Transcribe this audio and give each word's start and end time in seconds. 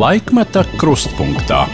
Laikmeta 0.00 0.62
krustpunktā. 0.80 1.66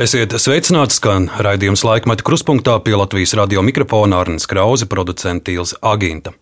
Esiet 0.00 0.32
sveicināti, 0.40 0.96
skan 0.96 1.26
raidījums 1.44 1.82
laikmeta 1.84 2.24
krustpunktā 2.24 2.78
pie 2.86 2.94
Latvijas 2.96 3.34
radio 3.36 3.60
mikrofona 3.66 4.22
Arnijas 4.22 4.48
Krause, 4.48 4.88
producents 4.88 5.44
Tīls 5.44 5.74
Aginta. 5.84 6.32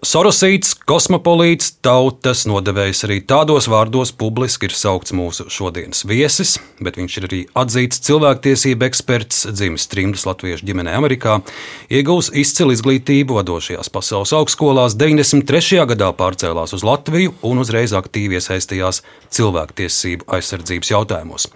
Sorosīts, 0.00 0.70
kosmopolīts, 0.88 1.74
tautas 1.84 2.46
nodevējs 2.48 3.04
arī 3.04 3.18
tādos 3.20 3.66
vārdos 3.68 4.14
publiski 4.16 4.70
ir 4.70 4.72
saukts 4.72 5.12
mūsu 5.12 5.44
šodienas 5.52 6.06
viesis, 6.08 6.54
bet 6.80 6.96
viņš 6.96 7.16
ir 7.18 7.26
arī 7.28 7.40
atzīts 7.60 8.00
cilvēktiesību 8.06 8.86
eksperts, 8.86 9.42
dzimis 9.52 9.84
trimdas 9.92 10.24
latviešu 10.24 10.64
ģimenē 10.70 10.94
Amerikā, 10.96 11.34
iegūs 11.92 12.30
izcilu 12.32 12.72
izglītību 12.72 13.36
vadošajās 13.42 13.92
pasaules 13.92 14.32
augstskolās, 14.38 14.96
93. 14.96 15.82
gadā 15.92 16.08
pārcēlās 16.16 16.72
uz 16.78 16.86
Latviju 16.88 17.36
un 17.44 17.60
uzreiz 17.60 17.92
aktīvi 17.92 18.40
iesaistījās 18.40 19.02
cilvēktiesību 19.36 20.30
aizsardzības 20.32 20.94
jautājumos. 20.94 21.46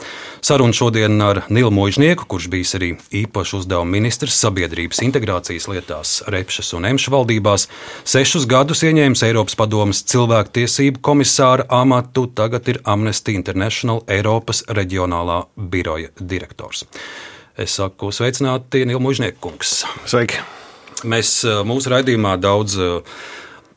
Saruna 0.45 0.77
šodien 0.77 1.17
ar 1.25 1.47
Nilu 1.49 1.73
Mūžnieku, 1.73 2.29
kurš 2.29 2.51
bijis 2.53 2.77
arī 2.77 2.93
īpašs 3.25 3.57
uzdevuma 3.63 3.97
ministrs 3.97 4.37
sabiedrības 4.45 5.01
integrācijas 5.09 5.71
lietās 5.73 6.15
Repšas 6.29 6.75
un 6.77 6.93
Emša 6.93 7.17
valdībās. 7.17 7.67
Sešus 8.35 8.49
gadus 8.51 8.81
ieņēmis 8.83 9.21
Eiropas 9.29 9.55
padomas 9.55 10.01
cilvēktiesību 10.11 10.99
komisāra 11.07 11.69
amatu, 11.71 12.25
tagad 12.27 12.67
ir 12.67 12.81
Amnesty 12.83 13.37
International 13.39 14.01
Eiropas 14.11 14.65
reģionālā 14.75 15.37
biroja 15.71 16.09
direktors. 16.19 16.81
Es 17.55 17.77
saku, 17.79 18.09
sveicināti, 18.11 18.81
Nils 18.91 19.05
Mūžniekungs. 19.05 19.75
Sveiki! 20.11 20.41
Mēs 21.07 21.31
mūsu 21.63 21.93
raidījumā 21.93 22.33
daudz 22.43 22.75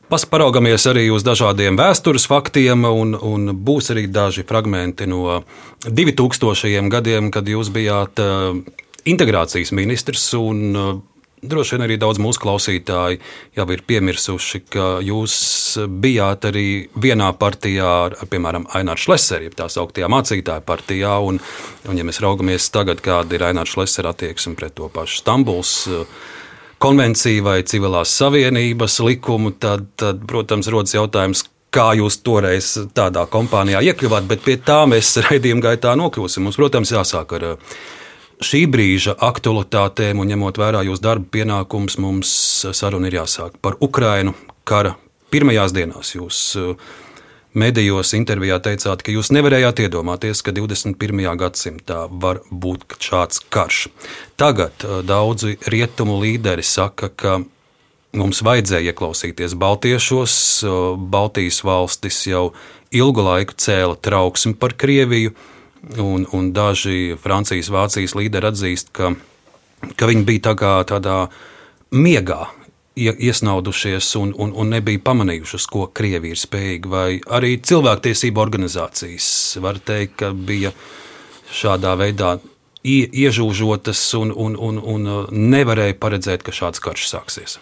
Paraugamies 0.10 0.88
arī 0.90 1.04
uz 1.14 1.22
dažādiem 1.28 1.78
vēstures 1.78 2.26
faktiem, 2.26 2.88
un, 2.90 3.14
un 3.14 3.54
būs 3.54 3.92
arī 3.94 4.08
daži 4.10 4.42
fragmenti 4.42 5.06
no 5.06 5.44
2000. 5.86 6.90
gadiem, 6.98 7.30
kad 7.30 7.46
jūs 7.46 7.70
bijāt 7.78 8.18
integrācijas 9.06 9.76
ministrs. 9.78 10.32
Un, 10.34 11.06
Droši 11.38 11.76
vien 11.76 11.84
arī 11.86 12.00
daudz 12.02 12.18
mūsu 12.18 12.42
klausītāji 12.42 13.20
jau 13.54 13.66
ir 13.70 13.82
piemirsuši, 13.86 14.62
ka 14.74 14.86
jūs 15.06 15.36
bijāt 16.02 16.48
arī 16.50 16.88
vienā 16.98 17.28
partijā 17.38 17.92
ar, 18.08 18.16
piemēram, 18.32 18.66
Ainārs 18.74 19.04
Šlesers, 19.06 19.46
jeb 19.46 19.58
tā 19.60 19.68
sauktajā 19.70 20.10
mācītāja 20.10 20.64
partijā. 20.66 21.12
Un, 21.22 21.38
un, 21.86 22.00
ja 22.00 22.06
mēs 22.08 22.24
raugamies 22.26 22.72
tagad, 22.74 23.04
kāda 23.06 23.38
ir 23.38 23.46
Ainārs 23.52 23.76
Šlesers 23.76 24.10
attieksme 24.16 24.56
pret 24.58 24.74
to 24.80 24.90
pašu 24.90 25.20
Stambuls 25.22 25.76
konvenciju 26.82 27.46
vai 27.46 27.60
civilās 27.70 28.16
savienības 28.18 28.98
likumu, 29.06 29.54
tad, 29.62 29.86
tad 29.98 30.26
protams, 30.30 30.70
rodas 30.74 30.98
jautājums, 30.98 31.44
kā 31.74 31.92
jūs 32.00 32.18
toreiz 32.26 32.72
tādā 32.98 33.28
kompānijā 33.30 33.84
iekļuvāt, 33.92 34.26
bet 34.30 34.42
pie 34.46 34.58
tā 34.58 34.84
mēs 34.90 35.14
raidījuma 35.28 35.70
gaitā 35.70 35.94
nokļūsim. 36.02 36.48
Mums, 36.48 36.58
protams, 36.58 36.94
jāsāk 36.98 37.38
ar 37.38 37.48
šī 38.44 38.66
brīža 38.70 39.16
aktualitātēm 39.28 40.22
un 40.22 40.30
ņemot 40.32 40.60
vērā 40.62 40.84
jūsu 40.88 41.04
darba 41.04 41.28
pienākumus, 41.34 41.98
mums 42.02 42.32
saruna 42.78 43.10
ir 43.10 43.20
jāsāk 43.22 43.58
par 43.62 43.78
Ukrainu 43.82 44.36
kara 44.68 44.96
pirmajās 45.34 45.74
dienās. 45.76 46.14
Jūs 46.16 46.40
medijos 47.58 48.14
intervijā 48.18 48.60
teicāt, 48.64 49.02
ka 49.02 49.14
jūs 49.14 49.32
nevarējāt 49.34 49.82
iedomāties, 49.88 50.44
ka 50.46 50.54
21. 50.56 51.24
gadsimtā 51.42 52.06
var 52.12 52.44
būt 52.52 53.00
šāds 53.02 53.42
karš. 53.54 53.88
Tagad 54.38 54.86
daudzi 55.08 55.58
rietumu 55.66 56.20
līderi 56.22 56.66
saka, 56.66 57.10
ka 57.10 57.40
mums 58.18 58.44
vajadzēja 58.46 58.94
ieklausīties 58.94 59.58
Baltiešos. 59.58 60.38
Baltijas 61.10 61.64
valstis 61.66 62.22
jau 62.30 62.52
ilgu 62.94 63.26
laiku 63.26 63.58
cēla 63.58 63.98
trauksmi 64.00 64.56
par 64.60 64.78
Krieviju, 64.78 65.34
un, 66.02 66.28
un 66.34 66.52
daži 66.54 67.18
Francijas, 67.22 67.72
Vācijas 67.74 68.16
līderi 68.18 68.52
atzīst, 68.52 68.92
ka, 68.96 69.14
ka 69.96 70.10
viņi 70.10 70.26
bija 70.28 70.52
tā 70.52 70.72
tādā 70.90 71.18
miegā 71.92 72.48
iesnaudušies 72.98 74.16
un, 74.18 74.34
un, 74.38 74.52
un 74.58 74.72
nebija 74.74 75.02
pamanījuši, 75.06 75.60
ko 75.70 75.86
Krievija 75.94 76.34
ir 76.34 76.42
spējīga. 76.42 76.90
Vai 76.90 77.10
arī 77.40 77.58
cilvēktiesību 77.62 78.42
organizācijas 78.42 79.28
var 79.62 79.80
teikt, 79.86 80.18
ka 80.24 80.32
bija 80.34 80.74
šādā 81.54 81.94
veidā 82.00 82.38
iežūžotas 82.88 84.02
un, 84.18 84.32
un, 84.32 84.56
un, 84.56 84.80
un 84.80 85.08
uh, 85.12 85.32
nevarēja 85.32 85.98
paredzēt, 86.02 86.44
ka 86.46 86.56
šāds 86.56 86.82
karš 86.84 87.08
sāksies. 87.12 87.58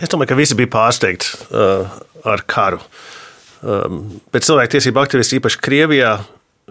Es 0.00 0.10
domāju, 0.10 0.32
ka 0.32 0.38
visi 0.38 0.56
bija 0.58 0.72
pārsteigti 0.72 1.34
uh, 1.52 1.90
ar 2.26 2.44
karu. 2.48 2.80
Um, 3.62 4.04
bet 4.34 4.46
cilvēktiesību 4.46 5.02
aktivisti, 5.02 5.38
īpaši 5.38 5.60
Krievijā, 5.62 6.16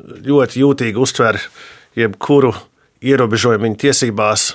ļoti 0.02 0.64
jūtīgi 0.64 1.02
uztver 1.02 1.40
jebkuru 1.98 2.54
ierobežojumu 3.02 3.70
viņa 3.70 3.82
tiesībās 3.88 4.50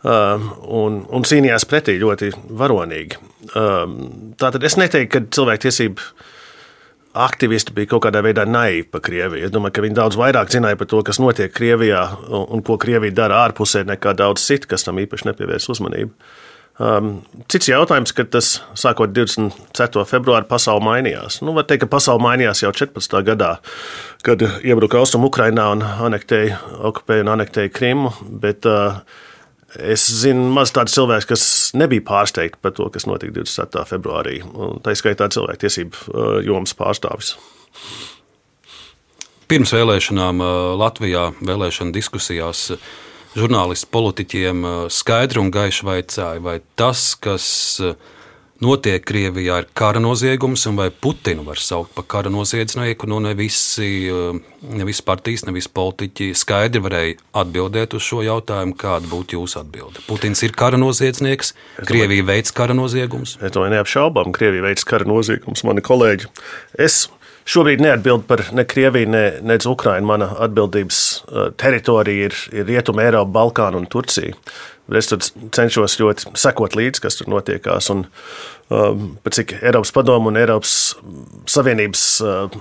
Um, 0.00 0.46
un, 0.64 0.94
un 1.12 1.24
cīnījās 1.28 1.66
pretī 1.68 1.98
ļoti 2.00 2.30
varonīgi. 2.56 3.18
Um, 3.52 3.98
tātad 4.40 4.62
es 4.64 4.78
neteiktu, 4.80 5.10
ka 5.12 5.20
cilvēktiesību 5.36 6.06
aktivisti 7.20 7.74
bija 7.76 7.90
kaut 7.90 8.06
kādā 8.06 8.22
veidā 8.24 8.46
naivi 8.48 8.86
par 8.88 9.02
Krieviju. 9.04 9.44
Es 9.44 9.52
domāju, 9.52 9.74
ka 9.76 9.84
viņi 9.84 9.98
daudz 9.98 10.16
vairāk 10.16 10.54
zināja 10.54 10.78
par 10.80 10.88
to, 10.88 11.02
kas 11.04 11.20
notiek 11.20 11.52
Krievijā 11.52 12.06
un, 12.30 12.46
un 12.48 12.64
ko 12.64 12.78
Krievija 12.80 13.12
dara 13.18 13.42
ārpusē, 13.42 13.82
nekā 13.90 14.14
daudz 14.16 14.46
citu, 14.46 14.70
kas 14.72 14.88
tam 14.88 15.02
īpaši 15.04 15.28
nepievērs 15.28 15.68
uzmanību. 15.76 16.16
Um, 16.80 17.18
cits 17.52 17.68
jautājums, 17.68 18.14
ka 18.16 18.24
tas 18.24 18.54
sākot 18.78 19.10
24. 19.12 20.00
februāra 20.08 20.46
pasaule 20.48 20.80
mainījās. 20.86 21.42
Nu, 21.44 21.52
var 21.52 21.66
teikt, 21.68 21.82
ka 21.84 21.90
pasaule 21.92 22.22
mainījās 22.24 22.62
jau 22.64 22.70
14. 22.72 23.18
gadā, 23.26 23.50
kad 24.24 24.40
iebruka 24.64 24.96
Austrum 24.96 25.26
Ukrainā 25.28 25.66
un 25.74 25.84
anektēja, 25.84 26.56
okupēja 26.88 27.26
un 27.26 27.34
anektēja 27.34 27.72
Krimu. 27.76 28.14
Bet, 28.42 28.68
uh, 28.68 29.02
Es 29.78 30.02
zinu, 30.02 30.48
maz 30.50 30.72
tādu 30.74 30.90
cilvēku, 30.90 31.28
kas 31.30 31.42
nebija 31.78 32.02
pārsteigti 32.02 32.58
par 32.58 32.72
to, 32.74 32.88
kas 32.90 33.04
notika 33.06 33.36
27. 33.36 33.84
februārī. 33.86 34.40
Tā 34.82 34.96
izskaitā 34.96 35.28
cilvēktiesību 35.30 36.00
uh, 36.10 36.30
jomas 36.42 36.74
pārstāvis. 36.74 37.36
Pirms 39.46 39.70
vēlēšanām 39.76 40.42
uh, 40.42 40.50
Latvijā 40.80 41.28
vēlēšana 41.38 41.94
diskusijās 41.94 42.64
uh, 42.74 42.90
žurnālisti 43.36 43.90
politiķiem 43.94 44.64
skaidri 44.90 45.42
un 45.42 45.52
gaiši 45.54 45.86
vaicāja, 45.86 46.40
vai 46.42 46.58
tas, 46.78 47.12
kas 47.20 47.50
notiek 48.60 49.04
Krievijā, 49.04 49.60
ir 49.62 49.68
kara 49.76 50.00
noziegums, 50.02 50.66
un 50.68 50.78
vai 50.78 50.90
Putinu 50.92 51.44
var 51.46 51.60
saukt 51.60 51.94
par 51.96 52.04
kara 52.10 52.30
noziedznieku. 52.32 53.08
Nu, 53.08 53.20
ne, 53.24 53.32
visi, 53.34 54.08
eh, 54.08 54.40
ne 54.62 54.88
visi 54.88 55.02
partijas, 55.04 55.46
ne 55.46 55.54
visi 55.56 55.70
politiķi 55.72 56.30
skaidri 56.36 56.82
varēja 56.84 57.18
atbildēt 57.42 57.96
uz 57.96 58.04
šo 58.04 58.22
jautājumu, 58.26 58.76
kāda 58.76 59.08
būtu 59.10 59.38
jūsu 59.38 59.62
atbilde. 59.62 60.04
Putins 60.08 60.42
ir 60.42 60.52
kara 60.52 60.76
noziedznieks, 60.80 61.54
Krievija 61.88 62.24
veids 62.24 62.52
kara 62.52 62.74
noziegumus. 62.74 63.38
Es 63.40 63.52
domāju, 63.52 63.76
neapšaubām, 63.78 64.32
Krievija 64.36 64.68
veids 64.68 64.84
kara 64.84 65.08
noziegumus, 65.08 65.64
mani 65.64 65.80
kolēģi. 65.80 66.28
Es 66.78 67.08
Šobrīd 67.50 67.80
neatbild 67.82 68.28
par 68.28 68.44
ne 68.54 68.62
Krieviju, 68.68 69.08
ne, 69.10 69.24
ne 69.42 69.56
Ukrainu. 69.66 70.06
Mana 70.06 70.28
atbildības 70.44 71.00
eh, 71.10 71.48
teritorija 71.58 72.28
ir, 72.28 72.36
ir 72.54 72.68
Rietuma, 72.68 73.02
Eiropa, 73.08 73.32
Balkāna 73.40 73.80
un 73.80 73.88
Turcija. 73.90 74.36
Es 74.98 75.06
tur 75.10 75.22
cenšos 75.54 75.96
ļoti 76.00 76.32
sekot 76.38 76.74
līdzi, 76.78 77.02
kas 77.02 77.18
tur 77.18 77.28
notiekās. 77.30 77.90
Un, 77.94 78.04
um, 78.74 79.04
cik 79.30 79.54
Eiropas 79.60 79.92
padomu 79.94 80.32
un 80.32 80.38
Eiropas 80.40 80.96
Savienības 81.50 82.04
uh, 82.26 82.56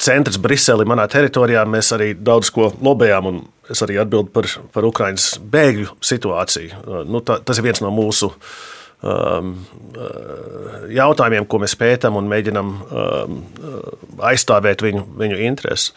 centrs 0.00 0.40
Brisele 0.40 0.86
manā 0.88 1.04
teritorijā, 1.12 1.66
mēs 1.68 1.92
arī 1.96 2.14
daudz 2.16 2.48
ko 2.54 2.70
lobējām. 2.80 3.42
Es 3.72 3.84
arī 3.84 3.98
atbildu 4.00 4.32
par, 4.32 4.48
par 4.72 4.88
Ukraiņas 4.88 5.34
bēgļu 5.52 5.98
situāciju. 6.04 6.80
Uh, 6.80 7.02
nu, 7.08 7.20
tā, 7.24 7.40
tas 7.44 7.60
ir 7.60 7.68
viens 7.68 7.84
no 7.84 7.92
mūsu 7.92 8.32
uh, 8.32 8.48
jautājumiem, 10.94 11.46
ko 11.48 11.60
mēs 11.62 11.76
pētām 11.80 12.16
un 12.18 12.28
mēģinām 12.30 12.70
um, 12.70 13.36
uh, 13.60 13.82
aizstāvēt 14.30 14.84
viņu, 14.84 15.04
viņu 15.20 15.40
intereses. 15.46 15.92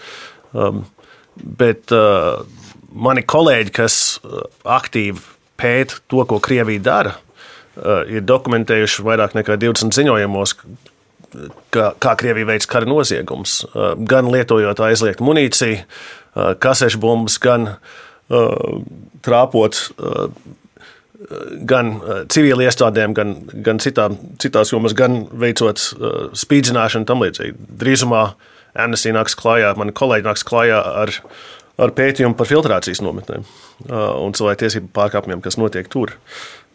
Um, 0.54 0.84
bet 1.38 1.94
uh, 1.96 2.44
mani 2.92 3.24
kolēģi, 3.28 3.74
kas 3.78 4.02
uh, 4.20 4.44
aktīvi 4.78 5.24
pēta 5.58 6.02
to, 6.12 6.24
ko 6.30 6.42
Krievija 6.44 6.84
dara, 6.84 7.16
ir 8.10 8.24
dokumentējuši 8.26 9.04
vairāk 9.06 9.36
nekā 9.38 9.54
20 9.62 9.94
ziņojumos, 9.94 10.54
kā, 11.74 11.92
kā 12.02 12.14
Krievija 12.18 12.48
veids 12.50 12.66
kara 12.70 12.90
noziegums. 12.90 13.60
Gan 14.10 14.32
lietojot 14.34 14.82
aizliegtu 14.82 15.26
munīciju, 15.26 15.84
kasešu 16.62 17.02
bumbas, 17.02 17.38
gan 17.42 17.68
trāpot 19.26 19.82
gan 21.68 21.96
civili 22.34 22.68
iestādēm, 22.68 23.16
gan, 23.18 23.36
gan 23.66 23.82
citām, 23.82 24.20
citās 24.42 24.74
jomās, 24.74 24.94
gan 24.98 25.24
veicot 25.34 25.82
spīdzināšanu 26.38 27.04
un 27.04 27.10
tam 27.10 27.26
līdzīgi. 27.26 27.58
Drīzumā 27.82 28.24
Amnesty 28.78 29.14
nāks 29.16 29.34
klajā, 29.38 29.72
mani 29.80 29.96
kolēģi 29.98 30.30
nāks 30.30 30.46
klajā 30.46 30.82
ar 31.02 31.16
ar 31.78 31.94
pētījumu 31.94 32.38
par 32.38 32.50
filtrācijas 32.50 33.04
nometnēm 33.06 33.44
un 33.88 34.36
cilvēku 34.38 34.64
tiesību 34.64 34.90
pārkāpumiem, 34.96 35.44
kas 35.46 35.60
notiek 35.62 35.90
tur. 35.94 36.16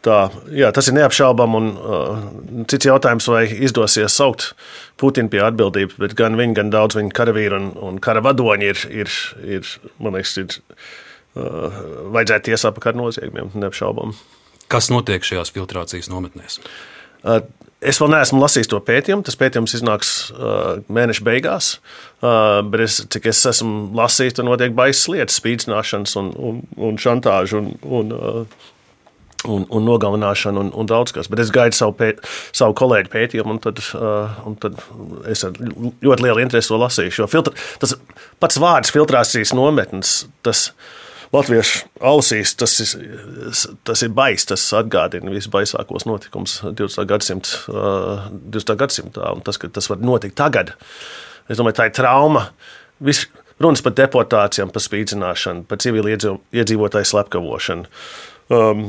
tā, 0.03 0.31
jā, 0.51 0.71
tas 0.75 0.89
ir 0.91 0.97
neapšaubām. 0.99 1.55
Un, 1.59 1.69
uh, 1.79 2.65
cits 2.71 2.89
jautājums, 2.89 3.29
vai 3.31 3.45
izdosies 3.47 4.17
saukt 4.19 4.53
Putinu 4.99 5.31
pie 5.31 5.43
atbildības, 5.43 5.95
bet 5.99 6.15
gan 6.19 6.35
viņi, 6.39 6.57
gan 6.59 6.71
daudz 6.75 6.99
viņa 6.99 7.15
karavīru 7.15 7.59
un, 7.59 7.69
un 7.87 8.01
kara 8.03 8.23
vadoņi 8.23 8.71
ir, 8.73 8.83
ir, 9.03 9.15
ir 9.59 9.71
man 10.03 10.19
liekas, 10.19 10.35
ir, 10.43 10.59
uh, 10.59 10.91
vajadzētu 11.35 12.51
tiesāt 12.51 12.77
par 12.77 12.89
kara 12.89 13.01
noziegumiem, 13.01 13.53
neapšaubām. 13.57 14.15
Kas 14.73 14.89
notiek 14.93 15.25
šajās 15.27 15.53
filtrācijas 15.55 16.11
nometnēs? 16.13 16.61
Uh, 17.23 17.41
Es 17.83 17.99
vēl 17.99 18.13
neesmu 18.13 18.39
lasījis 18.39 18.69
to 18.71 18.79
pētījumu. 18.87 19.25
Tas 19.27 19.39
pētījums 19.39 19.75
iznāks 19.75 20.11
uh, 20.31 20.83
mēneša 20.93 21.25
beigās. 21.27 21.73
Uh, 22.23 22.61
bet 22.71 22.85
es, 22.85 23.01
cik 23.11 23.27
es 23.33 23.41
esmu 23.51 23.89
lasījis, 23.99 24.37
tur 24.39 24.47
notiek 24.47 24.75
baisas 24.77 25.09
lietas, 25.11 25.41
spīdzināšanas 25.43 26.15
un, 26.21 26.31
un, 26.39 26.61
un 26.79 27.01
šantāža 27.03 27.59
un, 27.59 27.73
un, 27.83 28.15
uh, 28.15 28.71
un, 29.51 29.67
un 29.67 29.87
nogalināšana 29.89 30.63
un, 30.63 30.71
un 30.79 30.91
daudz 30.91 31.15
kas. 31.17 31.31
Bet 31.33 31.43
es 31.43 31.51
gaidu 31.55 31.75
savu, 31.75 31.97
pēt, 31.99 32.23
savu 32.55 32.79
kolēģu 32.79 33.11
pētījumu, 33.17 33.57
un 33.57 33.63
tad, 33.67 33.83
uh, 33.99 34.39
un 34.47 34.59
tad 34.63 34.79
es 35.35 35.43
ar 35.49 35.59
ļoti 35.59 36.29
lielu 36.29 36.47
interesi 36.47 36.71
to 36.71 36.79
lasīšu. 36.79 37.27
Filtra, 37.35 37.57
tas 37.83 37.97
pats 38.43 38.63
vārds 38.63 38.95
filtrācijas 38.95 39.57
nometnes. 39.59 40.21
Tas, 40.47 40.69
Latviešu 41.33 41.87
ausīs 42.05 42.53
tas 42.61 42.75
ir, 42.83 43.13
tas 43.89 44.03
ir 44.05 44.13
baisa. 44.13 44.51
Tas 44.53 44.67
atgādina 44.77 45.33
visbaisākos 45.33 46.05
notikumus 46.09 46.59
20. 46.63 47.07
gadsimta, 47.09 47.63
20. 48.53 48.75
gadsimtā. 48.83 49.31
Un 49.33 49.41
tas, 49.47 49.57
ka 49.61 49.71
tas 49.73 49.89
var 49.89 50.03
notikt 50.05 50.37
tagad, 50.41 50.75
es 51.49 51.61
domāju, 51.61 51.79
tā 51.81 51.89
ir 51.89 51.97
trauma. 51.97 52.51
Viss 53.03 53.31
runas 53.63 53.83
par 53.85 53.97
deportācijām, 53.97 54.73
par 54.75 54.85
spīdzināšanu, 54.85 55.65
par 55.71 55.81
civili 55.83 56.19
iedzīvotāju 56.19 57.09
slepkavošanu. 57.15 57.89
Um, 58.53 58.85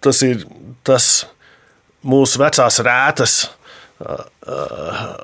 tas 0.00 0.22
ir 0.24 0.46
tas 0.86 1.08
mūsu 2.06 2.40
vecās 2.40 2.80
rētas 2.82 3.36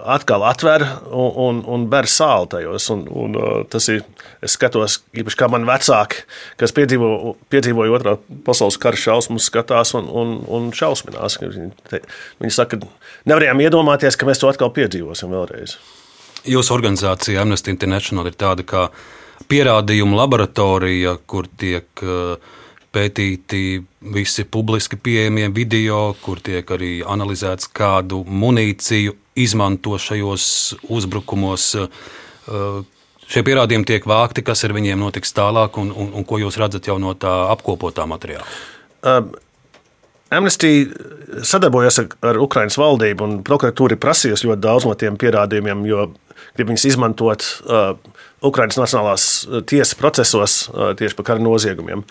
atkal 0.05 0.45
atver 0.47 0.85
un, 1.11 1.31
un, 1.45 1.61
un 1.67 1.87
ber 1.91 2.09
sāli 2.11 2.51
tajos. 2.55 2.89
Un, 2.95 3.05
un, 3.11 3.37
tas 3.71 3.89
ir, 3.93 4.05
es 4.45 4.55
skatos, 4.59 5.01
īpaši 5.19 5.39
kā 5.41 5.49
man 5.53 5.67
vecāki, 5.69 6.25
kas 6.61 6.75
piedzīvo, 6.77 7.35
piedzīvoja 7.53 7.95
otrā 7.99 8.17
pasaules 8.47 8.79
kara 8.81 8.99
šausmas, 8.99 9.49
skatās 9.51 9.95
un, 9.99 10.09
un, 10.09 10.35
un 10.59 10.71
šausminās. 10.77 11.41
Viņi, 11.43 11.71
te, 11.91 12.03
viņi 12.43 12.55
saka, 12.55 12.81
nevarējām 13.29 13.65
iedomāties, 13.67 14.19
ka 14.19 14.29
mēs 14.29 14.43
to 14.43 14.51
atkal 14.51 14.73
piedzīvosim 14.77 15.35
vēlreiz. 15.35 15.79
Jūsu 16.49 16.77
organizācija 16.77 17.43
Amnesty 17.43 17.75
International 17.75 18.29
ir 18.31 18.39
tāda 18.39 18.65
kā 18.67 18.89
pierādījuma 19.51 20.23
laboratorija, 20.23 21.17
kur 21.27 21.49
tiek 21.59 22.05
uh, 22.05 22.39
pētīti 22.95 23.63
visi 24.15 24.45
publiski 24.49 24.97
pieejamie 24.97 25.49
video, 25.55 26.15
kur 26.23 26.41
tiek 26.45 26.69
arī 26.77 26.99
analizēts, 27.07 27.71
kādu 27.75 28.23
munīciju 28.25 29.17
izmanto 29.39 29.99
šajos 30.01 30.47
uzbrukumos. 30.89 31.73
Uh, 31.79 32.81
šie 33.29 33.45
pierādījumi 33.47 33.89
tiek 33.89 34.09
vākti, 34.09 34.45
kas 34.47 34.65
ar 34.67 34.75
viņiem 34.77 35.01
notiks 35.05 35.37
tālāk, 35.37 35.77
un, 35.81 35.93
un, 35.93 36.15
un 36.17 36.27
ko 36.29 36.41
jūs 36.41 36.59
redzat 36.61 36.89
jau 36.89 36.97
no 37.03 37.15
tā 37.19 37.35
apkopotā 37.53 38.09
materiāla? 38.09 38.49
Um. 39.03 39.37
Amnesty 40.29 40.91
sadarbojas 41.41 42.03
ar, 42.03 42.09
ar 42.29 42.39
Ukraiņas 42.45 42.77
valdību, 42.77 43.25
un 43.25 43.39
prokuratūra 43.47 43.97
prasījusi 44.01 44.51
ļoti 44.51 44.61
daudz 44.61 44.85
no 44.85 44.93
tiem 44.99 45.17
pierādījumiem, 45.21 45.87
jo 45.89 46.03
grib 46.59 46.73
viņus 46.73 46.89
izmantot 46.91 47.45
uh, 47.65 47.93
Ukraiņas 48.45 48.81
Nacionālās 48.81 49.29
tiesas 49.71 49.95
procesos 49.99 50.65
uh, 50.69 50.91
tieši 50.99 51.17
par 51.19 51.31
kara 51.33 51.43
noziegumiem. 51.43 52.03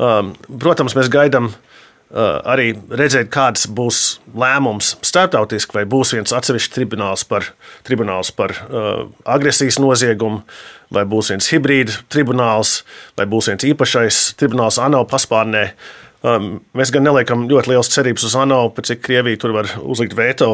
Um, 0.00 0.32
protams, 0.60 0.96
mēs 0.96 1.10
gaidām 1.12 1.50
uh, 1.52 2.40
arī 2.48 2.72
redzēt, 2.88 3.28
kāds 3.32 3.66
būs 3.68 4.18
lēmums 4.32 4.94
starptautiski, 5.04 5.76
vai 5.76 5.84
būs 5.88 6.14
viens 6.16 6.32
atsevišķs 6.36 6.74
tribunāls 6.76 7.26
par, 7.28 7.52
tribunāls 7.86 8.32
par 8.36 8.56
uh, 8.56 9.06
agresijas 9.28 9.80
noziegumu, 9.82 10.42
vai 10.90 11.04
būs 11.08 11.30
viens 11.34 11.52
hibrīda 11.52 12.00
tribunāls, 12.12 12.80
vai 13.20 13.28
būs 13.30 13.52
viens 13.52 13.68
īpašais 13.68 14.22
tribunāls 14.40 14.80
ANO 14.82 15.04
paspārnē. 15.08 15.68
Um, 15.70 16.09
mēs 16.22 16.92
gan 16.92 17.06
neliekam 17.06 17.46
ļoti 17.48 17.72
liels 17.72 17.88
cerības 17.94 18.26
uz 18.28 18.34
ANO, 18.36 18.60
cik 18.76 19.00
Krievija 19.06 19.40
tur 19.40 19.54
var 19.56 19.70
uzlikt 19.80 20.16
veto. 20.18 20.52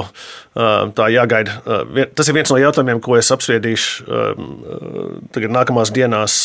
Uh, 0.57 0.93
tā 0.97 1.09
jāgaida. 1.11 1.59
Uh, 1.67 2.05
tas 2.15 2.31
ir 2.31 2.37
viens 2.39 2.53
no 2.53 2.61
jautājumiem, 2.61 3.01
ko 3.03 3.17
es 3.19 3.33
apspriedīšu 3.35 4.07
um, 4.07 4.53
uh, 4.63 5.09
tagad 5.35 5.55
nākamās 5.55 5.93
dienās 5.95 6.37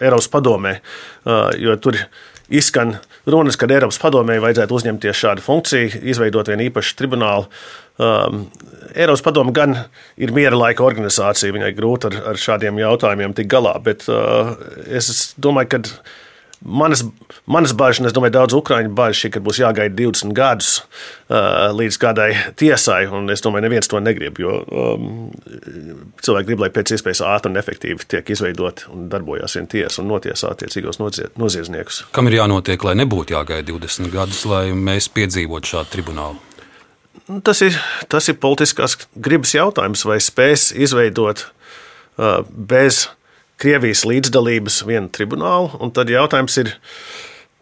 Eiropas 0.00 0.30
padomē, 0.32 0.78
uh, 0.80 1.50
jo 1.60 1.76
tur 1.82 2.00
izskan 2.48 2.96
runas, 3.28 3.58
ka 3.60 3.68
Eiropas 3.68 4.00
padomēji 4.02 4.42
vajadzētu 4.44 4.80
uzņemties 4.80 5.20
šādu 5.20 5.44
funkciju, 5.44 6.02
izveidot 6.14 6.48
vienu 6.50 6.68
īpašu 6.70 6.96
tribunālu. 6.98 7.48
Um, 8.00 8.46
Eiropas 8.94 9.22
padome 9.24 9.54
gan 9.54 9.76
ir 10.16 10.32
miera 10.34 10.56
laika 10.58 10.84
organizācija, 10.86 11.54
viņai 11.54 11.72
grūti 11.76 12.10
ar, 12.10 12.20
ar 12.32 12.40
šādiem 12.40 12.80
jautājumiem 12.82 13.36
tikt 13.36 13.52
galā, 13.52 13.76
bet 13.84 14.08
uh, 14.10 14.56
es 14.88 15.34
domāju, 15.36 15.76
ka 15.76 15.82
Manas, 16.64 17.04
manas 17.44 17.74
bažas, 17.76 18.00
un 18.00 18.08
es 18.08 18.14
domāju, 18.16 18.32
daudz 18.38 18.54
ukrāņu 18.56 18.94
bažas, 18.96 19.26
ir, 19.26 19.32
ka 19.34 19.42
būs 19.44 19.58
jāgaida 19.60 19.92
20 19.98 20.32
gadus 20.36 20.70
uh, 20.80 21.68
līdz 21.76 21.98
kādai 22.00 22.28
tiesai. 22.56 23.02
Es 23.34 23.44
domāju, 23.44 23.66
neviens 23.66 23.90
to 23.90 24.00
negrib, 24.00 24.40
jo 24.40 24.62
um, 24.64 25.10
cilvēki 26.24 26.48
grib, 26.48 26.62
lai 26.64 26.70
pēc 26.72 26.94
iespējas 26.96 27.20
ātri 27.28 27.52
un 27.52 27.60
efektīvi 27.60 28.08
tiek 28.08 28.32
izveidot 28.32 28.86
un 28.94 29.10
darbojas 29.12 29.58
viena 29.58 29.68
tiesa 29.74 30.00
un 30.00 30.08
notiesā 30.14 30.54
attiecīgos 30.54 31.02
noziedzniekus. 31.02 32.06
Kam 32.16 32.32
ir 32.32 32.38
jānotiek, 32.38 32.88
lai 32.88 32.96
nebūtu 33.02 33.36
jāgaida 33.36 33.68
20 33.68 34.08
gadus, 34.14 34.40
lai 34.48 34.70
mēs 34.72 35.10
piedzīvotu 35.12 35.74
šādu 35.74 35.92
tribunālu? 35.98 36.40
Nu, 37.28 37.42
tas 37.44 37.60
ir, 37.64 37.76
tas 38.08 38.28
ir 38.32 38.40
politiskās 38.40 38.96
gribas 39.20 39.52
jautājums, 39.52 40.06
vai 40.08 40.16
spēs 40.20 40.70
izveidot 40.76 41.44
uh, 41.44 42.40
bez 42.48 43.04
Krievijas 43.60 44.02
līdzdalības 44.08 44.80
vienu 44.88 45.10
tribunālu. 45.14 45.90
Tad 45.94 46.10
jautājums 46.10 46.56
ir, 46.62 46.72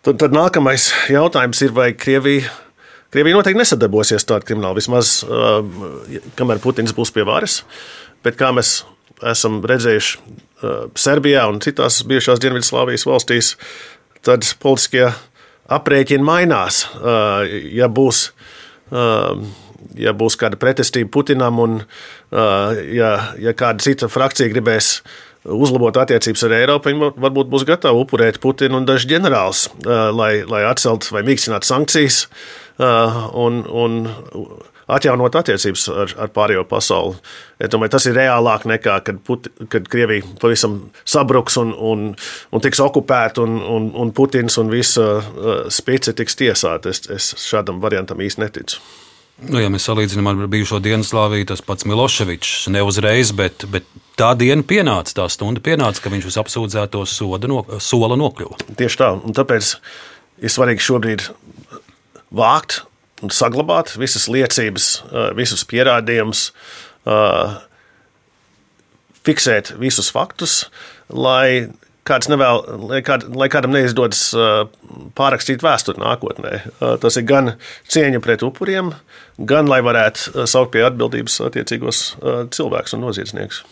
tad, 0.04 0.18
tad 0.22 0.34
nākamais 0.34 0.88
jautājums 1.12 1.60
ir, 1.66 1.74
vai 1.76 1.90
Krievija, 1.92 2.48
Krievija 3.12 3.36
noteikti 3.36 3.60
nesadarbosies 3.60 4.24
tādā 4.24 4.46
kriminālā, 4.48 4.78
vismaz 4.78 5.18
uh, 5.26 5.60
kamēr 6.38 6.62
Putins 6.64 6.94
būs 6.96 7.12
pie 7.12 7.26
varas. 7.28 7.60
Bet 8.24 8.38
kā 8.40 8.54
mēs 8.56 8.80
esam 9.34 9.60
redzējuši 9.68 10.16
uh, 10.16 10.86
Serbijā 10.96 11.44
un 11.50 11.60
citās 11.64 12.00
bijušās 12.08 12.40
Dienvidslāvijas 12.40 13.04
valstīs, 13.08 13.52
tad 14.24 14.48
politiskie 14.62 15.10
aprēķini 15.72 16.24
mainās. 16.24 16.86
Uh, 16.96 17.44
ja 17.68 17.90
būs, 17.92 18.30
ja 19.96 20.12
būs 20.16 20.36
kāda 20.40 20.58
pretestība 20.60 21.08
Putinam 21.12 21.60
un 21.62 21.78
ja, 22.92 23.12
ja 23.40 23.54
kāda 23.56 23.80
cita 23.80 24.08
frakcija 24.12 24.52
gribēs 24.52 24.98
uzlabot 25.44 25.96
attiecības 26.02 26.44
ar 26.46 26.56
Eiropu, 26.60 26.90
viņi 26.90 27.12
varbūt 27.22 27.50
būs 27.52 27.66
gatavi 27.68 28.04
upurēt 28.04 28.40
Putinu 28.42 28.78
un 28.78 28.88
dažus 28.88 29.10
ģenerālus, 29.10 29.68
lai, 30.14 30.34
lai 30.48 30.64
atceltu 30.68 31.14
vai 31.14 31.24
mīkstinātu 31.26 31.68
sankcijas 31.68 32.26
un, 32.78 33.62
un 33.66 33.98
atjaunot 34.92 35.36
attiecības 35.38 35.86
ar, 35.92 36.14
ar 36.24 36.32
pārējo 36.34 36.64
pasauli. 36.68 37.18
Es 37.62 37.70
domāju, 37.72 37.94
tas 37.94 38.06
ir 38.10 38.16
reālāk 38.18 38.66
nekā, 38.68 38.98
kad, 39.06 39.20
Put, 39.26 39.48
kad 39.72 39.86
Krievija 39.90 40.26
pavisam 40.42 40.78
sabruks 41.08 41.58
un, 41.60 41.72
un, 41.74 42.10
un 42.52 42.64
tiks 42.64 42.82
okupēta, 42.82 43.44
un, 43.46 43.60
un, 43.62 43.88
un 44.02 44.12
Putins 44.14 44.58
un 44.62 44.72
visa 44.72 45.06
spice 45.72 46.14
tiks 46.18 46.38
tiesāta. 46.38 46.92
Es, 46.92 47.06
es 47.10 47.32
šādam 47.46 47.80
variantam 47.82 48.22
īsti 48.22 48.42
neticu. 48.42 48.82
Nu, 49.42 49.58
ja 49.58 49.70
mēs 49.72 49.88
salīdzinām 49.88 50.28
ar 50.30 50.46
bijušo 50.50 50.78
Dienaslāviju, 50.82 51.48
tas 51.50 51.62
pats 51.66 51.86
Miloševičs 51.88 52.68
ne 52.70 52.84
uzreiz, 52.86 53.32
bet, 53.34 53.64
bet 53.72 53.88
tā 54.18 54.32
diena 54.38 54.62
pienāca, 54.66 55.16
tā 55.18 55.26
stunda 55.32 55.62
pienāca, 55.64 56.04
ka 56.04 56.12
viņš 56.12 56.28
uz 56.30 56.38
apsūdzēto 56.42 57.02
no, 57.50 57.62
sola 57.82 58.18
nokļuva. 58.20 58.60
Tieši 58.78 59.00
tā, 59.00 59.10
un 59.18 59.34
tāpēc 59.34 59.74
ir 60.42 60.54
svarīgi 60.54 60.86
šobrīd 60.86 61.26
vākt 62.38 62.82
un 63.22 63.34
saglabāt 63.34 63.96
visas 63.98 64.28
liecības, 64.30 64.88
visus 65.38 65.66
pierādījumus, 65.70 66.46
fiksēt 69.26 69.74
visus 69.82 70.10
faktus, 70.14 70.66
lai 71.10 71.70
kāds 72.08 72.28
nevēl, 72.30 72.62
lai, 72.90 73.00
kād, 73.06 73.28
lai 73.38 73.48
kādam 73.52 73.74
neizdodas 73.76 74.24
pārrakstīt 75.18 75.62
vēsturi 75.62 76.02
nākotnē. 76.02 76.52
Tas 77.02 77.18
ir 77.20 77.26
gan 77.28 77.54
cieņa 77.92 78.22
pret 78.24 78.42
upuriem, 78.46 78.92
gan 79.38 79.70
lai 79.70 79.80
varētu 79.84 80.46
saukt 80.50 80.74
pie 80.74 80.82
atbildības 80.88 81.40
attiecīgos 81.46 82.02
cilvēkus 82.54 82.98
un 82.98 83.06
noziedzniekus. 83.06 83.62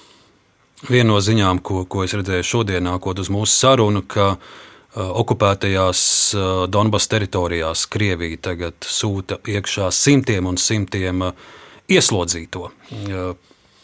Viena 0.89 1.11
no 1.11 1.21
ziņām, 1.21 1.61
ko, 1.61 1.85
ko 1.85 2.07
es 2.07 2.15
redzēju 2.17 2.47
šodien, 2.47 2.87
nākot 2.87 3.19
uz 3.21 3.29
mūsu 3.33 3.53
sarunu, 3.53 4.07
ka 4.09 4.33
okupētajās 4.97 6.01
Donbass 6.73 7.11
teritorijās 7.11 7.85
Krievija 7.93 8.41
tagad 8.49 8.89
sūta 8.89 9.39
iekšā 9.47 9.91
simtiem 9.95 10.49
un 10.51 10.57
simtiem 10.59 11.29
ieslodzīto. 11.91 12.71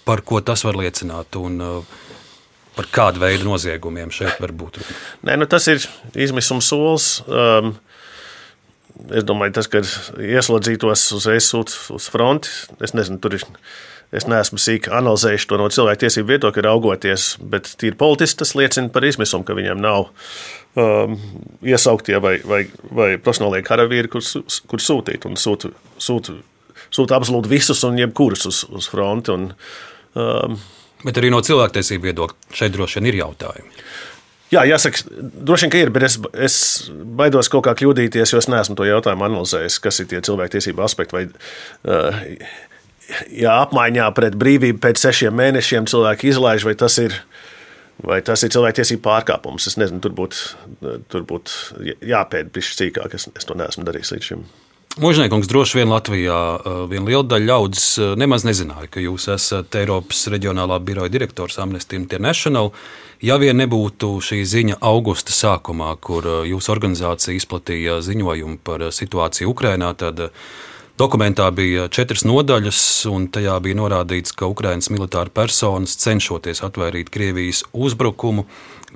Par 0.06 0.22
ko 0.22 0.40
tas 0.40 0.64
var 0.66 0.78
liecināt? 0.78 1.36
Un, 1.38 1.60
par 2.76 2.88
kādu 2.92 3.22
veidu 3.22 3.48
noziegumiem 3.48 4.12
šeit 4.14 4.38
var 4.42 4.52
būt 4.56 4.80
runa? 4.80 5.00
Nē, 5.26 5.38
nu 5.40 5.48
tas 5.50 5.66
ir 5.72 5.82
izmisuma 6.14 6.64
solis. 6.64 7.08
Um, 7.26 7.74
es 9.12 9.26
domāju, 9.26 9.56
tas, 9.58 9.68
ka 9.70 9.82
ieslodzītos 10.22 11.10
uzreiz 11.16 11.48
sūta 11.50 11.76
uz 11.96 12.08
fronti, 12.12 12.52
es 12.84 12.96
nezinu, 12.96 13.20
tur 13.22 13.38
ir. 13.38 13.46
Es 14.14 14.22
neesmu 14.30 14.54
sīki 14.62 14.86
analizējis 14.94 15.48
to 15.50 15.56
no 15.58 15.64
cilvēku 15.66 16.04
tiesību 16.04 16.28
viedokļa, 16.30 16.62
raugoties, 16.68 17.24
bet 17.42 17.72
tīri 17.80 17.98
politiski 17.98 18.38
tas 18.38 18.52
liecina 18.54 18.92
par 18.94 19.02
izmisumu, 19.04 19.42
ka 19.44 19.56
viņiem 19.58 19.80
nav 19.82 20.06
um, 20.78 21.16
iesauktie 21.66 22.14
vai, 22.22 22.36
vai, 22.46 22.60
vai 22.86 23.08
profesionālie 23.18 23.64
karavīri, 23.66 24.10
kurus 24.12 24.60
kur 24.70 24.84
sūtīt. 24.84 25.26
Sūta, 25.42 25.72
sūta, 25.98 26.36
sūta 26.94 27.18
absolūti 27.18 27.50
visus 27.50 27.82
un 27.88 27.98
jebkurus 27.98 28.46
uz, 28.46 28.62
uz 28.70 28.86
fronti. 28.92 29.34
Un, 29.34 29.50
um, 30.14 30.56
bet 31.04 31.20
arī 31.20 31.32
no 31.32 31.42
cilvēktiesību 31.44 32.10
viedokļa 32.10 32.58
šeit 32.60 32.76
droši 32.76 33.00
vien 33.00 33.10
ir 33.10 33.20
jautājumi. 33.22 33.72
Jā, 34.54 34.62
jāsaka, 34.62 35.02
droši 35.18 35.66
vien, 35.66 35.72
ka 35.72 35.78
ir, 35.82 35.90
bet 35.94 36.04
es, 36.06 36.16
es 36.46 36.56
baidos 37.18 37.50
kaut 37.50 37.64
kā 37.66 37.74
kļūdīties, 37.78 38.30
jo 38.30 38.38
es 38.38 38.46
neesmu 38.50 38.76
to 38.78 38.86
jautājumu 38.86 39.26
analizējis, 39.26 39.80
kas 39.82 39.98
ir 40.02 40.06
tie 40.12 40.20
cilvēktiesību 40.22 40.84
aspekti. 40.86 41.16
Vai, 41.16 41.24
uh, 41.90 42.20
ja 43.34 43.56
apmaiņā 43.64 44.06
pret 44.14 44.38
brīvību 44.38 44.78
pēc 44.84 45.02
sešiem 45.02 45.34
mēnešiem 45.34 45.88
cilvēki 45.90 46.30
izlaiž, 46.30 46.66
vai 46.68 46.76
tas 46.78 46.98
ir, 47.02 47.16
vai 48.06 48.20
tas 48.26 48.46
ir 48.46 48.54
cilvēktiesību 48.54 49.02
pārkāpums. 49.02 49.66
Es 49.66 49.78
nezinu, 49.82 49.98
tur 50.04 50.14
būtu 50.14 51.26
būt 51.26 51.56
jāpēta 52.06 52.54
pišķi 52.54 52.80
cīkāk, 52.84 53.18
es, 53.18 53.26
es 53.34 53.50
to 53.50 53.58
neesmu 53.58 53.86
darījis 53.88 54.14
līdz 54.14 54.30
šim. 54.30 54.46
Mūžniekungs 54.96 55.44
droši 55.44 55.82
vien 55.82 55.90
Latvijā 55.92 56.36
viena 56.88 57.04
liela 57.04 57.26
daļa 57.28 57.44
ļaudis 57.50 57.88
nemaz 58.16 58.46
nezināja, 58.48 58.86
ka 58.88 59.02
jūs 59.04 59.26
esat 59.28 59.76
Eiropas 59.76 60.22
reģionālā 60.32 60.78
biroja 60.80 61.12
direktors 61.12 61.58
Amnesty 61.60 61.98
International. 62.00 62.70
Ja 63.20 63.36
vien 63.36 63.60
nebūtu 63.60 64.14
šī 64.24 64.38
ziņa 64.48 64.78
augusta 64.80 65.36
sākumā, 65.36 65.90
kur 66.00 66.24
jūsu 66.48 66.72
organizācija 66.72 67.36
izplatīja 67.36 67.98
ziņojumu 68.06 68.56
par 68.64 68.86
situāciju 68.88 69.52
Ukrajinā, 69.52 69.90
tad 70.00 70.30
dokumentā 70.96 71.50
bija 71.52 71.90
četras 71.92 72.24
nodaļas, 72.24 72.80
un 73.12 73.28
tajā 73.28 73.58
bija 73.68 73.76
norādīts, 73.76 74.32
ka 74.32 74.48
Ukraiņas 74.48 74.88
militāra 74.96 75.28
personas 75.28 75.98
cenšoties 76.00 76.64
atvairīt 76.64 77.12
Krievijas 77.12 77.66
uzbrukumu 77.76 78.48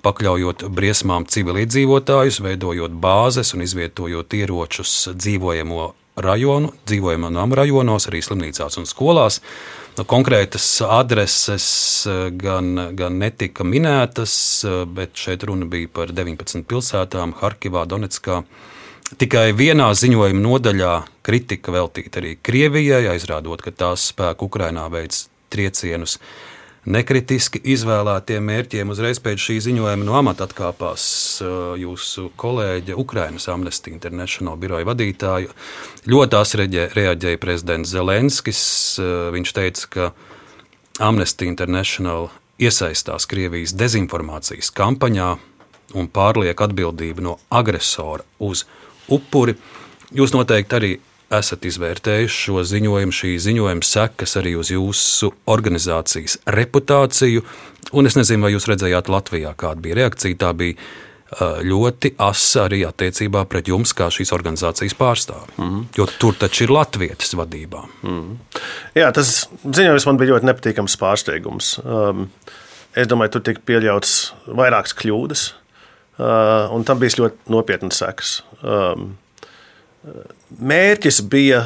pakļaujot 0.05 0.65
briesmām 0.73 1.27
civiliedzīvotājus, 1.29 2.41
veidojot 2.45 2.95
bāzes 3.03 3.55
un 3.57 3.65
izvietojot 3.67 4.37
ieročus 4.39 5.11
dzīvojamo 5.17 5.91
rajonu, 6.21 6.73
dzīvojamo 6.87 7.31
namu 7.33 7.59
rajonos, 7.59 8.09
arī 8.11 8.23
slimnīcās 8.25 8.79
un 8.81 8.89
skolās. 8.89 9.41
Nu, 9.99 10.05
konkrētas 10.09 10.67
adreses 10.87 11.67
eh, 12.09 12.29
gan, 12.31 12.95
gan 12.97 13.19
netika 13.21 13.67
minētas, 13.67 14.35
eh, 14.65 14.83
bet 14.87 15.19
šeit 15.19 15.45
runa 15.49 15.67
bija 15.71 15.91
par 15.93 16.15
19 16.15 16.65
pilsētām, 16.71 17.35
Harkivā, 17.41 17.85
Donetskā. 17.91 18.45
Tikai 19.19 19.51
vienā 19.59 19.89
ziņojuma 19.99 20.39
nodaļā 20.45 20.93
kritika 21.27 21.75
veltīta 21.75 22.23
arī 22.23 22.37
Krievijai, 22.39 23.09
aizrādot, 23.11 23.65
ka 23.65 23.75
tās 23.75 24.07
spēku 24.13 24.47
Ukrainā 24.47 24.87
veids 24.93 25.27
triecienus 25.51 26.21
nekritiski 26.89 27.61
izvēlētiem 27.75 28.47
mērķiem. 28.47 28.93
Uzreiz 28.93 29.21
pēc 29.23 29.43
šī 29.45 29.59
ziņojuma 29.67 30.07
no 30.07 30.17
amata 30.19 30.47
atkāpās 30.49 31.05
uh, 31.45 31.75
jūsu 31.81 32.31
kolēģe, 32.41 32.97
Ukrainas 32.97 33.49
Amnesty 33.53 33.93
International 33.93 34.57
biroja 34.61 34.89
vadītāja. 34.89 35.53
Ļoti 36.09 36.39
asi 36.41 36.61
reaģēja 36.97 37.41
prezidents 37.43 37.93
Zelenskis. 37.93 38.63
Uh, 39.01 39.29
viņš 39.35 39.55
teica, 39.57 39.91
ka 39.93 40.11
Amnesty 41.11 41.49
International 41.49 42.31
iesaistās 42.61 43.29
Krievijas 43.29 43.77
dezinformācijas 43.77 44.73
kampaņā 44.77 45.31
un 46.01 46.09
pārliek 46.13 46.61
atbildību 46.61 47.25
no 47.25 47.37
agresora 47.51 48.25
uz 48.39 48.65
upuri. 49.11 49.57
Jūs 50.15 50.35
noteikti 50.35 50.77
arī 50.77 50.93
esat 51.31 51.67
izvērtējuši 51.69 52.41
šo 52.47 52.65
ziņojumu, 52.67 53.15
šī 53.15 53.35
ziņojuma 53.45 53.87
sekas 53.87 54.37
arī 54.41 54.57
uz 54.59 54.73
jūsu 54.75 55.31
organizācijas 55.51 56.41
reputāciju. 56.51 57.45
Un 57.97 58.11
es 58.11 58.17
nezinu, 58.19 58.45
vai 58.47 58.55
jūs 58.55 58.67
redzējāt 58.71 59.11
Latvijā, 59.13 59.55
kāda 59.59 59.83
bija 59.85 60.03
reakcija. 60.03 60.39
Tā 60.41 60.51
bija 60.59 60.79
ļoti 61.39 62.15
asa 62.19 62.65
arī 62.67 62.83
attiecībā 62.87 63.45
pret 63.47 63.69
jums, 63.71 63.93
kā 63.95 64.09
šīs 64.11 64.33
organizācijas 64.35 64.97
pārstāvi. 64.99 65.55
Mm. 65.63 65.85
Jo 65.97 66.07
tur 66.19 66.35
taču 66.35 66.65
ir 66.67 66.75
Latvijas 66.75 67.37
vadībā. 67.39 67.85
Mm. 68.03 68.35
Jā, 68.99 69.13
tas 69.15 69.47
ziņojums 69.63 70.09
man 70.09 70.19
bija 70.19 70.35
ļoti 70.35 70.51
nepatīkams 70.51 70.99
pārsteigums. 70.99 71.77
Um, 71.85 72.27
es 72.99 73.07
domāju, 73.11 73.37
tur 73.37 73.47
tika 73.47 73.63
pieļauts 73.71 74.17
vairākas 74.59 74.97
kļūdas, 74.99 75.47
uh, 76.19 76.75
un 76.75 76.87
tam 76.89 76.99
bija 77.03 77.23
ļoti 77.23 77.55
nopietnas 77.55 78.03
sekas. 78.03 78.41
Um, 78.67 79.13
Mērķis 80.59 81.21
bija 81.31 81.63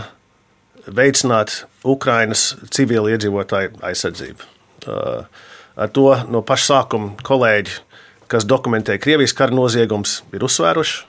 veicināt 0.85 1.63
Ukraiņas 1.89 2.43
civiliedzīvotāju 2.75 3.81
aizsardzību. 3.85 4.45
Ar 5.75 5.91
to 5.97 6.07
no 6.29 6.43
paša 6.45 6.67
sākuma 6.69 7.15
kolēģi, 7.25 7.79
kas 8.31 8.47
dokumentē 8.49 8.99
Krievijas 9.01 9.35
kara 9.37 9.57
noziegumus, 9.57 10.21
ir 10.37 10.45
uzsvēruši. 10.45 11.03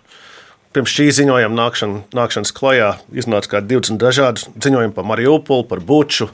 Pirms 0.75 0.91
šī 0.91 1.07
ziņojuma 1.15 1.55
nākšana, 1.55 2.01
nākšanas 2.15 2.51
klajā 2.55 2.89
iznāca 3.15 3.53
kā 3.53 3.61
20 3.63 3.99
dažādi 3.99 4.47
ziņojumi 4.63 4.95
par 4.95 5.07
Mariupolu, 5.07 5.67
par 5.69 5.79
Buču, 5.79 6.27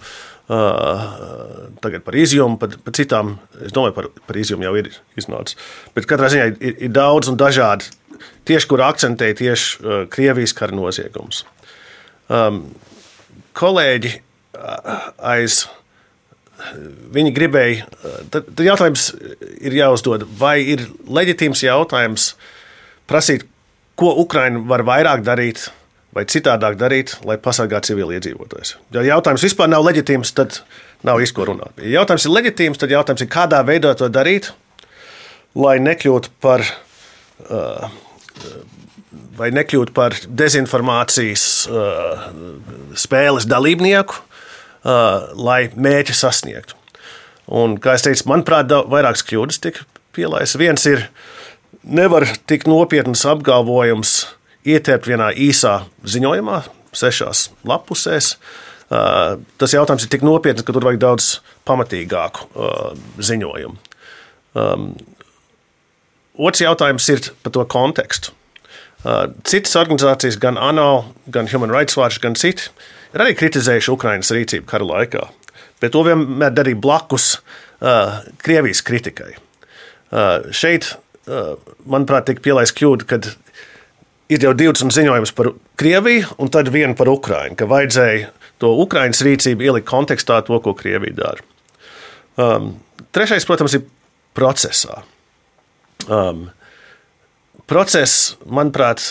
tagad 1.82 2.06
par 2.06 2.18
izjumu, 2.18 2.58
par, 2.62 2.74
par 2.86 2.96
citām. 2.98 3.36
Es 3.62 3.74
domāju, 3.74 3.98
par, 3.98 4.10
par 4.28 4.40
izjumu 4.42 4.66
jau 4.66 4.74
ir 4.82 4.90
iznācis. 5.20 5.58
Bet 5.98 6.10
katrā 6.10 6.32
ziņā 6.34 6.48
ir, 6.58 6.78
ir 6.88 6.94
daudz 6.94 7.30
un 7.32 7.38
dažādi 7.42 7.90
tieši 8.50 8.70
kur 8.72 8.84
akcentēja 8.86 9.38
tieši 9.42 9.68
uh, 9.82 10.00
Krievijas 10.12 10.56
kara 10.58 10.76
noziegums. 10.76 11.44
Um, 12.32 12.64
kolēģi 13.58 14.16
uh, 14.16 15.12
aiz. 15.34 15.66
Viņi 17.12 17.34
gribēja, 17.36 17.88
uh, 17.88 18.18
tad, 18.34 18.50
tad 18.54 18.66
jautājums 18.66 19.10
ir 19.60 19.76
jāuzdod, 19.76 20.28
vai 20.40 20.60
ir 20.76 20.86
leģitīms 21.10 21.66
jautājums 21.66 22.34
prasīt, 23.10 23.48
ko 24.00 24.14
Ukraiņa 24.24 24.66
var 24.70 24.86
vairāk 24.88 25.26
darīt 25.26 25.68
vai 26.16 26.26
citādāk 26.28 26.76
darīt, 26.80 27.16
lai 27.28 27.38
pasargātu 27.40 27.92
civiliedzīvotājus. 27.92 28.76
Ja 28.96 29.04
jautājums 29.14 29.46
vispār 29.46 29.70
nav 29.72 29.86
leģitīms, 29.88 30.34
tad 30.36 30.60
nav 31.08 31.22
izko 31.24 31.48
runāt. 31.48 31.80
Ja 31.80 32.02
jautājums 32.02 32.28
ir 32.28 32.36
leģitīms, 32.36 32.82
tad 32.82 32.92
jautājums 32.92 33.24
ir, 33.24 33.30
kādā 33.32 33.62
veidā 33.68 33.94
to 33.98 34.10
darīt, 34.12 34.52
lai 35.56 35.78
nekļūtu 35.84 36.34
par 36.44 36.64
uh, 36.68 37.88
vai 39.38 39.50
nekļūt 39.56 39.94
par 39.96 40.16
dezinformācijas 40.28 41.46
uh, 41.70 42.28
spēles 42.98 43.48
dalībnieku, 43.50 44.18
uh, 44.18 45.32
lai 45.36 45.66
mērķi 45.76 46.16
sasniegtu. 46.16 46.78
Un, 47.52 47.76
kā 47.82 47.98
jau 47.98 48.08
teicu, 48.08 48.28
manuprāt, 48.32 48.72
vairākas 48.92 49.26
kļūdas 49.28 49.60
tika 49.64 49.86
pielaistas. 50.16 50.60
Viens 50.62 50.86
ir, 50.88 51.08
nevar 51.84 52.28
tik 52.48 52.68
nopietns 52.70 53.26
apgalvojums 53.28 54.16
ietērpt 54.68 55.10
vienā 55.10 55.32
īsā 55.34 55.82
ziņojumā, 56.08 56.62
sešās 56.96 57.50
lapusēs. 57.68 58.36
Uh, 58.92 59.40
tas 59.60 59.74
jautājums 59.76 60.06
ir 60.06 60.12
tik 60.12 60.24
nopietns, 60.28 60.64
ka 60.68 60.76
tur 60.76 60.86
vajag 60.88 61.02
daudz 61.02 61.32
pamatīgāku 61.68 62.48
ziņojumu. 63.24 63.78
Um, 64.52 64.90
Otrs 66.40 66.64
jautājums 66.64 67.10
ir 67.12 67.26
par 67.44 67.54
to 67.56 67.66
kontekstu. 67.68 68.36
Uh, 69.02 69.32
citas 69.48 69.74
organizācijas, 69.80 70.38
gan 70.40 70.60
ANO, 70.62 71.12
gan 71.34 71.50
Human 71.50 71.74
Rights 71.74 71.98
Watch, 71.98 72.22
gan 72.22 72.36
citi, 72.38 72.70
ir 73.16 73.24
arī 73.24 73.34
kritizējuši 73.40 73.92
Ukraiņas 73.96 74.34
rīcību 74.36 74.68
kara 74.70 74.86
laikā. 74.88 75.24
Bet 75.82 75.96
to 75.96 76.04
vienmēr 76.06 76.54
darīja 76.54 76.80
blakus 76.80 77.32
uh, 77.82 78.22
Krievijas 78.46 78.84
kritikai. 78.86 79.34
Uh, 80.12 80.52
šeit, 80.54 80.92
uh, 81.26 81.56
manuprāt, 81.90 82.30
tika 82.30 82.46
pielaista 82.46 82.78
kļūda, 82.78 83.08
kad 83.10 83.32
ir 84.32 84.46
jau 84.46 84.54
20 84.56 84.94
ziņojums 84.96 85.34
par 85.36 85.52
Krieviju 85.82 86.38
un 86.38 86.52
tad 86.54 86.70
vienu 86.72 86.96
par 87.00 87.10
Ukraiņu, 87.12 87.58
ka 87.58 87.68
vajadzēja 87.72 88.30
to 88.62 88.70
Ukraiņas 88.86 89.24
rīcību 89.26 89.66
ielikt 89.66 89.90
kontekstā 89.90 90.44
to, 90.46 90.60
ko 90.62 90.76
Krievija 90.78 91.18
dara. 91.18 91.48
Um, 92.38 92.76
trešais, 93.16 93.48
protams, 93.50 93.76
ir 93.76 93.88
procesā. 94.38 95.02
Um, 96.10 96.50
process, 97.70 98.36
manuprāt, 98.46 99.04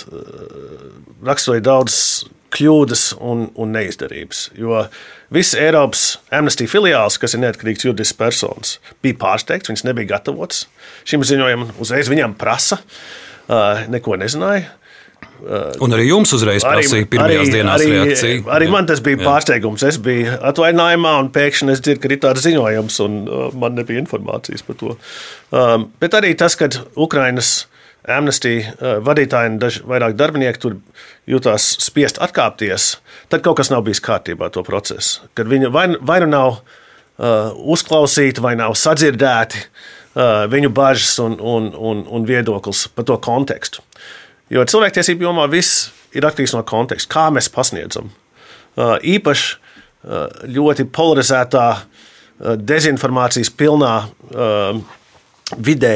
raksturoja 1.24 1.64
daudzas 1.64 2.02
kļūdas 2.50 3.04
un, 3.22 3.46
un 3.58 3.72
neizdarības. 3.74 4.48
Jo 4.58 4.84
viss 5.34 5.56
Eiropas 5.58 6.18
amnestija 6.34 6.70
filiāls, 6.70 7.18
kas 7.20 7.36
ir 7.36 7.44
neatkarīgs 7.44 7.86
juridisks 7.86 8.18
personis, 8.18 8.76
bija 9.04 9.18
pārsteigts, 9.20 9.70
viņš 9.70 9.84
nebija 9.86 10.16
gatavots 10.16 10.64
šim 11.08 11.24
ziņojumam. 11.26 11.70
Uzreiz 11.82 12.10
viņam 12.10 12.34
prasa, 12.40 12.80
uh, 12.82 13.86
neko 13.90 14.18
nezināja. 14.20 14.72
Uh, 15.40 15.70
un 15.84 15.96
arī 15.96 16.10
jums 16.10 16.34
uzreiz 16.36 16.64
prasīja 16.66 17.08
pirmajās 17.08 17.46
arī, 17.46 17.54
dienās 17.54 17.80
arī, 17.80 17.92
reakciju. 17.96 18.44
Arī 18.52 18.68
man 18.72 18.88
tas 18.90 19.00
bija 19.04 19.16
jā. 19.16 19.24
pārsteigums. 19.24 19.84
Es 19.88 19.96
biju 20.02 20.36
atvaļinājumā, 20.50 21.14
un 21.22 21.30
pēkšņi 21.32 21.74
es 21.74 21.80
dzirdu, 21.84 22.02
ka 22.02 22.10
ir 22.10 22.20
tāds 22.26 22.44
ziņojums, 22.44 23.00
un 23.06 23.18
uh, 23.24 23.46
man 23.62 23.78
nebija 23.80 24.02
informācijas 24.02 24.66
par 24.66 24.78
to. 24.82 24.96
Um, 25.50 25.88
bet 26.02 26.16
arī 26.18 26.34
tas, 26.38 26.58
ka 26.60 26.68
Ukrainas 27.00 27.54
amnestija 28.08 28.74
uh, 28.74 28.98
vadītāji 29.06 29.54
un 29.54 29.58
daži 29.62 29.84
vairāk 29.88 30.16
darbinieki 30.18 30.62
tur 30.62 30.76
jutās 31.30 31.72
spiest 31.82 32.20
atkāpties, 32.22 32.94
tad 33.32 33.44
kaut 33.46 33.60
kas 33.60 33.72
nav 33.72 33.84
bijis 33.86 34.02
kārtībā 34.04 34.48
ar 34.48 34.54
to 34.54 34.64
procesu. 34.66 35.24
Kad 35.38 35.50
viņi 35.50 35.72
vai, 35.72 35.86
vai 36.00 36.20
nu 36.24 36.30
nav 36.32 36.60
uh, 36.60 37.52
uzklausīti, 37.74 38.42
vai 38.44 38.56
nav 38.60 38.76
sadzirdēti 38.78 39.64
uh, 39.64 40.46
viņu 40.52 40.72
bažas 40.76 41.16
un, 41.22 41.36
un, 41.40 41.70
un, 41.76 42.02
un 42.08 42.26
viedoklis 42.28 42.88
par 42.94 43.08
to 43.08 43.20
kontekstu. 43.22 43.84
Jo 44.50 44.64
cilvēktiesību 44.66 45.28
jomā 45.28 45.46
viss 45.50 45.90
ir 46.16 46.26
atkarīgs 46.26 46.56
no 46.56 46.64
konteksta, 46.66 47.10
kā 47.12 47.28
mēs 47.34 47.50
pasniedzam. 47.54 48.10
Uh, 48.74 48.96
īpaši 48.98 49.52
uh, 49.54 50.26
ļoti 50.50 50.88
polarizētā, 50.90 51.66
uh, 51.76 52.54
dezinformācijas 52.56 53.52
pilnā 53.54 53.94
vidē 55.58 55.94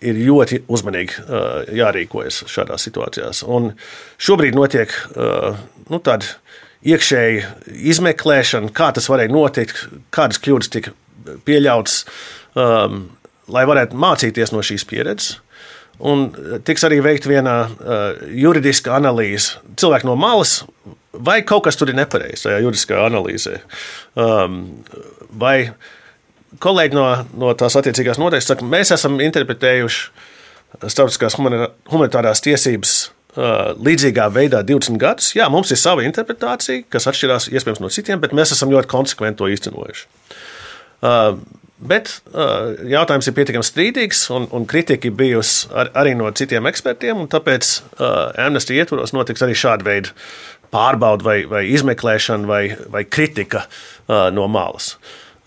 ir 0.00 0.18
ļoti 0.24 0.62
uzmanīgi 0.72 1.20
jārīkojas 1.76 2.38
šādās 2.48 2.86
situācijās. 2.88 3.42
Un 3.44 3.68
šobrīd 4.16 4.56
notiek 4.56 4.92
nu, 5.12 6.00
tāda 6.00 6.24
iekšēja 6.86 7.50
izmeklēšana, 7.92 8.72
kā 8.76 8.88
tas 8.96 9.08
varēja 9.12 9.32
notikt, 9.34 9.84
kādas 10.16 10.40
kļūdas 10.42 10.72
tika 10.72 10.94
pieļautas, 11.46 12.00
um, 12.56 13.02
lai 13.52 13.64
varētu 13.68 13.98
mācīties 14.00 14.54
no 14.54 14.64
šīs 14.64 14.86
pieredzes. 14.88 15.36
Un 16.04 16.26
tiks 16.66 16.84
arī 16.84 16.98
veikta 17.04 17.30
viena 17.30 17.56
uh, 17.66 18.06
juridiska 18.28 18.92
analīze. 18.98 19.56
Cilvēki 19.80 20.08
no 20.08 20.16
malas, 20.20 20.58
vai 21.12 21.40
kaut 21.46 21.64
kas 21.64 21.78
tur 21.80 21.88
ir 21.92 21.96
nepareizi 21.96 22.48
tajā 22.48 22.60
juridiskā 22.64 23.00
analīzē. 23.06 23.60
Um, 24.20 24.58
vai 25.32 25.72
kolēģi 26.62 26.96
no, 26.96 27.06
no 27.40 27.52
tās 27.58 27.78
attiecīgās 27.80 28.20
noteikti 28.20 28.52
saka, 28.52 28.68
mēs 28.68 28.92
esam 28.96 29.16
interpretējuši 29.24 30.08
starptautiskās 30.76 31.36
humanitārās 31.38 32.42
tiesības 32.44 32.94
uh, 33.06 33.72
līdzīgā 33.80 34.28
veidā 34.34 34.60
20 34.66 35.00
gadus. 35.00 35.32
Jā, 35.38 35.48
mums 35.52 35.72
ir 35.72 35.80
sava 35.80 36.04
interpretācija, 36.04 36.84
kas 36.92 37.08
atšķirās 37.08 37.48
iespējams 37.52 37.80
no 37.80 37.92
citiem, 37.92 38.20
bet 38.20 38.36
mēs 38.36 38.52
esam 38.56 38.72
ļoti 38.74 38.92
konsekventi 38.92 39.40
to 39.40 39.48
īstenojuši. 39.54 40.08
Bet 41.76 42.08
uh, 42.32 42.72
jautājums 42.88 43.28
ir 43.28 43.34
pietiekami 43.36 43.66
strīdīgs, 43.66 44.22
un, 44.32 44.46
un 44.56 44.64
kritika 44.68 45.10
ir 45.10 45.16
bijusi 45.16 45.68
ar, 45.76 45.90
arī 46.00 46.14
no 46.16 46.30
citiem 46.32 46.64
ekspertiem. 46.70 47.26
Tāpēc 47.32 47.72
uh, 47.98 48.14
amnestija 48.46 48.86
ietvaros 48.86 49.12
notiks 49.12 49.44
arī 49.44 49.56
šāda 49.58 49.84
veida 49.84 50.14
pārbauda, 50.72 51.26
vai, 51.26 51.36
vai 51.50 51.66
izmeklēšana, 51.68 52.48
vai, 52.48 52.62
vai 52.92 53.04
kritika 53.04 53.66
uh, 53.66 54.30
no 54.32 54.48
malas. 54.48 54.94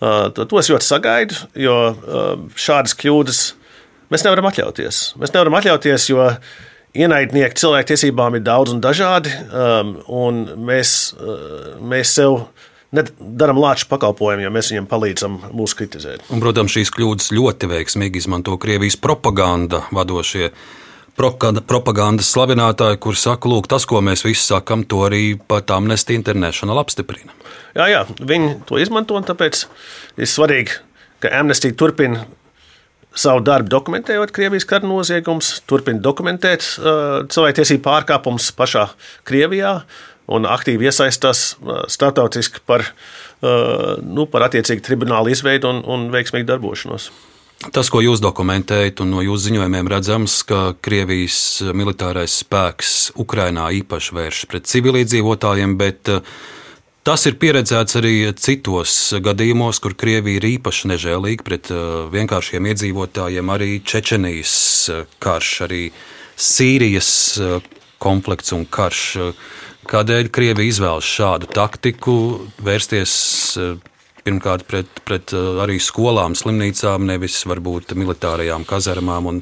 Uh, 0.00 0.30
to, 0.32 0.46
to 0.46 0.62
es 0.62 0.70
ļoti 0.70 0.86
sagaidu, 0.86 1.42
jo 1.66 1.76
uh, 1.90 2.30
šādas 2.54 2.94
kļūdas 3.02 3.42
mēs 4.14 4.24
nevaram 4.24 4.48
atļauties. 4.52 5.02
Mēs 5.20 5.34
nevaram 5.34 5.58
atļauties, 5.58 6.08
jo 6.12 6.30
ienaidnieki 6.94 7.58
cilvēktiesībām 7.58 8.38
ir 8.38 8.46
daudz 8.46 8.72
un 8.74 8.80
dažādi, 8.86 9.34
um, 9.50 9.96
un 10.06 10.42
mēs, 10.70 10.94
uh, 11.18 11.74
mēs 11.82 12.14
sev 12.16 12.38
darām 12.90 13.60
lāču 13.62 13.86
pakalpojumu, 13.90 14.44
ja 14.44 14.50
mēs 14.52 14.72
viņiem 14.72 14.88
palīdzam 14.90 15.38
mūs 15.54 15.76
kritizēt. 15.78 16.26
Un, 16.34 16.42
protams, 16.42 16.74
šīs 16.74 16.90
kļūdas 16.94 17.30
ļoti 17.36 17.70
veiksmīgi 17.70 18.22
izmanto 18.22 18.56
Krievijas 18.60 18.98
propaganda 19.00 19.84
vadošie. 19.94 20.50
Propagandas 21.20 22.30
slavinātāji, 22.32 22.96
kur 23.04 23.16
saka, 23.18 23.50
lūk, 23.50 23.68
tas, 23.68 23.84
ko 23.86 24.00
mēs 24.04 24.24
visi 24.24 24.40
sakam, 24.40 24.86
to 24.88 25.02
arī 25.04 25.34
pat 25.36 25.70
Amnesty 25.74 26.16
International 26.16 26.80
apstiprina. 26.80 27.34
Jā, 27.76 27.90
jā, 27.92 28.04
viņi 28.16 28.54
to 28.66 28.80
izmanto, 28.80 29.18
un 29.18 29.26
tāpēc 29.28 29.66
ir 30.16 30.30
svarīgi, 30.30 30.78
ka 31.20 31.34
Amnesty 31.42 31.74
turpina 31.76 32.24
savu 33.10 33.42
darbu 33.44 33.68
dokumentējot 33.74 34.32
Krievijas 34.32 34.64
kara 34.70 34.88
noziegumus, 34.88 35.58
turpina 35.68 36.00
dokumentēt 36.00 36.64
uh, 36.78 37.26
cilvēktiesību 37.28 37.84
pārkāpumus 37.84 38.48
pašā 38.56 38.86
Krievijā, 39.28 39.74
uh, 39.82 40.09
un 40.30 40.46
aktīvi 40.48 40.88
iesaistās 40.88 41.54
uh, 41.54 41.82
starptautiski 41.90 42.62
par, 42.66 42.86
uh, 42.86 43.98
nu, 44.02 44.28
par 44.30 44.46
attiecīgu 44.46 44.84
tribunālu 44.86 45.32
izveidu 45.34 45.70
un, 45.72 45.82
un 45.86 46.08
veiksmīgu 46.14 46.48
darbošanos. 46.48 47.10
Tas, 47.76 47.90
ko 47.92 48.00
jūs 48.00 48.22
dokumentējat, 48.24 49.02
un 49.04 49.10
no 49.12 49.20
jūsu 49.20 49.50
ziņojumiem 49.50 49.90
redzams, 49.92 50.38
ka 50.48 50.70
Krievijas 50.80 51.60
militārais 51.76 52.38
spēks 52.40 53.10
Ukrainā 53.20 53.66
īpaši 53.82 54.16
vēršas 54.16 54.48
pret 54.48 54.70
civilizētājiem, 54.70 55.74
bet 55.80 56.08
uh, 56.14 56.22
tas 57.04 57.26
ir 57.28 57.36
pieredzēts 57.42 57.98
arī 58.00 58.14
citos 58.40 58.94
gadījumos, 59.20 59.82
kur 59.84 59.98
Krievija 59.98 60.40
ir 60.40 60.48
īpaši 60.54 60.94
nežēlīga 60.94 61.44
pret 61.44 61.68
vienkāršiem 62.14 62.70
iedzīvotājiem, 62.72 63.52
arī 63.52 63.74
Čečenijas 63.84 64.54
karš, 65.20 65.52
arī 65.68 65.82
Sīrijas 66.40 67.12
konflikts 68.00 68.54
un 68.56 68.64
karš. 68.64 69.04
Kādēļ 69.88 70.28
Krievija 70.28 70.68
izvēlas 70.68 71.08
šādu 71.08 71.48
taktiku, 71.56 72.14
vērsties 72.60 73.12
eh, 73.56 73.76
pirmkārt 74.26 74.66
pret, 74.68 75.00
pret 75.08 75.32
eh, 75.32 75.60
arī 75.64 75.78
skolām, 75.80 76.36
slimnīcām, 76.36 77.06
nevis 77.08 77.38
varbūt 77.48 77.94
militārajām 77.96 78.66
kazarmām? 78.68 79.30
Un, 79.30 79.38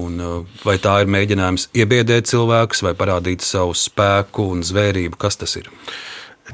un 0.00 0.22
eh, 0.24 0.62
vai 0.64 0.78
tā 0.80 1.02
ir 1.02 1.12
mēģinājums 1.12 1.68
iebiedēt 1.76 2.30
cilvēkus 2.32 2.80
vai 2.86 2.94
parādīt 2.96 3.44
savu 3.44 3.76
spēku 3.76 4.48
un 4.54 4.64
zvērību? 4.64 5.20
Kas 5.20 5.36
tas 5.42 5.58
ir? 5.60 5.68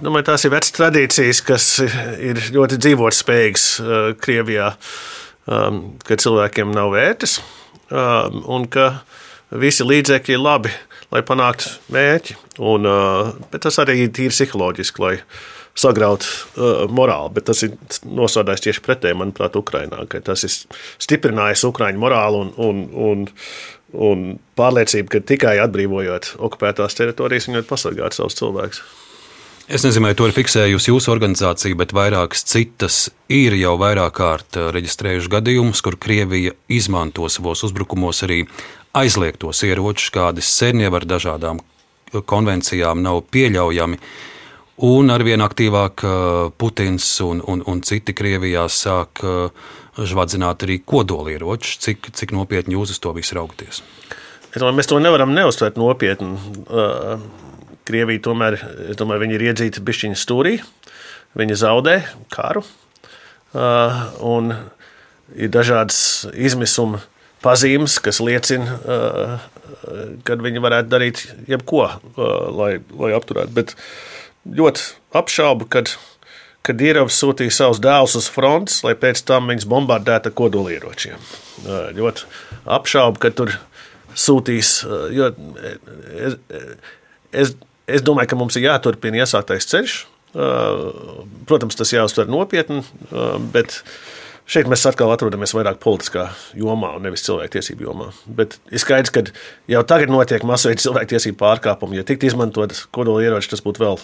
Domāju, 0.02 0.26
tās 0.32 0.44
ir 0.44 0.52
vecas 0.52 0.74
tradīcijas, 0.76 1.44
kas 1.46 1.68
ir 1.80 2.42
ļoti 2.52 2.76
dzīvotspējīgas 2.82 3.68
Krievijā, 4.20 4.72
um, 5.46 5.78
ka 6.04 6.18
cilvēkiem 6.20 6.74
nav 6.74 6.90
vērtes 6.92 7.38
um, 7.38 8.42
un 8.58 8.66
ka 8.68 8.90
visi 9.56 9.86
līdzekļi 9.86 10.36
ir 10.36 10.42
labi 10.42 10.74
lai 11.12 11.22
panāktu 11.26 11.76
mērķi. 11.94 12.38
Un, 12.66 12.88
bet 13.52 13.66
tas 13.66 13.78
arī 13.82 14.02
ir 14.04 14.12
tīri 14.16 14.34
psiholoģiski, 14.34 15.02
lai 15.04 15.14
sagrautu 15.76 16.26
uh, 16.26 16.84
morāli. 16.92 17.34
Bet 17.36 17.48
tas 17.50 17.62
ir 17.66 17.76
nosodājis 18.08 18.66
tieši 18.66 18.84
pretēji, 18.84 19.18
manuprāt, 19.20 19.58
Ukrainā. 19.60 20.04
Tas 20.24 20.46
ir 20.48 20.54
stiprinājis 21.04 21.66
Ukraiņu 21.68 22.02
morāli 22.02 22.44
un, 22.44 22.52
un, 22.56 22.84
un, 23.08 23.26
un 24.10 24.28
pārliecību, 24.58 25.12
ka 25.12 25.24
tikai 25.32 25.58
atbrīvojot 25.64 26.36
okupētās 26.48 26.96
teritorijas, 26.98 27.50
viņi 27.50 27.62
var 27.62 27.68
pasargāt 27.74 28.16
savus 28.16 28.38
cilvēkus. 28.40 28.84
Es 29.66 29.82
nezinu, 29.82 30.06
vai 30.06 30.14
to 30.14 30.28
ir 30.28 30.34
fiksējusi 30.34 30.92
jūsu 30.92 31.10
organizācija, 31.10 31.74
bet 31.74 31.90
vairākas 31.96 32.44
citas 32.46 33.08
ir 33.26 33.56
jau 33.58 33.72
vairāk 33.80 34.12
kārt 34.14 34.58
reģistrējuši 34.76 35.32
gadījumus, 35.32 35.80
kur 35.82 35.96
Krievija 35.98 36.52
izmanto 36.70 37.26
savos 37.26 37.64
uzbrukumos 37.66 38.22
arī 38.22 38.44
aizliegtos 38.96 39.62
ieročus, 39.66 40.10
kādi 40.14 40.44
sen 40.44 40.80
jau 40.80 40.92
ar 40.96 41.06
dažādām 41.08 41.60
konvencijām 42.26 43.02
nav 43.04 43.24
pieļaujami. 43.34 44.00
Un 44.86 45.08
arvien 45.12 45.40
aktīvāk 45.40 46.04
uh, 46.04 46.14
Putins 46.60 47.06
un, 47.24 47.40
un, 47.48 47.62
un 47.64 47.80
citi 47.84 48.12
Krievijā 48.16 48.66
sāk 48.68 49.22
uh, 49.24 49.48
žvadzināt 49.96 50.66
arī 50.66 50.78
kodolieročus. 50.84 51.78
Cik, 51.84 52.10
cik 52.12 52.34
nopietni 52.36 52.76
jūs 52.76 52.92
uz 52.92 53.00
to 53.00 53.14
visu 53.16 53.38
raugties? 53.38 53.80
Es 54.52 54.60
domāju, 54.60 54.76
mēs 54.78 54.88
to 54.88 55.00
nevaram 55.00 55.32
neuztvert 55.36 55.80
nopietni. 55.80 56.36
Krievija 57.88 58.22
tomēr 58.24 58.56
domāju, 58.98 59.28
ir 59.36 59.46
iedzīti 59.50 59.82
pišķiņu 59.84 60.20
stūrī. 60.20 60.54
Viņi 61.36 61.58
zaudē 61.60 61.98
karu. 62.32 62.62
Un 63.56 64.54
ir 65.36 65.52
dažādas 65.52 65.98
izmisuma 66.32 67.02
pazīmes, 67.46 68.00
kas 68.02 68.18
liecina, 68.24 68.80
ka 70.26 70.36
viņi 70.42 70.62
varētu 70.64 70.90
darīt 70.90 71.22
jebko, 71.46 71.86
lai, 72.58 72.72
lai 72.98 73.12
apturētu. 73.16 73.54
Bet 73.54 73.74
ļoti 74.58 74.88
apšaubu, 75.16 75.68
kad, 75.70 75.92
kad 76.66 76.80
Dievs 76.80 77.20
sūtīja 77.22 77.54
savus 77.54 77.82
dēlus 77.82 78.16
uz 78.18 78.28
frontes, 78.32 78.82
lai 78.86 78.96
pēc 78.98 79.22
tam 79.28 79.50
viņus 79.52 79.68
bombardētu 79.70 80.32
ar 80.32 80.36
kodolieročiem. 80.42 81.30
Ļoti 81.96 82.26
apšaubu, 82.78 83.22
ka 83.22 83.32
tur 83.36 83.54
sūtīs. 84.16 84.80
Es, 86.26 86.36
es, 87.32 87.54
es 87.86 88.04
domāju, 88.04 88.32
ka 88.32 88.40
mums 88.40 88.58
ir 88.58 88.68
jāturpina 88.70 89.22
iesāktais 89.22 89.68
ceļš. 89.70 89.96
Protams, 91.48 91.78
tas 91.78 91.94
jāuztver 91.94 92.28
nopietni, 92.28 92.82
bet 93.54 93.78
Šeit 94.46 94.68
mēs 94.70 94.84
atkal 94.86 95.10
atrodamies 95.10 95.56
vairāk 95.56 95.80
politiskā 95.82 96.28
jomā 96.54 96.92
un 96.94 97.02
nevis 97.08 97.24
cilvēktiesību 97.26 97.88
jomā. 97.88 98.12
Bet 98.30 98.60
ir 98.70 98.78
skaidrs, 98.78 99.10
ka 99.10 99.24
jau 99.72 99.80
tagad 99.90 100.12
notiek 100.12 100.44
masveida 100.46 100.84
cilvēktiesību 100.84 101.40
pārkāpumi. 101.40 101.98
Ja 101.98 102.06
tiktu 102.06 102.28
izmantot 102.30 102.76
kodolieroči, 102.94 103.50
tas 103.50 103.64
būtu 103.64 103.82
vēl, 103.82 103.98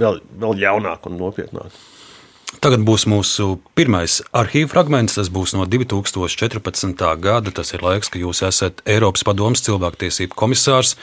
vēl, 0.00 0.22
vēl 0.40 0.56
ļaunāk 0.62 1.10
un 1.10 1.20
nopietnāk. 1.20 1.76
Tagad 2.64 2.86
būs 2.86 3.04
mūsu 3.10 3.58
pirmais 3.76 4.20
arhīva 4.32 4.70
fragments. 4.72 5.18
Tas 5.18 5.28
būs 5.32 5.52
no 5.58 5.68
2014. 5.68 7.04
gada. 7.20 7.52
Tas 7.52 7.74
ir 7.76 7.84
laiks, 7.84 8.08
kad 8.08 8.24
jūs 8.24 8.40
esat 8.48 8.80
Eiropas 8.88 9.26
Padomus 9.28 9.64
cilvēktiesību 9.66 10.36
komisārs. 10.38 10.94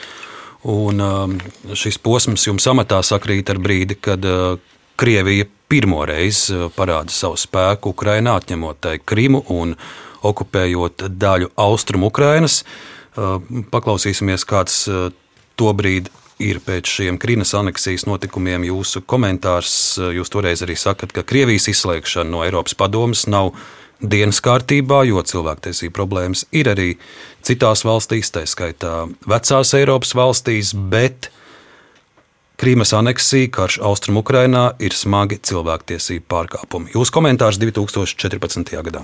Un 0.66 1.02
um, 1.02 1.38
šis 1.78 1.98
posms 2.02 2.46
jums 2.46 2.66
amatā 2.70 2.98
sakrīt 3.06 3.50
ar 3.54 3.62
brīdi, 3.62 3.98
kad 4.02 4.26
uh, 4.26 4.58
Krievija 4.98 5.46
pirmo 5.72 6.04
reizi 6.08 6.52
eh, 6.54 6.68
parāda 6.76 7.12
savu 7.12 7.40
spēku 7.40 7.94
Ukrainā, 7.96 8.36
atņemot 8.40 8.82
tai 8.84 8.98
Krimu 9.00 9.44
un 9.54 9.76
okupējot 10.22 11.08
daļu 11.18 11.54
austrumu 11.58 12.12
Ukrainas. 12.12 12.62
Paklausīsimies, 13.12 14.44
kāds 14.48 14.76
to 15.58 15.72
brīdi 15.76 16.12
ir 16.42 16.60
pēc 16.64 16.88
šiem 16.88 17.18
Krīnas 17.20 17.52
aneksijas 17.58 18.06
notikumiem 18.08 18.64
jūsu 18.68 19.02
komentārs. 19.04 19.98
Jūs 19.98 20.32
toreiz 20.32 20.62
arī 20.64 20.76
sakat, 20.78 21.12
ka 21.14 21.24
Krievijas 21.26 21.68
izslēgšana 21.72 22.30
no 22.30 22.42
Eiropas 22.46 22.78
padomas 22.78 23.26
nav 23.30 23.52
dienas 24.02 24.40
kārtībā, 24.42 25.02
jo 25.06 25.22
cilvēktiesību 25.22 25.94
problēmas 25.94 26.46
ir 26.54 26.70
arī 26.72 26.88
citās 27.46 27.84
valstīs, 27.86 28.32
tā 28.34 28.44
skaitā 28.50 29.06
vecās 29.28 29.74
Eiropas 29.78 30.16
valstīs, 30.18 30.72
bet 30.74 31.30
Krīmas 32.60 32.92
aneksija, 32.94 33.48
karš 33.52 33.78
Austrum 33.82 34.20
Ukrainā 34.20 34.72
ir 34.82 34.94
smagi 34.94 35.40
cilvēktiesību 35.42 36.26
pārkāpumi. 36.30 36.92
Jūsu 36.94 37.14
komentārs 37.14 37.58
2014. 37.62 38.76
gadā. 38.86 39.02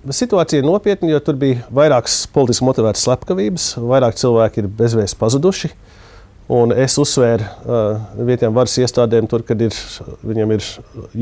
Situācija 0.00 0.62
ir 0.62 0.68
nopietna, 0.68 1.10
jo 1.12 1.18
tur 1.20 1.36
bija 1.36 1.66
vairākas 1.76 2.22
politiski 2.32 2.64
motivētas 2.64 3.02
slepkavības, 3.04 3.66
vairāk 3.84 4.16
cilvēki 4.16 4.62
ir 4.62 4.70
bezvēsti 4.78 5.18
pazuduši. 5.20 5.72
Un 6.50 6.72
es 6.74 6.96
uzsvēru 6.98 7.44
uh, 7.46 8.00
vietējām 8.26 8.56
varas 8.56 8.78
iestādēm, 8.80 9.28
tur, 9.30 9.44
kad 9.46 9.60
ir, 9.62 9.76
viņiem 10.26 10.56
ir 10.56 10.64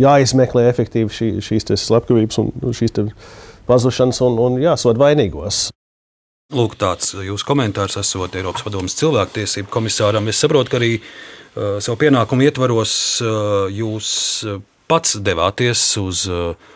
jāizmeklē 0.05 0.69
efektīvi 0.71 1.13
šī, 1.13 1.33
šīs 1.45 1.69
slepkavības 1.83 2.39
un 2.41 2.55
šīs 2.79 2.95
pazušanas 3.69 4.23
un, 4.25 4.39
un 4.47 4.63
jāsod 4.63 5.01
vainīgos. 5.01 5.67
Lūk, 6.49 6.79
tāds 6.81 7.11
jūsu 7.13 7.45
komentārs 7.45 7.99
esot 8.01 8.33
Eiropas 8.41 8.63
Padomas 8.65 8.95
cilvēktiesību 8.97 9.69
komisāram. 9.69 10.31
Es 10.33 10.39
saprotu, 10.41 10.71
ka 10.73 10.79
arī 10.79 10.95
uh, 10.97 11.77
savu 11.85 11.99
pienākumu 12.01 12.47
ietvaros 12.47 12.95
uh, 13.21 13.67
jūs 13.69 14.09
pats 14.89 15.19
devāties 15.21 15.83
uz 16.01 16.25
uh, 16.33 16.73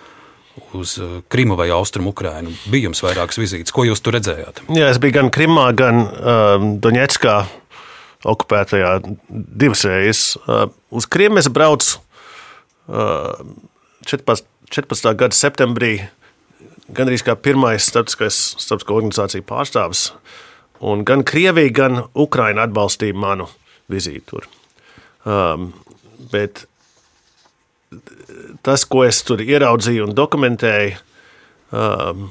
uz 0.76 0.98
Krimu 1.32 1.56
vai 1.56 1.70
Austrumu 1.72 2.12
Ukrainu. 2.12 2.52
Bija 2.68 2.90
jums 2.90 3.00
vairākas 3.00 3.40
vizītes. 3.40 3.72
Ko 3.72 3.86
jūs 3.88 4.04
tur 4.04 4.18
redzējāt? 4.18 4.60
Jā, 4.76 4.92
es 4.92 5.00
biju 5.00 5.16
gan 5.22 5.32
Krimā, 5.32 5.70
gan 5.72 6.04
um, 6.04 6.70
Doņetskā, 6.84 7.38
okupētajā 8.28 8.98
divas 9.32 9.88
reizes. 9.88 10.26
Uh, 10.44 10.66
uz 10.92 11.08
Krimu 11.08 11.40
es 11.40 11.48
braucu 11.48 11.96
uh, 12.92 13.40
14. 14.04 14.44
14. 14.68 15.16
gada 15.16 15.36
septembrī 15.36 15.96
gandrīz 16.90 17.24
kā 17.26 17.36
pirmais 17.38 17.86
starptautiskais 17.86 18.40
starptautiskā 18.58 18.96
organizācija 18.96 19.46
pārstāvis. 19.46 20.08
Un 20.82 21.04
gan 21.06 21.22
Krievija, 21.22 21.70
gan 21.70 22.02
Ukraina 22.18 22.66
atbalstīja 22.66 23.14
manu 23.14 23.46
vizīti 23.92 24.24
tur. 24.32 24.48
Um, 25.22 25.70
bet 26.32 26.64
tas, 28.66 28.84
ko 28.88 29.04
es 29.06 29.20
tur 29.26 29.42
ieraudzīju 29.44 30.08
un 30.08 30.16
dokumentēju 30.18 30.96
um, 31.70 32.26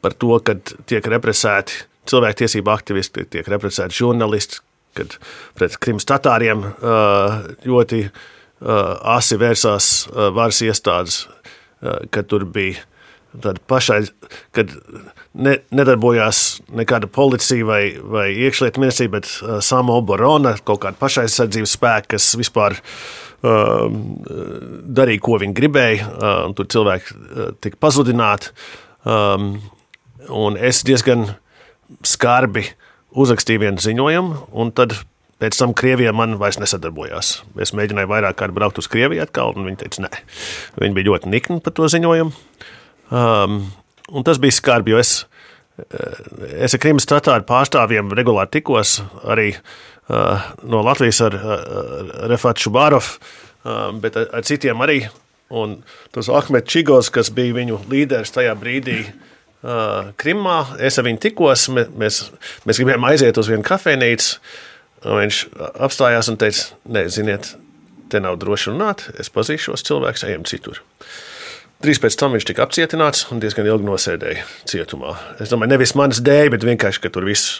par 0.00 0.16
to, 0.16 0.38
ka 0.40 0.56
tiek 0.88 1.06
represēti 1.12 1.84
cilvēktiesību 2.06 2.72
aktivisti, 2.72 3.26
tiek 3.34 3.48
represēti 3.50 3.98
žurnālisti, 3.98 4.62
kad 4.96 5.18
pret 5.58 5.76
Krimas 5.82 6.06
tatāriem 6.08 6.62
uh, 6.64 7.42
ļoti 7.66 8.04
uh, 8.06 8.12
asi 9.16 9.36
vērsās 9.40 9.90
uh, 10.06 10.28
varas 10.36 10.62
iestādes, 10.64 11.26
kad 12.10 12.24
tur 12.24 12.46
bija 12.48 12.80
Tad 13.42 13.58
pašai, 13.68 14.00
kad 14.56 14.72
ne, 15.34 15.56
nedarbojās 15.74 16.42
nekāda 16.76 17.08
policija 17.12 17.66
vai, 17.68 17.82
vai 18.00 18.26
iekšlietu 18.46 18.82
ministrija, 18.82 19.12
bet 19.16 19.28
uh, 19.28 19.58
Samo 19.64 19.98
Borona, 20.06 20.54
kaut 20.64 20.82
kāda 20.84 21.00
pašaizsardzības 21.00 21.74
spēka, 21.76 22.14
kas 22.16 22.28
vispār 22.38 22.78
uh, 22.78 23.86
darīja, 25.00 25.24
ko 25.26 25.40
viņi 25.42 25.56
gribēja. 25.56 26.06
Uh, 26.12 26.38
tur 26.56 26.70
cilvēki 26.72 27.16
uh, 27.16 27.50
tika 27.64 27.80
pazudināti. 27.82 28.54
Um, 29.06 29.58
un 30.32 30.56
es 30.58 30.82
diezgan 30.86 31.28
skarbi 32.06 32.64
uzrakstīju 33.16 33.62
vienu 33.62 33.82
ziņojumu, 33.82 34.40
un 34.56 34.72
tad 34.76 34.96
pēc 35.40 35.58
tam 35.60 35.74
Krievija 35.76 36.12
man 36.16 36.36
vairs 36.40 36.58
nesadarbojās. 36.60 37.32
Es 37.62 37.74
mēģināju 37.76 38.10
vairāk 38.10 38.38
kārt 38.40 38.56
braukt 38.56 38.80
uz 38.80 38.88
Krieviju 38.92 39.24
atkal, 39.24 39.54
un 39.56 39.68
viņi 39.68 39.82
teica, 39.82 40.06
nē. 40.06 40.22
Viņi 40.80 40.96
bija 40.96 41.10
ļoti 41.10 41.32
nikni 41.32 41.60
par 41.64 41.76
to 41.76 41.88
ziņojumu. 41.92 42.32
Um, 43.10 43.60
tas 44.26 44.40
bija 44.42 44.56
skarbi, 44.56 44.94
jo 44.94 45.00
es, 45.02 45.26
eh, 45.78 46.64
es 46.66 46.74
ar 46.74 46.82
Krimas 46.82 47.06
tatāru 47.06 47.46
pārstāvjiem 47.46 48.10
regulāri 48.16 48.58
tikos 48.58 49.00
arī 49.24 49.52
uh, 49.54 50.42
no 50.62 50.82
Latvijas 50.86 51.20
ar, 51.26 51.36
ar 51.36 52.10
Refatu 52.32 52.66
Šubārovu, 52.66 53.18
uh, 53.64 53.92
bet 54.02 54.18
ar, 54.18 54.30
ar 54.40 54.46
citiem 54.46 54.82
arī. 54.82 55.04
Un 55.54 55.76
tas 56.10 56.26
Ahmets 56.26 56.72
Čigos, 56.72 57.12
kas 57.14 57.30
bija 57.30 57.54
viņu 57.54 57.84
līderis 57.90 58.34
tajā 58.34 58.56
brīdī, 58.58 59.04
uh, 59.06 60.10
Krimā. 60.18 60.56
Es 60.82 60.98
ar 60.98 61.06
viņu 61.06 61.22
tikos, 61.22 61.68
mēs, 61.70 62.24
mēs 62.66 62.80
gribējām 62.80 63.06
aiziet 63.06 63.38
uz 63.38 63.50
vienu 63.50 63.66
kafejnīcu. 63.66 64.40
Viņš 65.06 65.40
apstājās 65.86 66.32
un 66.32 66.38
teica, 66.40 66.74
nē, 66.90 67.04
ziniet, 67.12 67.52
te 68.10 68.18
nav 68.22 68.38
droši 68.42 68.72
runāt, 68.72 69.04
es 69.20 69.30
pazīšu 69.30 69.70
šos 69.70 69.86
cilvēkus, 69.86 70.24
ejam 70.26 70.46
citur. 70.48 70.80
Drīz 71.84 71.98
pēc 72.00 72.14
tam 72.16 72.32
viņš 72.32 72.46
tika 72.48 72.64
apcietināts 72.64 73.26
un 73.32 73.40
diezgan 73.42 73.66
ilgi 73.68 73.84
nosēdēja 73.84 74.44
cietumā. 74.70 75.12
Es 75.42 75.50
domāju, 75.52 75.74
nevis 75.74 75.92
manas 75.98 76.22
dēļ, 76.24 76.50
bet 76.54 76.64
vienkārši, 76.64 77.02
ka 77.04 77.10
tur 77.12 77.26
viss, 77.28 77.58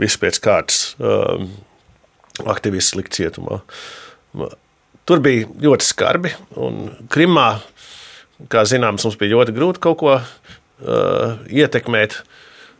viss 0.00 0.16
pēc 0.20 0.40
kārtas 0.44 0.94
um, 0.96 1.50
aktivists 2.48 2.96
likt 2.96 3.18
cietumā. 3.18 3.60
Tur 5.08 5.22
bija 5.24 5.50
ļoti 5.64 5.84
skarbi, 5.84 6.32
Krimā, 7.12 7.48
kā 8.52 8.64
zināms, 8.68 9.04
mums 9.04 9.20
bija 9.20 9.36
ļoti 9.36 9.54
grūti 9.56 9.84
kaut 9.84 10.00
ko 10.00 10.14
uh, 10.16 11.36
ietekmēt. 11.52 12.22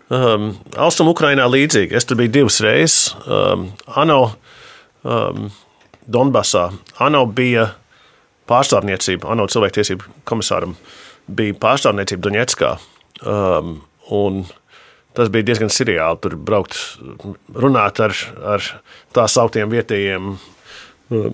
Um, 0.09 0.55
Austrum 0.81 1.11
Ukrainā 1.13 1.45
līdzīgi. 1.53 1.97
Es 1.99 2.09
tur 2.09 2.17
biju 2.21 2.33
divas 2.33 2.63
reizes. 2.65 3.11
Um, 3.29 3.69
ANO 3.93 4.23
um, 5.05 5.51
Donbasā. 6.09 6.71
ANO 7.05 7.27
bija 7.29 7.75
pārstāvniecība, 8.49 9.29
ANO 9.33 9.47
cilvēktiesību 9.51 10.15
komisāram 10.29 10.75
bija 11.29 11.57
pārstāvniecība 11.61 12.25
Doņetskā. 12.29 12.73
Um, 13.27 13.79
tas 15.19 15.31
bija 15.35 15.51
diezgan 15.51 15.73
seriāli. 15.73 16.21
Tur 16.25 16.37
braukt, 16.41 16.79
runāt 17.55 18.01
ar, 18.05 18.17
ar 18.57 18.69
tā 19.17 19.27
sauktiem 19.31 19.71
vietējiem 19.73 20.35
uh, 20.35 21.31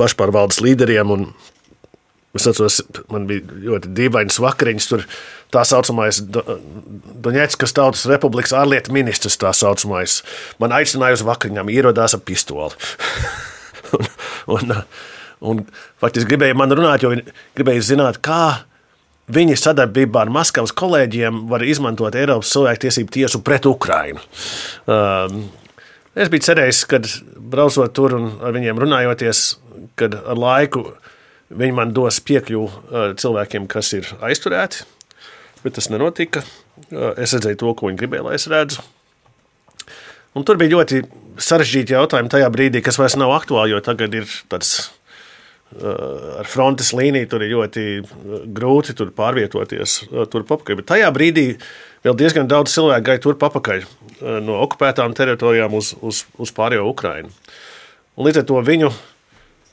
pašpārvaldes 0.00 0.62
līderiem. 0.64 1.14
Un, 1.16 1.30
Es 2.36 2.44
atceros, 2.46 2.82
man 3.08 3.24
bija 3.26 3.40
ļoti 3.64 3.88
dīvains 3.96 4.36
vakariņas. 4.44 4.86
Tur 4.90 5.04
tā 5.54 5.62
saucamais 5.66 6.20
Doņetskas 6.28 7.72
Tautas 7.74 8.04
Republikas 8.06 8.52
ārlietu 8.54 8.92
ministrs, 8.94 9.38
man 10.60 10.74
aicināja 10.76 11.16
uz 11.16 11.24
vakariņām, 11.26 11.72
ierodās 11.72 12.14
ar 12.14 12.22
pistoli. 12.28 12.76
un, 13.96 14.10
un, 14.58 14.74
Un 15.44 15.62
faktiski 16.00 16.32
gribēja 16.32 16.56
man 16.58 16.72
runāt, 16.74 17.04
jo 17.04 17.12
viņi 17.12 17.24
gribēja 17.58 17.84
zināt, 17.92 18.18
kā 18.24 18.64
viņi 19.32 19.58
sadarbībā 19.60 20.24
ar 20.24 20.32
Maskavas 20.32 20.72
kolēģiem 20.76 21.44
var 21.50 21.64
izmantot 21.66 22.16
Eiropas 22.18 22.50
cilvēktiesību 22.54 23.14
tiesu 23.18 23.42
pret 23.44 23.68
Ukrainu. 23.68 24.22
Um, 24.88 25.44
es 26.18 26.32
biju 26.32 26.46
cerējis, 26.48 26.82
ka 26.90 27.02
braucot 27.38 27.94
tur 27.94 28.16
un 28.18 28.30
ar 28.42 28.56
viņiem 28.56 28.82
runājoties, 28.82 29.44
kad 30.00 30.16
ar 30.18 30.40
laiku 30.40 30.88
viņi 31.48 31.76
man 31.76 31.94
dos 31.96 32.20
piekļuvu 32.24 32.68
uh, 32.68 33.10
cilvēkiem, 33.20 33.68
kas 33.70 33.92
ir 33.96 34.08
aizturēti. 34.24 34.84
Bet 35.62 35.78
tas 35.78 35.90
nenotika. 35.92 36.44
Uh, 36.88 37.12
es 37.20 37.34
redzēju 37.36 37.60
to, 37.60 37.74
ko 37.76 37.90
viņi 37.90 38.00
gribēja, 38.00 38.26
lai 38.26 38.36
es 38.38 38.48
redzu. 38.50 38.84
Un 40.36 40.44
tur 40.46 40.58
bija 40.60 40.76
ļoti 40.76 41.02
sarežģīti 41.42 41.94
jautājumi 41.96 42.30
tajā 42.32 42.48
brīdī, 42.52 42.82
kas 42.84 42.98
vairs 43.00 43.16
nav 43.18 43.32
aktuāli, 43.34 43.72
jo 43.74 43.80
tagad 43.84 44.14
ir 44.14 44.28
tāds 44.52 44.90
ar 45.76 46.48
frontes 46.48 46.94
līniju 46.96 47.28
tur 47.28 47.44
ir 47.44 47.52
ļoti 47.52 47.84
grūti 48.56 48.94
tur 48.96 49.12
pārvietoties 49.16 50.00
turp 50.32 50.54
apakaļ. 50.56 50.80
Bet 50.80 50.88
tajā 50.88 51.10
brīdī 51.14 51.46
vēl 52.06 52.16
diezgan 52.18 52.48
daudz 52.48 52.72
cilvēku 52.72 53.08
gāja 53.10 53.22
turp 53.26 53.44
apakaļ 53.50 53.84
no 54.44 54.58
okupētām 54.64 55.14
teritorijām 55.18 55.76
uz, 55.78 55.92
uz, 56.00 56.24
uz 56.40 56.52
pārējo 56.56 56.88
Ukrajinu. 56.88 57.30
Līdz 58.18 58.42
ar 58.42 58.48
to 58.48 58.62
viņu 58.64 58.90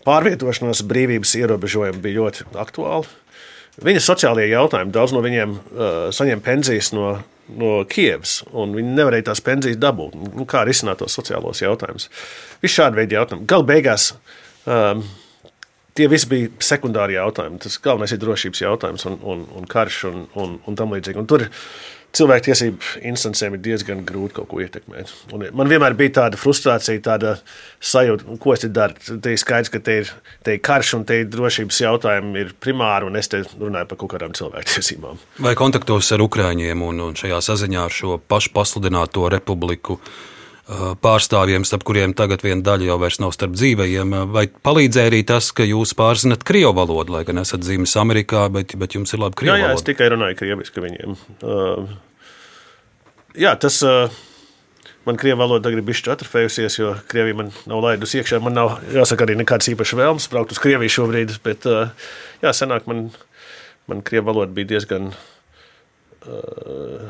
pārvietošanās 0.05 0.83
brīvības 0.85 1.33
ierobežojumi 1.39 2.03
bija 2.03 2.19
ļoti 2.19 2.49
aktuāli. 2.61 3.09
Viņa 3.85 4.03
sociālajie 4.03 4.53
jautājumi, 4.53 4.93
daudz 4.95 5.11
no 5.15 5.21
viņiem 5.23 5.55
uh, 5.55 5.95
saņem 6.15 6.43
pensijas 6.45 6.93
no, 6.95 7.17
no 7.59 7.71
Kievas, 7.89 8.37
un 8.55 8.75
viņi 8.77 8.93
nevarēja 8.95 9.31
tās 9.31 9.41
pensijas 9.43 9.79
dabūt. 9.81 10.15
Nu, 10.15 10.45
kā 10.47 10.63
risināt 10.67 11.01
tos 11.01 11.17
sociālos 11.17 11.59
jautājumus? 11.63 12.07
Visi 12.63 12.77
šādi 12.77 13.01
veidi 13.01 13.17
jautājumi. 13.17 13.47
Galu 13.49 13.67
beigās 13.67 14.13
um, 14.63 15.03
tie 15.95 16.07
visi 16.11 16.29
bija 16.31 16.53
sekundāri 16.63 17.17
jautājumi. 17.17 17.61
Tas 17.63 17.77
galvenais 17.83 18.13
ir 18.15 18.21
drošības 18.21 18.63
jautājums 18.65 19.05
un, 19.09 19.19
un, 19.23 19.45
un 19.59 19.69
karš 19.69 20.01
un, 20.11 20.25
un, 20.41 20.57
un 20.67 20.79
tam 20.79 20.95
līdzīgi. 20.95 21.21
Un 21.21 21.29
tur, 21.29 21.47
cilvēktiesību 22.15 23.01
instancēm 23.09 23.55
ir 23.57 23.61
diezgan 23.63 24.03
grūti 24.07 24.37
kaut 24.37 24.47
ko 24.51 24.61
ietekmēt. 24.63 25.11
Un 25.35 25.45
man 25.57 25.71
vienmēr 25.71 25.95
bija 25.99 26.13
tāda 26.21 26.39
frustrācija, 26.39 27.01
tāda 27.03 27.35
sajūta, 27.83 28.37
ko 28.41 28.53
es 28.55 28.63
te 28.63 28.69
daru. 28.75 29.17
Te 29.23 29.33
ir 29.35 29.41
skaidrs, 29.41 29.71
ka 29.73 29.81
te 29.83 29.97
ir, 30.01 30.11
te 30.45 30.55
ir 30.55 30.61
karš 30.65 30.93
un 30.99 31.07
te 31.07 31.21
ir 31.21 31.31
drošības 31.31 31.81
jautājumi 31.85 32.43
ir 32.43 32.53
primāri, 32.61 33.09
un 33.09 33.19
es 33.19 33.31
te 33.31 33.43
runāju 33.55 33.89
par 33.91 34.01
kaut 34.03 34.15
kādām 34.15 34.37
cilvēktiesībām. 34.37 35.19
Vai 35.47 35.57
kontaktos 35.59 36.11
ar 36.15 36.23
Ukrāņiem 36.25 36.85
un, 36.85 37.03
un 37.09 37.19
šajā 37.19 37.41
saziņā 37.51 37.83
ar 37.89 37.99
šo 37.99 38.19
pašu 38.31 38.55
pasludināto 38.55 39.27
republiku? 39.33 39.99
Pārstāvjiem, 40.65 41.65
starp 41.67 41.83
kuriem 41.85 42.15
tagad 42.17 42.41
viena 42.41 42.63
daļa 42.65 42.87
jau 42.89 42.97
vairs 43.01 43.19
nav 43.21 43.33
starp 43.35 43.53
dzīvajiem. 43.53 44.15
Vai 44.33 44.47
palīdzēja 44.49 45.11
arī 45.11 45.21
tas, 45.27 45.51
ka 45.53 45.67
jūs 45.67 45.93
pārzinat 45.97 46.45
krievu 46.47 46.73
valodu, 46.79 47.13
lai 47.13 47.25
gan 47.27 47.41
esat 47.43 47.61
dzimis 47.61 47.93
Amerikā, 48.01 48.47
bet, 48.53 48.73
bet 48.81 48.97
jums 48.97 49.13
ir 49.13 49.21
labi 49.21 49.37
krievu 49.43 49.53
jā, 49.53 49.59
jā, 49.61 49.67
valoda? 49.69 49.81
es 49.83 49.85
tikai 49.85 50.09
runāju 50.15 50.39
krieviski 50.41 50.85
viņiem. 50.87 51.19
Uh, 51.41 51.91
jā, 53.37 53.53
tas. 53.61 53.81
Uh, 53.85 54.23
Man 55.05 55.19
krievu 55.21 55.37
valoda 55.37 55.67
tagad 55.67 55.77
ir 55.77 55.85
bijusi 55.85 56.09
atrofējusies, 56.09 56.79
jo 56.79 56.95
Krievija 57.05 57.37
man 57.37 57.51
nav 57.69 57.83
laidusi 57.83 58.17
iekšā. 58.17 58.39
Man 58.41 58.55
nav, 58.57 58.79
jāsaka, 58.89 59.27
arī 59.27 59.35
nekāds 59.37 59.69
īpašs 59.69 59.93
vēlms 59.99 60.25
braukt 60.31 60.55
uz 60.55 60.57
Krieviju 60.63 60.95
šobrīd. 60.95 61.35
Bet, 61.45 61.67
uh, 61.69 61.91
jā, 62.41 62.49
senāk 62.57 62.87
man, 62.89 63.11
man 63.85 64.01
krievu 64.01 64.31
valoda 64.31 64.49
bija 64.57 64.71
diezgan, 64.73 65.11
uh, 66.25 67.05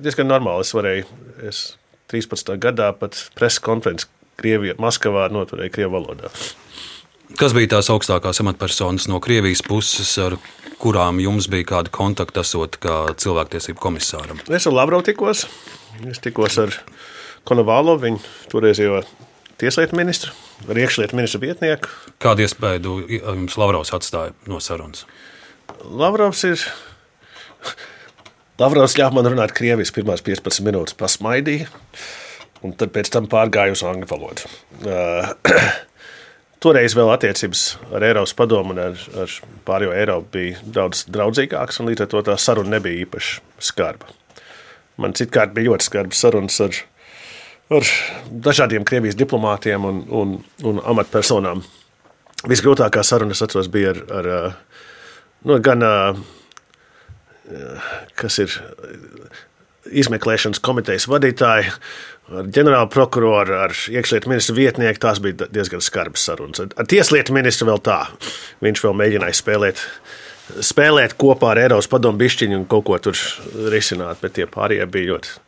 diezgan 0.00 0.32
normāla. 0.32 0.64
Es 0.64 0.72
varēju, 0.72 1.04
es 1.44 1.60
13. 2.12 2.56
gadā 2.60 2.90
pat 2.98 3.18
preses 3.38 3.62
konferences 3.64 4.10
Krievijā, 4.40 4.74
Maskavā 4.82 5.28
noturēju 5.32 5.72
krievu 5.74 5.94
valodā. 5.94 6.30
Kas 7.38 7.54
bija 7.56 7.76
tās 7.76 7.88
augstākās 7.90 8.40
amatpersonas 8.42 9.06
no 9.10 9.20
Krievijas 9.22 9.62
puses, 9.64 10.10
ar 10.22 10.36
kurām 10.82 11.20
jums 11.22 11.48
bija 11.50 11.68
kāda 11.72 11.92
kontakta, 11.94 12.42
esot 12.44 12.76
kā 12.82 12.98
cilvēktiesību 13.18 13.80
komisāram? 13.80 14.42
Es 14.50 14.68
ar 14.68 14.76
Lavrovu 14.76 15.06
tikos. 15.06 15.46
Es 16.10 16.20
tikos 16.22 16.58
ar 16.62 16.74
Konovālo, 17.46 17.96
viņa 18.00 18.50
toreizējo 18.52 19.02
tieslietu 19.60 19.96
ministru, 19.98 20.34
ar 20.68 20.78
iekšlietu 20.80 21.16
ministru 21.16 21.42
vietnieku. 21.42 21.90
Kādu 22.22 22.44
iespēju 22.44 22.98
jums 23.08 23.58
Lavrovs 23.60 23.94
atstāja 23.96 24.34
no 24.50 24.60
sarunas? 24.62 25.06
Lavrovs 25.84 26.44
ir. 26.48 26.64
Lavrovs 28.60 28.94
ļāva 28.94 29.16
man 29.16 29.26
runāt 29.32 29.50
krieviski 29.56 29.98
pirmās 29.98 30.22
15 30.22 30.62
minūtes, 30.62 30.94
pasmaidīja, 30.98 31.66
un 32.62 32.74
tad 32.78 32.92
pēc 32.94 33.10
tam 33.10 33.26
pārgāja 33.30 33.74
uz 33.74 33.82
angļu 33.82 34.06
valodu. 34.12 34.50
Uh, 34.86 35.32
Toreiz 36.62 36.94
vēl 36.96 37.10
attiecības 37.12 37.64
ar 37.92 38.06
Eiropas 38.06 38.32
padomu 38.38 38.72
un 38.72 38.78
ar, 38.80 39.00
ar 39.20 39.32
pārējo 39.66 39.90
Eiropu 39.98 40.30
bija 40.36 40.62
daudz 40.76 41.02
draudzīgākas, 41.12 41.80
un 41.82 41.90
līdz 41.90 42.04
ar 42.04 42.10
to 42.12 42.22
tā 42.30 42.36
saruna 42.40 42.76
nebija 42.76 43.02
īpaši 43.02 43.42
skarba. 43.72 44.14
Man 45.02 45.16
citkārt 45.18 45.52
bija 45.56 45.72
ļoti 45.72 45.88
skarbas 45.88 46.22
sarunas 46.22 46.60
ar, 46.62 46.78
ar 47.74 47.90
dažādiem 48.46 48.86
Krievijas 48.86 49.18
diplomātiem 49.18 49.84
un, 49.90 50.00
un, 50.14 50.38
un 50.62 50.80
amatpersonām. 50.94 51.66
Visgrūtākā 52.46 53.02
saruna, 53.02 53.34
es 53.34 53.42
atceros, 53.42 53.66
bija 53.72 53.96
ar, 53.96 54.00
ar 54.14 54.32
nu, 55.42 55.58
gan 55.58 55.82
kas 58.18 58.38
ir 58.42 58.54
izmeklēšanas 59.92 60.62
komitejas 60.64 61.06
vadītāju, 61.10 61.72
ar 62.32 62.50
ģenerālu 62.56 62.88
prokuroru, 62.92 63.56
ar 63.66 63.74
iekšlietu 63.74 64.30
ministru 64.32 64.56
vietnieku. 64.56 65.00
Tās 65.02 65.20
bija 65.24 65.48
diezgan 65.52 65.84
skarbas 65.84 66.24
sarunas. 66.24 66.62
Ar 66.64 66.88
tieslietu 66.88 67.36
ministru 67.36 67.68
vēl 67.68 67.82
tā. 67.84 68.00
Viņš 68.64 68.84
vēl 68.86 68.96
mēģināja 69.00 69.38
spēlēt, 69.40 69.84
spēlēt 70.64 71.16
kopā 71.20 71.52
ar 71.52 71.64
Eiropas 71.66 71.90
padomu 71.92 72.20
bišķiņu 72.22 72.62
un 72.62 72.68
kaut 72.70 72.86
ko 72.88 73.00
tur 73.08 73.24
risināt, 73.72 74.22
bet 74.24 74.38
tie 74.38 74.48
pārējie 74.50 74.88
bija 74.90 75.12
ļoti. 75.14 75.40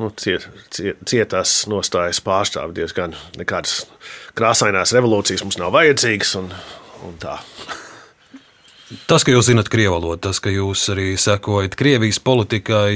Nu, 0.00 0.08
ciet, 0.16 0.46
ciet, 0.72 1.00
cietās 1.08 1.64
nostājas 1.68 2.22
pārstāvji 2.24 2.78
diezgan 2.78 3.16
nekādas 3.40 3.82
krāsainās 4.38 4.94
revolūcijas 4.96 5.44
mums 5.44 5.58
nav 5.60 5.74
vajadzīgas. 5.74 6.36
Un, 6.40 6.52
un 7.08 7.16
tā. 7.20 7.40
Tas, 9.06 9.22
ka 9.22 9.30
jūs 9.30 9.50
zinat 9.52 9.68
krievu 9.70 9.94
valodu, 9.98 10.18
tas, 10.28 10.40
ka 10.42 10.50
jūs 10.50 10.88
arī 10.90 11.12
sekojat 11.20 11.76
Krievijas 11.78 12.18
politikai, 12.22 12.90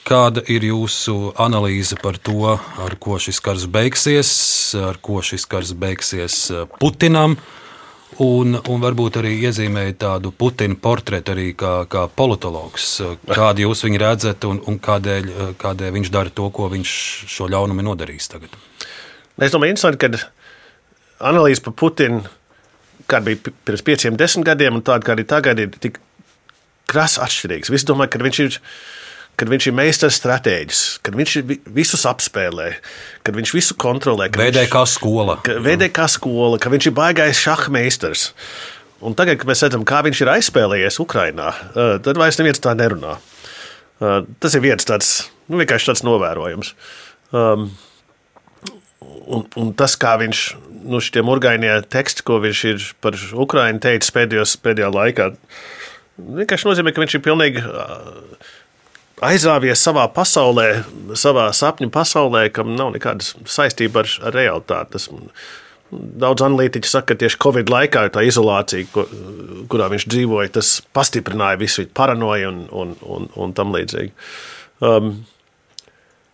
Kāda 0.00 0.40
ir 0.48 0.64
jūsu 0.64 1.34
analīze 1.38 1.96
par 2.00 2.16
to, 2.16 2.54
ar 2.56 2.94
ko 2.98 3.18
šis 3.20 3.36
karš 3.44 3.66
beigsies, 3.70 4.30
ar 4.80 4.96
ko 4.96 5.20
šis 5.20 5.44
karš 5.44 5.74
beigsies 5.76 6.36
Putinam? 6.80 7.36
Un, 8.20 8.56
un 8.58 8.80
varbūt 8.82 9.20
arī 9.20 9.36
iezīmēja 9.46 9.94
tādu 10.00 10.32
Putina 10.34 10.74
portretu 10.74 11.34
arī 11.34 11.52
kā, 11.56 11.84
kā 11.88 12.06
politologs. 12.16 12.88
Kādu 13.28 13.68
jūs 13.68 13.84
viņu 13.86 14.00
redzat 14.02 14.48
un, 14.48 14.58
un 14.66 14.80
kādēļ, 14.82 15.30
kādēļ 15.60 15.94
viņš 15.94 16.10
dara 16.16 16.32
to, 16.34 16.48
ko 16.52 16.66
viņš 16.72 16.96
šo 17.30 17.46
ļaunumu 17.52 17.84
ir 17.84 17.88
nodarījis 17.92 18.32
tagad? 18.32 18.56
Es 19.38 19.54
domāju, 19.54 19.76
interesanti, 19.76 20.00
ka 20.00 21.28
analīze 21.30 21.62
par 21.64 21.76
Putinu, 21.78 22.24
kāda 23.10 23.30
bija 23.30 23.52
pirms 23.66 23.84
pieciem, 23.86 24.16
desmit 24.20 24.48
gadiem, 24.48 24.78
un 24.78 24.86
tāda, 24.86 25.06
kāda 25.10 25.24
ir 25.24 25.28
tagad, 25.30 25.60
ir 25.62 25.74
tik 25.82 26.00
krasi 26.90 27.20
atšķirīgs. 27.24 27.70
Visi 27.72 27.88
domā, 27.90 28.08
ka 28.10 28.20
viņš 28.22 28.42
ir 28.46 28.58
kad 29.40 29.48
viņš 29.48 29.70
ir 29.70 29.72
meistars 29.72 30.18
stratēģis, 30.20 30.80
kad 31.06 31.14
viņš 31.16 31.36
visus 31.72 32.02
apspēlē, 32.08 32.74
kad 33.24 33.38
viņš 33.38 33.52
visu 33.56 33.76
kontrolē. 33.80 34.28
Veidē 34.36 34.66
kā 34.68 34.82
skola. 34.90 35.38
Veidē 35.64 35.88
kā 35.96 36.04
skola, 36.12 36.58
ka 36.60 36.72
viņš 36.72 36.90
ir 36.90 36.96
baigais 36.98 37.40
šahmeistars. 37.40 38.26
Un 39.00 39.16
tagad, 39.16 39.38
kad 39.40 39.48
mēs 39.48 39.64
redzam, 39.64 39.86
kā 39.88 40.02
viņš 40.04 40.20
ir 40.20 40.32
aizspēlējies 40.34 41.00
Ukrajinā, 41.00 41.54
tad 42.04 42.20
vairs 42.20 42.36
neviens 42.36 42.60
tā 42.60 42.74
nerunā. 42.76 43.16
Tas 44.00 44.56
ir 44.56 44.64
viens 44.64 44.84
tāds, 44.84 45.14
nu, 45.48 45.56
vienkārši 45.62 45.88
tāds 45.88 46.04
novērojums. 46.04 46.74
Um, 47.32 47.70
un, 49.00 49.44
un 49.60 49.72
tas, 49.76 49.96
kā 50.00 50.16
viņš, 50.20 50.44
nu, 50.90 51.00
šie 51.04 51.24
murgainie 51.26 51.72
teksti, 51.90 52.24
ko 52.26 52.40
viņš 52.44 52.64
ir 52.72 52.88
par 53.04 53.18
Ukrajinu 53.44 53.82
teicis 53.82 54.14
pēdējos, 54.16 54.56
pēdējā 54.64 54.90
laikā, 54.94 55.30
vienkārši 56.40 56.68
nozīmē, 56.68 56.94
ka 56.94 57.04
viņš 57.04 57.16
ir 57.16 57.24
pilnīgi 57.24 57.64
aizrāvies 59.24 59.82
savā 59.84 60.06
pasaulē, 60.14 60.68
savā 61.18 61.48
sapņu 61.56 61.90
pasaulē, 61.92 62.46
kam 62.54 62.74
nav 62.76 62.94
nekādas 62.96 63.34
saistība 63.48 64.04
ar, 64.04 64.14
ar 64.28 64.40
realitāti. 64.42 64.96
Tas, 64.96 65.10
Daudz 65.90 66.44
analītiķi 66.46 66.86
saka, 66.86 67.16
ka 67.16 67.18
tieši 67.18 67.38
Covid 67.42 67.70
laikā 67.72 68.04
tā 68.14 68.22
izolācija, 68.22 68.86
ko, 68.94 69.02
kurā 69.72 69.88
viņš 69.90 70.04
dzīvoja, 70.06 70.52
tas 70.54 70.68
pastiprināja 70.94 71.58
visu 71.58 71.82
paranoju 71.98 72.46
un, 72.46 72.60
un, 72.70 72.92
un, 73.02 73.26
un 73.34 73.54
tam 73.58 73.74
līdzīgi. 73.74 74.12
Um, 74.86 75.08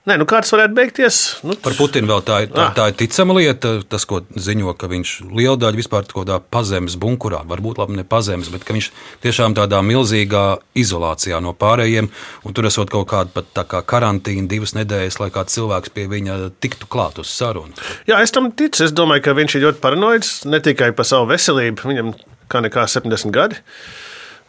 Nē, 0.07 0.14
nu 0.21 0.27
kā 0.29 0.38
tas 0.38 0.53
varētu 0.55 0.77
beigties? 0.77 1.16
Nu, 1.42 1.57
Par 1.59 1.75
Putinu 1.75 2.07
vēl 2.07 2.21
tā, 2.23 2.37
tā, 2.47 2.69
tā 2.77 2.85
ir 2.92 2.95
ticama 3.01 3.35
lieta. 3.40 3.73
Tas, 3.90 4.05
ko 4.07 4.21
ziņo, 4.38 4.71
ka 4.79 4.87
viņš 4.92 5.14
lielu 5.35 5.59
daļu 5.59 5.81
vispār 5.81 6.07
tādā 6.07 6.37
pazemes 6.38 6.95
bunkurā, 7.03 7.40
varbūt 7.51 7.81
labi 7.83 7.99
ne 7.99 8.05
pazemes, 8.07 8.53
bet 8.55 8.62
ka 8.62 8.77
viņš 8.77 8.90
tiešām 9.25 9.57
tādā 9.59 9.81
milzīgā 9.83 10.45
izolācijā 10.79 11.40
no 11.42 11.57
pārējiem, 11.59 12.12
un 12.47 12.55
tur 12.55 12.71
esot 12.71 12.92
kaut 12.95 13.09
kāda 13.11 13.35
pat 13.35 13.51
tā 13.59 13.66
kā 13.66 13.83
karantīna 13.83 14.47
divas 14.47 14.77
nedēļas, 14.79 15.19
lai 15.25 15.33
kāds 15.35 15.59
cilvēks 15.59 15.90
pie 15.99 16.07
viņa 16.14 16.38
tiktu 16.62 16.87
klāt 16.87 17.19
uz 17.19 17.35
sarunu. 17.35 17.75
Jā, 18.07 18.23
es 18.23 18.31
tam 18.31 18.53
ticu. 18.55 18.87
Es 18.87 18.95
domāju, 18.95 19.27
ka 19.27 19.35
viņš 19.35 19.59
ir 19.59 19.66
ļoti 19.66 19.83
paranoids 19.83 20.37
ne 20.47 20.62
tikai 20.62 20.92
par 20.95 21.11
savu 21.11 21.33
veselību, 21.35 21.83
viņam 21.83 22.14
kā 22.47 22.62
nekā 22.62 22.87
70 22.95 23.35
gadi. 23.35 23.59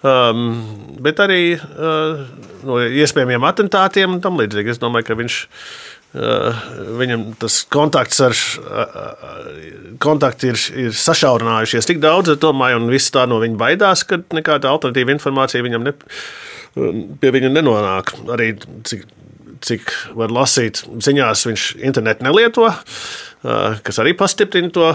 Um, 0.06 0.50
bet 1.02 1.18
arī 1.24 1.56
uh, 1.58 2.20
no 2.68 2.78
iespējamiem 2.86 3.46
atentātiem 3.50 4.18
un 4.18 4.22
tam 4.22 4.38
līdzīgi. 4.38 4.76
Es 4.76 4.82
domāju, 4.82 5.08
ka 5.08 5.18
viņš, 5.18 5.38
uh, 6.14 6.60
viņam 7.00 7.24
tas 7.42 7.64
kontakts 7.74 8.22
ar 8.22 8.36
uh, 8.38 9.48
kontakti 10.04 10.52
ir, 10.54 10.62
ir 10.86 10.94
sašaurinājušies 10.94 11.90
tik 11.90 12.02
daudz, 12.04 12.36
domāju, 12.38 12.84
un 12.84 12.94
viss 12.94 13.14
tā 13.14 13.26
no 13.30 13.42
viņa 13.42 13.58
baidās, 13.58 14.06
ka 14.06 14.22
nekāda 14.38 14.70
alternatīva 14.70 15.16
informācija 15.16 15.66
viņam 15.66 15.90
ne, 15.90 15.96
pie 17.18 17.34
viņa 17.34 17.52
nenonāk. 17.56 18.14
Arī 18.38 18.52
cik, 18.86 19.08
cik 19.66 19.96
var 20.20 20.30
lasīt 20.30 20.84
ziņās, 20.86 21.48
viņš 21.50 21.70
internetu 21.82 22.30
nelieto 22.30 22.70
kas 23.42 24.00
arī 24.02 24.16
pastiprina 24.18 24.72
to, 24.74 24.88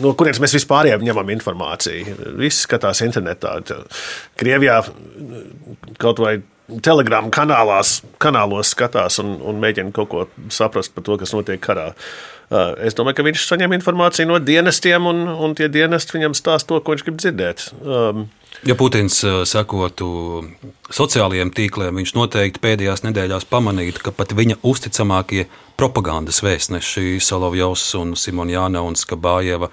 no 0.00 0.14
kurienes 0.18 0.40
mēs 0.42 0.56
vispār 0.56 0.88
ņemam 1.04 1.34
informāciju. 1.36 2.16
Visi 2.40 2.64
skatās 2.64 3.02
internetā. 3.06 3.58
Krievijā 4.40 4.80
kaut 6.00 6.22
vai 6.22 6.38
telegrāma 6.84 7.32
kanālās, 7.34 8.00
kanālos 8.22 8.74
skatās 8.74 9.18
un, 9.22 9.34
un 9.42 9.58
mēģina 9.62 9.94
kaut 9.96 10.10
ko 10.12 10.26
saprast 10.54 10.94
par 10.94 11.06
to, 11.06 11.16
kas 11.20 11.34
notiek 11.34 11.62
karā. 11.62 11.90
Es 12.82 12.96
domāju, 12.98 13.20
ka 13.20 13.26
viņš 13.26 13.46
saņem 13.46 13.76
informāciju 13.76 14.30
no 14.30 14.40
dienestiem, 14.42 15.06
un, 15.06 15.26
un 15.30 15.54
tie 15.58 15.68
dienesti 15.70 16.16
viņam 16.16 16.34
stāsta 16.38 16.72
to, 16.72 16.80
ko 16.82 16.96
viņš 16.96 17.04
grib 17.06 17.20
dzirdēt. 17.22 17.66
Um, 17.82 18.24
Ja 18.68 18.74
Putins 18.76 19.22
sekotu 19.48 20.06
sociālajiem 20.92 21.48
tīkliem, 21.56 21.96
viņš 21.96 22.10
noteikti 22.12 22.60
pēdējās 22.60 23.00
nedēļās 23.06 23.46
pamanītu, 23.48 24.02
ka 24.04 24.12
pat 24.12 24.34
viņa 24.36 24.58
uzticamākie 24.68 25.46
propagandas 25.80 26.42
vēstneši 26.44 27.16
Solovjovs 27.24 27.86
un 27.96 28.12
Simonjāna 28.20 28.82
un 28.84 28.98
Skabājeva 29.00 29.70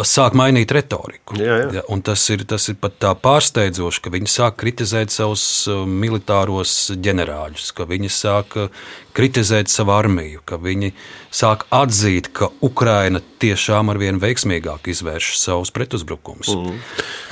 sāk 0.00 0.36
mainīt 0.38 0.72
retoriku. 0.72 1.36
Jā, 1.36 1.58
jā. 1.60 1.68
Ja, 1.76 1.82
tas 2.04 2.24
ir, 2.32 2.44
tas 2.48 2.64
ir 2.72 2.78
pat 2.80 2.94
tā 3.02 3.12
pārsteidzoši, 3.18 4.00
ka 4.04 4.12
viņi 4.14 4.30
sāk 4.32 4.56
kritizēt 4.62 5.12
savus 5.12 5.44
uh, 5.68 5.82
militāros 5.84 6.74
ģenerāļus, 6.96 7.68
ka 7.76 7.86
viņi 7.90 8.10
sāk 8.12 8.56
uh, 8.56 8.84
kritizēt 9.16 9.72
savu 9.72 9.92
armiju, 9.94 10.40
ka 10.48 10.56
viņi 10.62 10.94
sāk 11.34 11.66
atzīt, 11.74 12.32
ka 12.32 12.48
Ukraina 12.64 13.20
tiešām 13.42 13.92
ar 13.92 14.00
vien 14.00 14.20
veiksmīgāk 14.22 14.88
izvērš 14.94 15.34
savus 15.40 15.74
pretuzbrukumus. 15.74 16.54
Mm. 16.56 16.80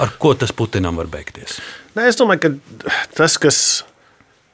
Ar 0.04 0.12
ko 0.20 0.34
tas 0.36 0.52
Putinam 0.52 1.00
var 1.00 1.08
beigties? 1.12 1.62
Nē, 1.96 2.10
es 2.12 2.20
domāju, 2.20 2.44
ka 2.44 2.92
tas, 3.16 3.40
kas 3.40 3.62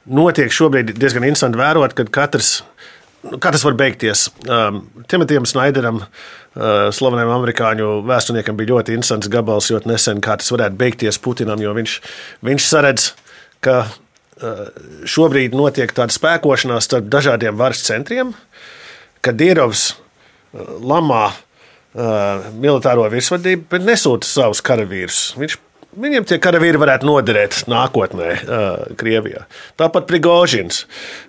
notiek 0.07 0.53
šobrīd, 0.53 0.93
ir 0.93 1.03
diezgan 1.03 1.27
interesanti 1.27 1.59
vērot, 1.59 1.93
kad 1.97 2.13
katrs. 2.13 2.61
nu, 2.61 2.87
Kā 3.27 3.51
tas 3.51 3.63
var 3.65 3.75
beigties? 3.77 4.27
Um, 4.47 4.81
Timotejam 5.11 5.45
Snaideram, 5.49 5.99
uh, 6.01 6.87
slavenam 6.95 7.33
amerikāņu 7.35 7.89
vēsturniekam, 8.07 8.57
bija 8.59 8.75
ļoti 8.75 8.95
interesants 8.95 9.31
gabals 9.31 9.69
ļoti 9.73 9.91
nesen, 9.91 10.21
kā 10.23 10.37
tas 10.39 10.51
varētu 10.53 10.79
beigties 10.79 11.19
Putinam, 11.23 11.61
jo 11.63 11.73
viņš, 11.75 11.97
viņš 12.47 12.67
saredz, 12.67 13.09
ka 13.65 13.79
uh, 13.83 14.63
šobrīd 15.09 15.57
notiek 15.57 15.91
tāda 15.97 16.15
spēkošanās 16.15 16.87
starp 16.87 17.09
dažādiem 17.11 17.59
varas 17.59 17.83
centriem, 17.87 18.31
ka 19.25 19.35
Dierovs 19.35 19.89
uh, 19.91 20.77
lamā 20.79 21.27
militāro 21.97 23.07
virsvadību, 23.09 23.63
bet 23.71 23.81
nesūta 23.81 24.27
savus 24.27 24.59
karavīrus. 24.61 25.31
Viņš 25.39 25.55
Viņiem 25.97 26.25
tie 26.29 26.37
karavīri 26.37 26.77
varētu 26.77 27.07
noderēt 27.09 27.55
nākotnē, 27.71 28.27
uh, 28.37 28.65
Krievijā. 28.99 29.47
Tāpat 29.79 30.05
Prigožins. 30.09 30.83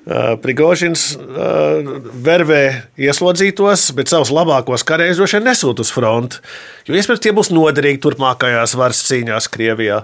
Uh, 0.05 0.35
Prigožins 0.43 1.15
uh, 1.17 1.79
vervē 2.27 2.63
ieslodzītos, 3.01 3.87
bet 3.97 4.13
savus 4.13 4.33
labākos 4.35 4.85
karavīrus 4.89 5.23
droši 5.23 5.39
vien 5.39 5.49
nesūta 5.49 5.87
uz 5.87 5.93
fronti. 5.95 6.43
Jo 6.85 6.99
iespējams, 6.99 7.23
tie 7.25 7.33
būs 7.37 7.53
noderīgi 7.55 8.03
turpmākajās 8.05 8.77
varas 8.77 9.01
cīņās 9.09 9.49
Krievijā. 9.55 10.03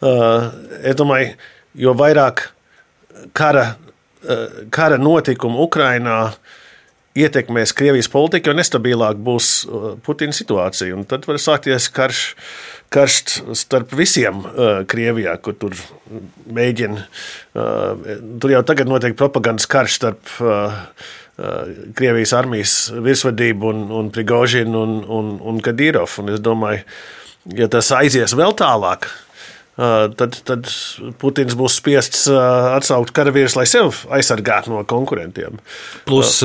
Uh, 0.00 0.48
es 0.80 0.96
domāju, 0.96 1.34
jo 1.76 1.92
vairāk 1.98 2.46
kara, 3.36 3.74
uh, 4.24 4.62
kara 4.72 4.96
notikumu 4.96 5.66
Ukrajinā 5.66 6.22
ietekmēs 7.18 7.74
Krievijas 7.76 8.08
politiku, 8.12 8.50
jo 8.50 8.56
nestabilāk 8.58 9.20
būs 9.20 9.52
uh, 9.66 9.90
Putina 10.04 10.34
situācija. 10.34 10.96
Un 10.96 11.06
tad 11.08 11.26
var 11.28 11.40
sākties 11.42 11.88
karš, 11.94 12.22
karš 12.92 13.42
starp 13.58 13.92
visiem 13.96 14.40
uh, 14.44 14.80
Krievijā, 14.88 15.36
kur 15.42 15.56
tur 15.60 15.76
mēģina. 16.54 17.04
Uh, 17.52 18.18
tur 18.40 18.54
jau 18.54 18.64
tagad 18.66 18.90
notiek 18.90 19.16
propagandas 19.18 19.68
karš 19.70 19.98
starp 20.00 20.34
uh, 20.40 20.78
uh, 21.38 21.70
Krievijas 21.98 22.34
armijas 22.38 22.76
virsvadību 22.92 23.72
un, 23.72 23.86
un 24.00 24.10
Prigožinu 24.14 24.82
un, 24.82 24.98
un, 25.04 25.32
un 25.52 25.62
Kadīrovu. 25.64 26.28
Es 26.32 26.44
domāju, 26.44 26.84
ja 27.58 27.68
tas 27.72 27.92
aizies 27.96 28.36
vēl 28.38 28.56
tālāk, 28.58 29.10
tad, 29.78 30.36
tad 30.48 30.68
Putins 31.22 31.54
būs 31.58 31.78
spiests 31.78 32.26
atsaukt 32.28 33.14
karavīrus, 33.14 33.56
lai 33.58 33.66
sev 33.70 34.04
aizsargātu 34.10 34.74
no 34.74 34.84
konkurentiem. 34.88 35.60
Plus 36.08 36.40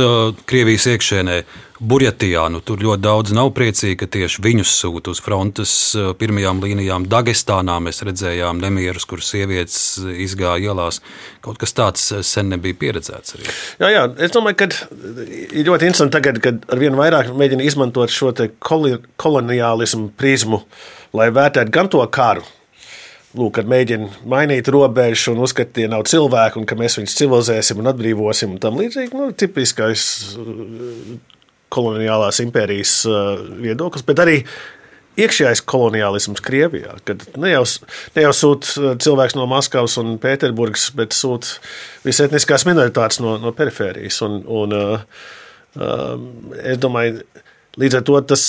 Krievijas 0.49 0.85
iekšēnē, 0.93 1.41
Burjatijā, 1.83 2.45
nu, 2.53 2.61
tur 2.63 2.79
ļoti 2.79 3.03
daudz 3.03 3.33
nav 3.35 3.49
priecīgi, 3.57 3.97
ka 3.99 4.07
tieši 4.07 4.43
viņus 4.45 4.75
sūta 4.77 5.11
uz 5.11 5.19
frontes 5.19 5.73
pirmajām 6.21 6.61
līnijām. 6.63 7.09
Dagestānā 7.11 7.75
mēs 7.83 7.99
redzējām 8.07 8.61
nemierus, 8.63 9.03
kur 9.09 9.19
sievietes 9.25 9.97
izgāja 9.99 10.69
ielās. 10.71 11.01
Kaut 11.43 11.59
kas 11.59 11.75
tāds 11.75 12.05
sen 12.23 12.53
nebija 12.53 12.77
pieredzēts. 12.85 13.35
Arī. 13.35 13.49
Jā, 13.81 13.91
jā, 13.97 14.07
es 14.23 14.31
domāju, 14.31 14.61
ka 14.61 14.69
ir 14.69 15.67
ļoti 15.67 15.89
interesanti 15.89 16.15
tagad, 16.15 16.39
kad 16.45 16.63
ar 16.71 16.85
vien 16.85 16.95
vairāk 16.95 17.33
mēģina 17.35 17.67
izmantot 17.67 18.13
šo 18.13 18.31
koloniālismu 18.63 20.13
prizmu, 20.15 20.63
lai 21.17 21.33
vērtētu 21.35 21.73
gan 21.73 21.91
to 21.91 22.05
karu, 22.13 22.45
Lūk, 23.33 23.55
kad 23.57 23.69
mēģina 23.69 24.11
mainīt 24.29 24.67
robežu 24.69 25.31
un 25.33 25.41
uzskata, 25.41 25.71
ka 25.71 25.77
tie 25.79 25.87
nav 25.89 26.03
cilvēki, 26.09 26.59
un 26.61 26.67
ka 26.69 26.77
mēs 26.77 26.99
viņus 26.99 27.15
civilizēsim 27.17 27.79
un 27.81 27.89
atbrīvosim, 27.89 28.53
un 28.53 28.61
tam 28.61 28.77
līdzīgi 28.77 29.17
nu, 29.17 29.31
tipiskais 29.33 30.03
uh, 30.37 31.15
koloniālās 31.73 32.43
impērijas 32.43 32.93
uh, 33.09 33.41
viedoklis, 33.63 34.05
bet 34.05 34.21
arī 34.21 34.37
iekšējais 35.17 35.63
koloniālisms 35.69 36.45
Krievijā. 36.45 36.93
Kad 37.09 37.25
ne 37.41 37.55
jau, 37.55 37.63
ne 38.13 38.27
jau 38.27 38.35
sūta 38.37 38.93
cilvēks 39.01 39.37
no 39.37 39.47
Maskavas 39.49 39.97
un 40.01 40.15
Pēterburgas, 40.21 40.91
bet 40.97 41.17
sūta 41.17 41.57
visas 42.05 42.27
etniskās 42.27 42.67
minoritātes 42.69 43.21
no, 43.23 43.39
no 43.41 43.53
perifērijas. 43.57 44.21
Un, 44.29 44.39
un, 44.45 44.77
uh, 44.77 45.27
uh, 45.81 46.15
es 46.61 46.77
domāju, 46.81 47.25
līdz 47.81 47.97
ar 47.97 48.07
to 48.09 48.21
tas, 48.33 48.47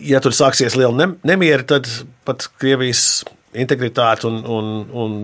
ja 0.00 0.24
tur 0.24 0.36
sāksies 0.36 0.80
liela 0.80 1.12
nemiera, 1.20 1.64
tad 1.76 1.92
pat 2.24 2.48
Krievijas 2.56 3.26
integritāte 3.62 4.28
un, 4.28 4.42
un, 4.44 4.74
un 4.92 5.16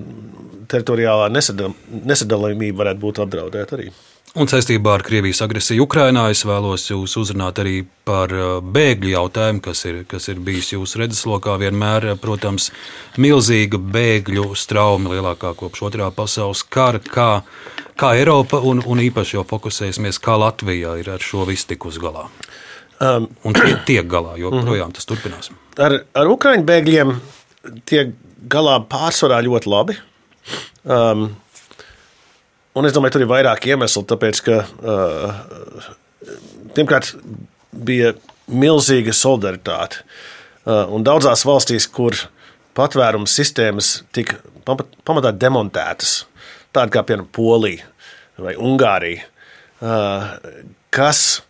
teritoriālā 0.71 1.29
nesadal, 1.33 1.75
nesadalījumība 1.91 2.85
varētu 2.85 3.03
būt 3.03 3.23
apdraudēta 3.27 3.79
arī. 3.79 3.91
Un 4.33 4.49
saistībā 4.49 4.95
ar 4.97 5.03
Krievijas 5.05 5.43
agresiju 5.45 5.85
Ukrajinā 5.85 6.23
es 6.33 6.41
vēlos 6.49 6.87
jūs 6.89 7.19
uzrunāt 7.21 7.59
arī 7.61 7.83
par 8.09 8.33
uh, 8.33 8.53
bēgļu 8.65 9.11
jautājumu, 9.13 9.61
kas 9.67 9.83
ir, 9.91 9.99
kas 10.09 10.31
ir 10.33 10.41
bijis 10.41 10.71
jūsu 10.73 11.03
redzeslokā. 11.03 11.59
Vienmēr, 11.61 12.15
protams, 12.23 12.71
milzīga 13.21 13.77
bēgļu 13.77 14.47
strauma, 14.57 15.13
lielākā 15.13 15.53
kopš 15.61 15.85
otrā 15.91 16.09
pasaules 16.17 16.65
kara. 16.65 17.03
Kā, 17.05 17.29
kā 18.01 18.15
Eiropa 18.23 18.63
un, 18.65 18.81
un 18.89 19.05
īpaši 19.05 19.37
jau 19.37 19.45
fokusēsimies, 19.53 20.23
kā 20.25 20.39
Latvija 20.41 20.97
ir 21.03 21.13
ar 21.13 21.21
šo 21.21 21.45
visu 21.51 21.69
tikus 21.75 22.01
galā? 22.01 22.25
Um, 23.03 23.29
un 23.45 23.53
tie 23.59 23.77
tiek 23.85 24.09
galā, 24.09 24.39
jo 24.41 24.49
projām 24.65 24.89
uh 24.89 24.97
tas 24.97 25.13
turpinās. 25.13 25.53
Ar, 25.77 25.99
ar 26.17 26.33
Ukraiņu 26.33 26.65
bēgļiem 26.73 27.17
tiek 27.89 28.15
galā 28.51 28.79
pārsvarā 28.91 29.41
ļoti 29.47 29.71
labi. 29.71 29.97
Um, 30.83 31.29
un 32.75 32.89
es 32.89 32.95
domāju, 32.95 33.17
tur 33.17 33.25
ir 33.25 33.31
vairāk 33.31 33.69
iemeslu, 33.71 34.05
tāpēc, 34.11 34.43
ka 34.47 34.61
uh, 34.67 35.89
pirmkārt 36.77 37.15
bija 37.73 38.15
milzīga 38.51 39.15
solidaritāte. 39.17 40.03
Uh, 40.63 40.87
un 40.95 41.07
daudzās 41.07 41.45
valstīs, 41.47 41.89
kur 41.91 42.17
patvērums 42.79 43.35
sistēmas 43.37 44.01
tika 44.15 44.39
pamatā 45.07 45.33
demontētas, 45.35 46.23
tādas 46.75 46.95
kā 46.95 47.03
piemēram 47.07 47.31
Polija 47.35 47.89
vai 48.43 48.55
Ungārija, 48.59 49.27
uh, 49.83 50.31
kas 50.95 51.43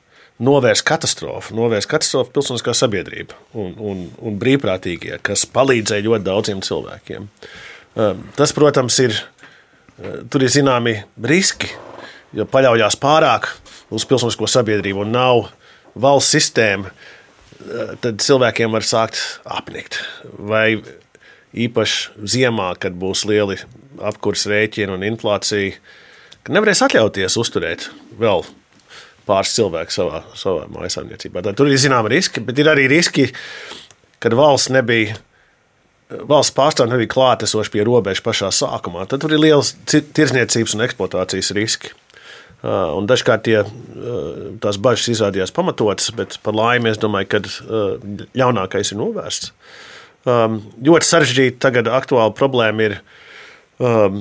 novērst 0.42 0.84
katastrofu, 0.88 1.54
novērst 1.56 1.90
katastrofu 1.90 2.32
pilsoniskā 2.34 2.74
sabiedrība 2.76 3.36
un, 3.58 3.74
un, 3.76 4.04
un 4.22 4.38
brīvprātīgie, 4.40 5.18
kas 5.24 5.44
palīdzēja 5.52 6.06
ļoti 6.06 6.26
daudziem 6.26 6.62
cilvēkiem. 6.64 7.28
Um, 7.92 8.24
tas, 8.38 8.54
protams, 8.56 8.98
ir, 9.04 9.16
uh, 9.16 10.22
tur 10.32 10.46
ir 10.46 10.52
zināmi 10.52 10.96
riski, 11.28 11.70
jo 12.32 12.46
paļaujas 12.48 12.96
pārāk 13.02 13.50
uz 13.92 14.06
pilsonisko 14.08 14.48
sabiedrību 14.48 15.04
un 15.04 15.12
nav 15.12 15.44
valsts 16.00 16.32
sistēma, 16.38 16.88
uh, 16.88 17.92
tad 18.00 18.24
cilvēkiem 18.24 18.72
var 18.72 18.88
sākt 18.88 19.20
apnikt. 19.44 20.00
Vai 20.38 20.80
īpaši 21.52 22.24
ziemā, 22.32 22.72
kad 22.80 22.96
būs 22.96 23.26
lieli 23.28 23.60
apkurss 24.00 24.48
rēķini 24.48 24.96
un 24.96 25.04
inflācija, 25.04 25.76
ka 26.42 26.56
nevarēs 26.56 26.82
atļauties 26.88 27.36
uzturēt 27.38 27.90
vēl 28.18 28.46
pāris 29.28 29.54
cilvēku 29.56 29.94
savā, 29.94 30.22
savā 30.38 30.66
mājasāmniecībā. 30.72 31.44
Tur 31.56 31.70
ir 31.70 31.80
zināma 31.80 32.10
riski, 32.12 32.42
bet 32.44 32.58
ir 32.58 32.70
arī 32.72 32.88
riski, 32.90 33.28
kad 34.22 34.36
valsts 34.38 34.72
nebija. 34.74 35.18
Valsts 36.28 36.52
pārstāvji 36.52 36.92
nebija 36.92 37.08
klātesoši 37.14 37.72
pie 37.72 37.84
robežas 37.88 38.20
pašā 38.24 38.50
sākumā. 38.52 39.06
Tad 39.08 39.22
tur 39.24 39.32
ir 39.32 39.40
liels 39.40 39.72
tirzniecības 39.88 40.74
un 40.76 40.84
eksploatācijas 40.84 41.54
riski. 41.56 41.94
Uh, 42.62 42.92
un 42.94 43.08
dažkārt 43.10 43.42
tie, 43.48 43.56
uh, 43.64 44.26
tās 44.62 44.76
bažas 44.78 45.08
izrādījās 45.10 45.50
pamatotas, 45.56 46.12
bet 46.14 46.36
par 46.44 46.54
laimi 46.54 46.92
es 46.92 47.00
domāju, 47.02 47.30
ka 47.32 47.40
uh, 47.42 47.96
ļaunākais 48.38 48.92
ir 48.92 49.00
novērsts. 49.00 49.50
Um, 50.22 50.60
ļoti 50.78 51.08
sarežģīta 51.08 51.58
tagad 51.64 51.90
aktuāla 51.90 52.30
problēma 52.38 52.84
ir 52.86 52.94
um, 53.82 54.20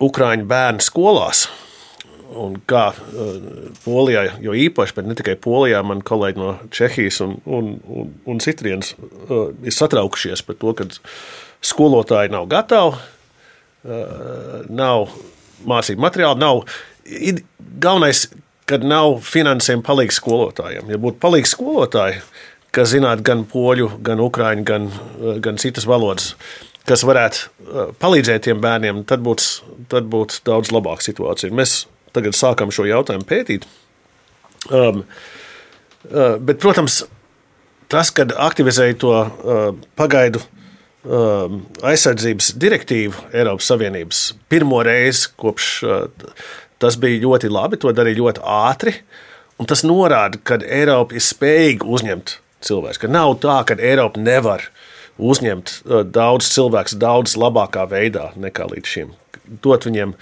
Ukrāņu 0.00 0.46
bērnu 0.48 0.84
skolās. 0.84 1.48
Un 2.30 2.58
kā 2.70 2.90
uh, 2.94 3.38
Polijā, 3.82 4.26
jo 4.44 4.54
īpaši, 4.54 4.94
bet 4.96 5.08
ne 5.08 5.16
tikai 5.18 5.34
Polijā, 5.42 5.80
man 5.86 6.02
kolēģi 6.06 6.38
no 6.38 6.52
Čehijas 6.70 7.18
un, 7.24 7.38
un, 7.46 7.72
un, 7.90 8.12
un 8.30 8.42
citrienes 8.42 8.92
uh, 8.94 9.50
ir 9.66 9.74
satraukušies 9.74 10.44
par 10.46 10.58
to, 10.60 10.74
ka 10.78 10.86
skolotāji 11.66 12.30
nav 12.30 12.46
gatavi, 12.52 13.00
uh, 13.82 14.62
nav 14.70 15.10
mācību 15.66 16.06
materiāli, 16.06 16.40
nav. 16.40 16.62
Galvenais, 17.80 18.28
kad 18.70 18.84
nav 18.86 19.18
finansējuma 19.26 19.84
palīgs 19.86 20.20
skolotājiem. 20.20 20.90
Ja 20.92 20.98
būtu 21.02 21.18
palīgs 21.22 21.56
skolotāji, 21.56 22.20
kas 22.74 22.92
zinātu 22.92 23.26
gan 23.26 23.44
poļu, 23.50 23.90
gan 24.06 24.22
ukrāņu, 24.22 24.66
gan, 24.68 24.90
gan 25.42 25.58
citas 25.58 25.88
valodas, 25.90 26.34
kas 26.86 27.02
varētu 27.06 27.96
palīdzēt 28.02 28.46
tiem 28.46 28.60
bērniem, 28.62 29.02
tad 29.08 29.24
būtu, 29.26 29.64
būtu 29.90 30.44
daudz 30.46 30.70
labāka 30.74 31.06
situācija. 31.06 31.54
Mēs 31.54 31.82
tagad 32.16 32.36
sākam 32.38 32.72
šo 32.74 32.86
jautājumu 32.88 33.26
pētīt. 33.28 33.66
Um, 34.70 35.04
uh, 36.10 36.36
bet, 36.36 36.60
protams, 36.62 37.02
tas, 37.90 38.12
kad 38.14 38.34
aktivizēja 38.36 38.98
to 39.00 39.12
uh, 39.16 39.60
pagaidu 39.98 40.42
uh, 40.42 41.46
aizsardzības 41.86 42.52
direktīvu 42.60 43.30
Eiropas 43.32 43.70
Savienības 43.72 44.24
pirmo 44.52 44.82
reizi 44.86 45.30
kopš 45.40 45.70
uh, 45.86 46.02
tas 46.80 46.96
bija 47.00 47.20
ļoti 47.24 47.50
labi, 47.52 47.80
to 47.80 47.92
darīja 47.94 48.22
ļoti 48.22 48.44
ātri. 48.44 48.94
Tas 49.68 49.82
norāda, 49.84 50.38
ka 50.40 50.56
Eiropa 50.64 51.16
ir 51.18 51.24
spējīga 51.24 51.84
uzņemt 51.84 52.38
cilvēkus. 52.64 53.02
Nav 53.12 53.34
tā, 53.42 53.58
ka 53.68 53.76
Eiropa 53.76 54.20
nevar 54.22 54.64
uzņemt 55.20 55.74
uh, 55.84 56.00
daudz 56.08 56.48
cilvēku 56.54 56.96
daudz 57.00 57.36
labākā 57.40 57.84
veidā 57.90 58.30
nekā 58.40 58.70
līdz 58.70 58.94
šim. 58.94 59.12
Dot 59.60 59.84
viņiem 59.84 60.14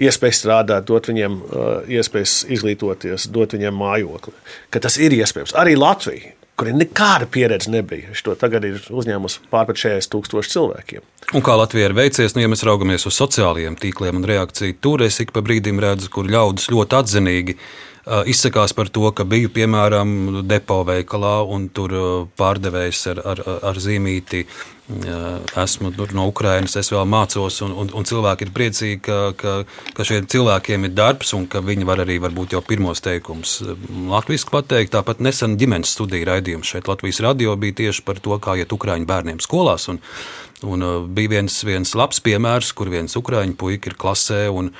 iespēju 0.00 0.36
strādāt, 0.36 0.88
dot 0.88 1.10
viņiem 1.10 1.38
uh, 1.40 1.70
iespējas 1.88 2.42
izglītoties, 2.50 3.28
dot 3.32 3.56
viņiem 3.56 3.76
mājokli. 3.76 4.36
Ka 4.72 4.82
tas 4.82 4.98
ir 5.00 5.16
iespējams. 5.16 5.56
Arī 5.60 5.76
Latvija 5.78 6.36
kuriem 6.60 6.80
nekāda 6.80 7.24
pieredze 7.30 7.70
nebija. 7.72 8.12
Šo 8.16 8.34
tagad 8.38 8.66
ir 8.68 8.82
uzņēmusi 8.92 9.46
pār 9.52 9.70
40 9.70 10.10
tūkstoši 10.12 10.52
cilvēkiem. 10.52 11.04
Un 11.32 11.44
kā 11.46 11.54
Latvijai 11.56 11.88
ir 11.88 11.96
veicies, 11.96 12.34
nu, 12.36 12.42
ja 12.44 12.50
mēs 12.52 12.66
raugamies 12.68 13.06
uz 13.08 13.16
sociālajiem 13.16 13.78
tīkliem 13.80 14.20
un 14.20 14.26
reakciju, 14.28 14.76
tur 14.84 15.06
es 15.06 15.16
ik 15.24 15.32
pa 15.32 15.40
brīdim 15.46 15.80
redzu, 15.80 16.10
kur 16.12 16.28
ļaudis 16.28 16.68
ļoti 16.72 16.98
atzinīgi 17.00 17.56
izsakās 18.28 18.74
par 18.76 18.88
to, 18.92 19.06
ka 19.14 19.24
biju 19.28 19.52
piemēram 19.54 20.42
depo 20.48 20.80
veikalā 20.88 21.40
un 21.54 21.68
tur 21.72 21.94
pārdevējs 22.40 23.06
ar, 23.12 23.22
ar, 23.32 23.42
ar 23.70 23.80
zīmīti. 23.80 24.46
Esmu 24.90 25.92
no 26.16 26.26
Ukrainas, 26.30 26.74
es 26.80 26.90
vēl 26.90 27.06
mācos, 27.06 27.60
un, 27.66 27.74
un, 27.78 27.90
un 27.94 28.06
cilvēki 28.06 28.46
ir 28.46 28.52
priecīgi, 28.56 28.98
ka, 29.06 29.18
ka, 29.38 29.54
ka 29.94 30.06
šiem 30.06 30.26
cilvēkiem 30.30 30.88
ir 30.88 30.94
darbs 30.96 31.32
un 31.36 31.46
ka 31.50 31.62
viņi 31.64 31.86
var 31.86 32.02
arī 32.04 32.18
varbūt 32.22 32.56
jau 32.56 32.62
pirmos 32.66 33.02
teikumus 33.04 33.60
latviešu 34.10 34.50
pateikt. 34.50 34.94
Tāpat 34.96 35.22
nesen 35.22 35.56
ģimenes 35.60 35.94
studiju 35.94 36.26
raidījums 36.32 36.74
šeit 36.74 36.90
Latvijas 36.90 37.22
radio 37.24 37.54
bija 37.60 37.78
tieši 37.84 38.06
par 38.06 38.18
to, 38.22 38.38
kā 38.42 38.58
iet 38.58 38.74
Ukrāņu 38.74 39.06
bērniem 39.06 39.42
skolās. 39.44 39.86
Un, 39.92 40.02
un 40.66 40.86
bija 41.14 41.36
viens, 41.36 41.60
viens 41.66 41.94
labs 41.96 42.20
piemērs, 42.24 42.72
kur 42.76 42.90
viens 42.92 43.16
Ukrāņu 43.16 43.56
puika 43.60 43.90
ir 43.90 43.96
klasē. 44.00 44.42
Un, 44.52 44.70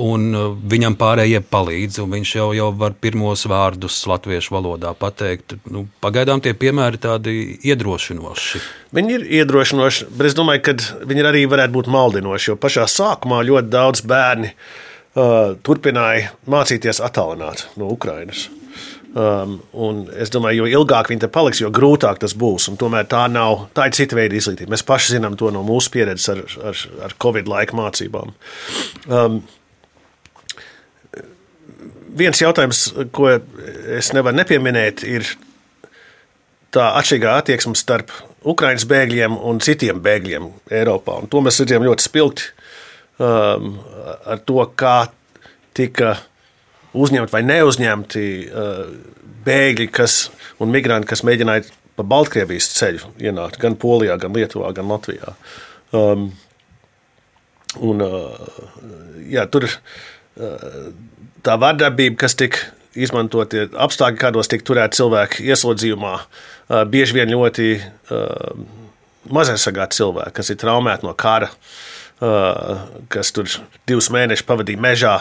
un 0.00 0.26
uh, 0.36 0.48
viņam 0.72 0.96
pārējie 1.00 1.40
palīdz, 1.50 2.00
un 2.04 2.16
viņš 2.16 2.32
jau, 2.38 2.48
jau 2.56 2.70
var 2.76 2.96
pirmos 3.00 3.46
vārdus 3.48 3.98
latviešu 4.08 4.56
valodā 4.56 4.92
pateikt. 4.98 5.56
Nu, 5.72 5.86
pagaidām 6.04 6.42
tie 6.44 6.52
piemēri 6.56 7.00
tādi 7.02 7.36
iedrošinoši. 7.66 8.62
Viņi 8.96 9.16
ir 9.18 9.26
iedrošinoši, 9.40 10.10
bet 10.16 10.30
es 10.30 10.36
domāju, 10.38 10.64
ka 10.68 10.76
viņi 11.08 11.26
arī 11.32 11.46
varētu 11.50 11.76
būt 11.78 11.90
maldinoši, 11.92 12.52
jo 12.52 12.60
pašā 12.60 12.88
sākumā 12.90 13.40
ļoti 13.48 13.72
daudz 13.72 14.04
bērni 14.08 14.52
uh, 14.52 15.56
turpināja 15.66 16.32
mācīties 16.50 17.02
attālināt 17.04 17.68
no 17.80 17.90
Ukrainas. 17.92 18.48
Um, 19.16 19.60
es 20.20 20.28
domāju, 20.28 20.66
jo 20.66 20.82
ilgāk 20.82 21.08
viņi 21.08 21.22
te 21.22 21.28
paliks, 21.32 21.62
jo 21.62 21.70
grūtāk 21.72 22.18
tas 22.20 22.34
būs. 22.36 22.66
Tomēr 22.76 23.06
tā 23.08 23.22
nav 23.32 23.70
tā 23.72 23.86
ir 23.88 23.96
cita 23.96 24.18
veida 24.18 24.36
izglītība. 24.36 24.74
Mēs 24.74 24.84
paši 24.84 25.14
zinām 25.14 25.38
to 25.40 25.48
no 25.54 25.62
mūsu 25.64 25.94
pieredzes 25.94 26.28
ar, 26.34 26.42
ar, 26.68 26.82
ar 27.06 27.14
Covid 27.24 27.48
laika 27.48 27.78
mācībām. 27.78 28.34
Um, 29.08 29.38
viens 32.20 32.44
jautājums, 32.44 32.90
ko 33.16 33.30
es 33.96 34.12
nevaru 34.12 34.36
nepieminēt, 34.42 35.06
ir 35.08 35.32
tā 36.76 36.90
atšķirīgā 37.00 37.38
attieksme 37.40 37.76
starp 37.78 38.12
Ukraiņas 38.46 38.84
bēgļiem 38.90 39.40
un 39.48 39.64
citiem 39.64 40.04
bēgļiem 40.04 40.52
Eiropā. 40.76 41.22
Un 41.22 41.32
to 41.32 41.40
mēs 41.40 41.62
redzējām 41.62 41.88
ļoti 41.88 42.04
spilgti 42.04 42.50
um, 43.16 43.78
ar 44.28 44.44
to, 44.44 44.60
kā 44.76 44.98
tika 45.76 46.18
uzņemti 46.96 47.34
vai 47.34 47.42
neuzņemti 47.46 48.26
uh, 48.46 48.80
bēgļi 49.46 49.88
kas, 49.94 50.26
un 50.62 50.72
migranti, 50.74 51.08
kas 51.10 51.24
mēģināja 51.26 51.68
pa 51.96 52.04
Baltkrievijas 52.04 52.70
ceļu 52.76 53.12
ienākt 53.22 53.60
gan 53.62 53.76
Polijā, 53.80 54.18
gan 54.20 54.34
Lietuvā, 54.36 54.72
gan 54.76 54.90
Latvijā. 54.90 55.36
Um, 55.96 56.28
un, 57.80 58.02
uh, 58.04 58.62
jā, 59.30 59.46
tur 59.52 59.68
uh, 59.68 60.88
tā 61.46 61.56
vardarbība, 61.62 62.18
kas 62.24 62.36
tika 62.38 62.64
izmantotie 62.96 63.66
apstākļi, 63.76 64.20
kādos 64.20 64.48
tika 64.48 64.64
turēti 64.64 64.96
cilvēki 64.96 65.44
ieslodzījumā, 65.52 66.14
bieži 66.88 67.18
vien 67.18 67.28
ļoti 67.28 67.66
mazaisargāti 69.36 69.98
cilvēki, 70.00 70.32
kas 70.38 70.50
ir 70.52 70.58
traumēti 70.62 71.04
no 71.04 71.12
kara, 71.18 71.50
kas 73.12 73.34
tur 73.36 73.50
divus 73.88 74.08
mēnešus 74.14 74.46
pavadīja 74.48 74.80
mežā. 74.80 75.16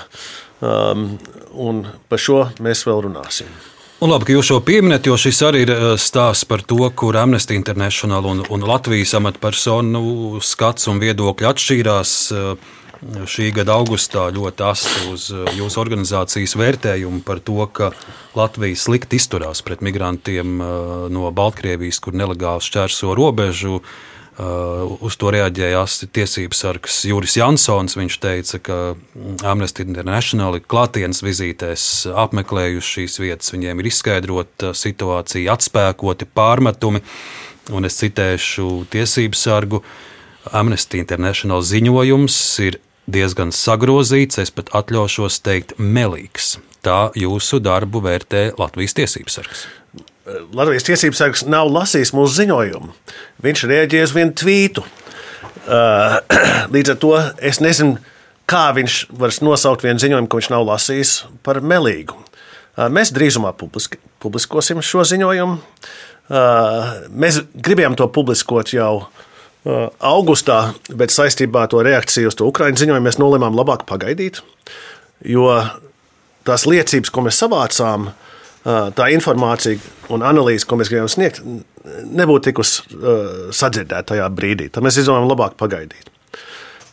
Un 1.56 1.86
par 2.10 2.20
šo 2.20 2.42
mēs 2.64 2.84
vēl 2.88 3.06
runāsim. 3.08 3.50
Un 4.04 4.12
labi, 4.12 4.28
ka 4.28 4.34
jūs 4.36 4.50
šo 4.50 4.58
pieminat, 4.66 5.08
jo 5.08 5.16
šis 5.16 5.38
arī 5.48 5.62
ir 5.64 5.72
stāsts 6.02 6.44
par 6.50 6.66
to, 6.68 6.82
kur 7.00 7.16
Amnesty 7.16 7.56
International 7.56 8.26
un, 8.28 8.42
un 8.52 8.66
Latvijas 8.68 9.16
amatpersonu 9.16 10.42
skats 10.44 10.90
un 10.92 11.00
viedokļi 11.04 11.48
atšķīrās. 11.52 12.16
Uh, 12.36 12.74
šī 13.30 13.52
gada 13.54 13.76
augustā 13.76 14.26
ļoti 14.34 14.64
asti 14.66 15.10
uz 15.14 15.28
uh, 15.32 15.46
jūsu 15.54 15.80
organizācijas 15.82 16.56
vērtējumu 16.58 17.22
par 17.28 17.40
to, 17.46 17.60
ka 17.72 17.92
Latvija 18.36 18.80
slikti 18.80 19.20
izturās 19.20 19.62
pret 19.64 19.84
migrantiem 19.86 20.58
uh, 20.60 20.70
no 21.12 21.32
Baltkrievijas, 21.36 22.02
kur 22.04 22.18
nelegāli 22.18 22.66
šķērso 22.66 23.16
robežu. 23.16 23.80
Uh, 23.80 24.15
uz 24.36 25.16
to 25.16 25.32
reaģēja 25.32 25.80
asti 25.80 26.10
tiesības 26.12 26.62
sargs 26.66 26.98
Juris 27.08 27.38
Jansons. 27.40 27.96
Viņš 27.96 28.18
teica, 28.24 28.60
ka 28.60 28.80
Amnesty 29.48 29.86
International 29.86 30.58
ir 30.58 30.66
klātienes 30.68 31.24
vizītēs 31.24 31.86
apmeklējuši 32.12 32.96
šīs 32.98 33.20
vietas, 33.24 33.54
viņiem 33.56 33.80
ir 33.80 33.92
izskaidrota 33.92 34.74
situācija, 34.76 35.56
atspēkoti 35.56 36.28
pārmetumi. 36.36 37.04
Un 37.76 37.88
es 37.88 37.98
citēšu 38.02 38.86
tiesību 38.94 39.40
sargu. 39.40 39.82
Amnesty 40.54 41.00
International 41.02 41.64
ziņojums 41.66 42.36
ir 42.68 42.78
diezgan 43.10 43.54
sagrozīts, 43.56 44.38
es 44.44 44.52
pat 44.54 44.70
atļaušos 44.78 45.40
teikt, 45.46 45.74
melīgs. 45.80 46.60
Tā 46.86 47.10
jūsu 47.18 47.58
darbu 47.66 48.04
vērtē 48.06 48.52
Latvijas 48.60 48.94
tiesības 49.00 49.40
sargs. 49.40 49.66
Latvijas 50.26 50.88
tiesības 50.88 51.20
sargs 51.22 51.44
nav 51.46 51.70
lasījis 51.70 52.12
mūsu 52.18 52.40
ziņojumu. 52.40 52.94
Viņš 53.46 53.64
rēģēja 53.70 54.08
uz 54.08 54.14
vienu 54.16 54.34
tvītu. 54.34 54.82
Uh, 55.66 56.18
līdz 56.74 56.96
ar 56.96 56.98
to 57.02 57.12
es 57.46 57.62
nezinu, 57.62 58.00
kā 58.50 58.72
viņš 58.74 58.96
var 59.22 59.36
nosaukt 59.46 59.86
vienu 59.86 60.02
ziņojumu, 60.02 60.30
ko 60.30 60.42
viņš 60.42 60.50
nav 60.54 60.66
lasījis 60.72 61.14
par 61.46 61.62
melīgu. 61.62 62.18
Uh, 62.18 62.88
mēs 62.90 63.14
drīzumā 63.14 63.54
publiski, 63.60 64.02
publiskosim 64.24 64.82
šo 64.86 65.06
ziņojumu. 65.06 65.62
Mēs 66.26 67.36
gribējām 67.54 67.94
to 67.94 68.08
publiskot 68.10 68.72
jau 68.74 69.12
augustā, 70.02 70.72
bet 70.90 71.14
saistībā 71.14 71.68
ar 71.68 71.70
to 71.70 71.84
reakciju 71.86 72.32
uz 72.32 72.38
to 72.40 72.48
Ukraiņu 72.50 72.82
ziņojumu 72.82 73.06
mēs 73.06 73.20
nolēmām 73.22 73.54
labāk 73.54 73.84
pagaidīt, 73.86 74.40
jo 75.22 75.52
tās 76.50 76.66
liecības, 76.66 77.14
ko 77.14 77.28
mēs 77.28 77.38
savācām, 77.44 78.08
uh, 78.10 78.25
tā 78.66 79.10
informācija 79.14 79.78
un 80.14 80.26
analīze, 80.26 80.66
ko 80.66 80.80
mēs 80.80 80.90
gribējām 80.90 81.12
sniegt, 81.12 81.42
nebūtu 81.86 82.50
tikus 82.50 82.80
uh, 82.82 83.52
sadzirdēta 83.54 84.16
tajā 84.16 84.30
brīdī. 84.34 84.72
Tad 84.74 84.86
mēs 84.86 84.98
izdomājām 85.02 85.30
labāk 85.30 85.58
pagaidīt. 85.60 86.10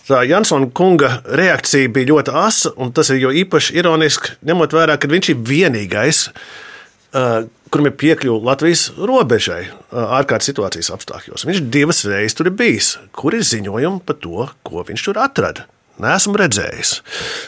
Tā 0.08 0.24
Jansona 0.26 0.66
kunga 0.74 1.20
reakcija 1.38 1.88
bija 1.94 2.10
ļoti 2.10 2.34
asa, 2.36 2.72
un 2.76 2.90
tas 2.92 3.08
ir 3.14 3.22
jo 3.22 3.30
īpaši 3.44 3.76
ironiski, 3.78 4.34
ņemot 4.44 4.74
vērā, 4.74 4.98
ka 5.00 5.08
viņš 5.08 5.30
ir 5.30 5.44
vienīgais, 5.48 6.24
kuram 7.12 7.88
ir 7.88 7.94
piekļuve 8.02 8.42
Latvijas 8.48 8.88
robežai 8.98 9.62
ārkārtas 9.92 10.50
situācijas 10.50 10.90
apstākļos. 10.96 11.46
Viņš 11.48 11.62
divas 11.72 12.02
reizes 12.08 12.36
tur 12.36 12.50
ir 12.50 12.56
bijis. 12.58 12.96
Kur 13.14 13.38
ir 13.38 13.46
ziņojumi 13.46 14.02
par 14.08 14.18
to, 14.20 14.48
ko 14.66 14.84
viņš 14.88 15.06
tur 15.06 15.22
atrada? 15.22 15.68
Nesmu 16.02 16.34
redzējis. 16.40 16.96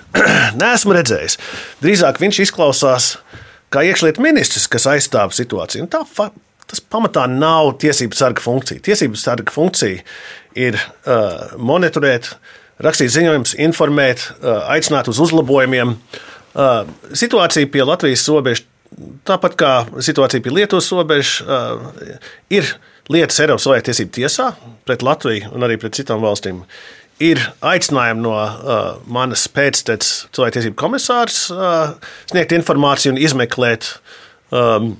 Nesmu 0.62 0.94
redzējis. 0.94 1.40
Drīzāk 1.82 2.20
viņš 2.22 2.44
izklausās 2.46 3.16
kā 3.74 3.84
iekšlietu 3.90 4.22
ministrs, 4.24 4.68
kas 4.70 4.86
aizstāv 4.90 5.34
situāciju. 5.36 5.88
Tā, 5.92 6.04
tas 6.70 6.82
pamatā 6.92 7.26
nav 7.30 7.74
tiesību 7.82 8.18
sarga 8.18 8.44
funkcija. 8.44 8.82
Tiesību 8.84 9.18
sarga 9.20 9.54
funkcija 9.54 10.04
ir 10.58 10.78
uh, 10.78 11.56
monitorēt, 11.58 12.34
rakstīt 12.84 13.12
ziņojumus, 13.14 13.56
informēt, 13.66 14.28
uh, 14.38 14.62
aicināt 14.74 15.10
uz 15.10 15.20
uzlabojumiem. 15.26 15.96
Uh, 16.54 16.86
situācija 17.18 17.70
pie 17.70 17.82
Latvijas 17.86 18.28
robežas 18.30 18.68
tāpat 19.26 19.56
kā 19.58 19.72
situācija 20.04 20.42
pie 20.44 20.52
Lietuvas 20.54 20.90
robežas, 20.94 21.38
uh, 21.42 22.20
ir 22.52 22.68
lietas 23.12 23.40
Eiropas 23.42 23.66
cilvēktiesību 23.66 24.14
tiesā 24.14 24.50
pret 24.88 25.04
Latviju 25.04 25.50
un 25.54 25.66
arī 25.66 25.78
pret 25.80 25.96
citām 25.98 26.22
valstīm. 26.24 26.62
Ir 27.22 27.38
aicinājumi 27.62 28.24
no 28.24 28.34
uh, 28.34 28.96
manas 29.06 29.44
pēcteces 29.54 30.24
cilvēktiesību 30.34 30.74
komisārs 30.78 31.44
uh, 31.54 31.94
sniegt 32.26 32.54
informāciju 32.56 33.14
un 33.14 33.20
izmeklēt, 33.22 33.86
um, 34.50 34.96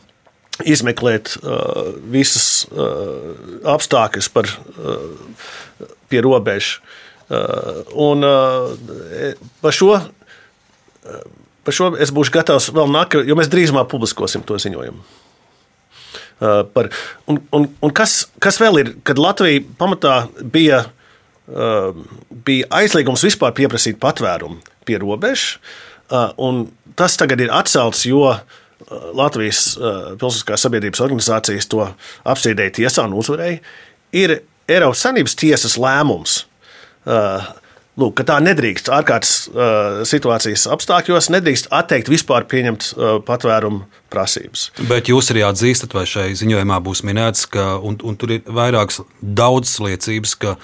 izmeklēt 0.62 1.32
uh, 1.40 1.96
visas 2.14 2.68
uh, 2.70 3.34
apstākļus 3.74 4.30
par, 4.30 4.46
uh, 4.78 5.88
pie 6.06 6.22
robežas. 6.22 6.78
Uh, 7.24 7.82
un 7.98 8.22
uh, 8.22 9.34
par 9.64 9.74
šo 9.74 9.96
uh, 9.96 11.22
Par 11.64 11.72
šo 11.72 11.94
es 11.96 12.10
būšu 12.12 12.28
gatavs 12.34 12.66
vēl 12.76 12.90
nākamā, 12.92 13.24
jo 13.24 13.36
mēs 13.38 13.48
drīzumā 13.48 13.86
publiskosim 13.88 14.42
to 14.44 14.58
ziņojumu. 14.60 15.00
Uh, 16.34 16.60
par, 16.74 16.90
un, 17.30 17.38
un, 17.56 17.64
un 17.80 17.92
kas, 17.96 18.26
kas 18.42 18.60
vēl 18.60 18.82
ir, 18.82 18.90
kad 19.08 19.16
Latvija 19.16 19.62
pamatā 19.80 20.18
bija, 20.52 20.82
uh, 20.84 21.03
bija 22.44 22.68
aizliegums 22.80 23.24
vispār 23.26 23.52
pieprasīt 23.56 23.98
patvērumu 24.02 24.60
pie 24.88 24.98
robežas, 25.02 25.58
tas 26.96 27.18
tagad 27.20 27.42
ir 27.44 27.52
atcelts, 27.52 28.04
jo 28.08 28.30
Latvijas 29.16 29.74
pilsētiskās 30.20 30.64
sabiedrības 30.66 31.02
organizācijas 31.04 31.68
to 31.72 31.84
apstrīdēja 32.28 32.78
tiesā 32.80 33.04
un 33.08 33.16
uzvarēja, 33.16 33.60
ir 34.12 34.38
Eiropas 34.68 35.04
Savienības 35.04 35.36
tiesas 35.40 35.76
lēmums. 35.80 36.42
Lūk, 37.94 38.24
tā 38.26 38.40
nedrīkst 38.42 38.88
ārkārtas 38.90 39.32
situācijas 40.10 40.64
apstākļos, 40.74 41.28
nedrīkst 41.30 41.68
atteikt 41.70 42.10
vispār 42.10 42.46
pieņemt 42.50 42.88
patvērumu 43.28 43.84
prasības. 44.10 44.72
Bet 44.90 45.08
jūs 45.12 45.30
arī 45.30 45.44
atzīstat, 45.46 45.94
vai 45.94 46.02
šai 46.10 46.32
ziņojumā 46.40 46.80
būs 46.84 47.04
minēts, 47.06 47.46
ka 47.46 47.76
un, 47.78 48.00
un 48.02 48.18
tur 48.18 48.34
ir 48.34 48.42
vairākas 48.50 49.04
daudzas 49.22 49.78
liecības, 49.84 50.34
ka 50.42 50.56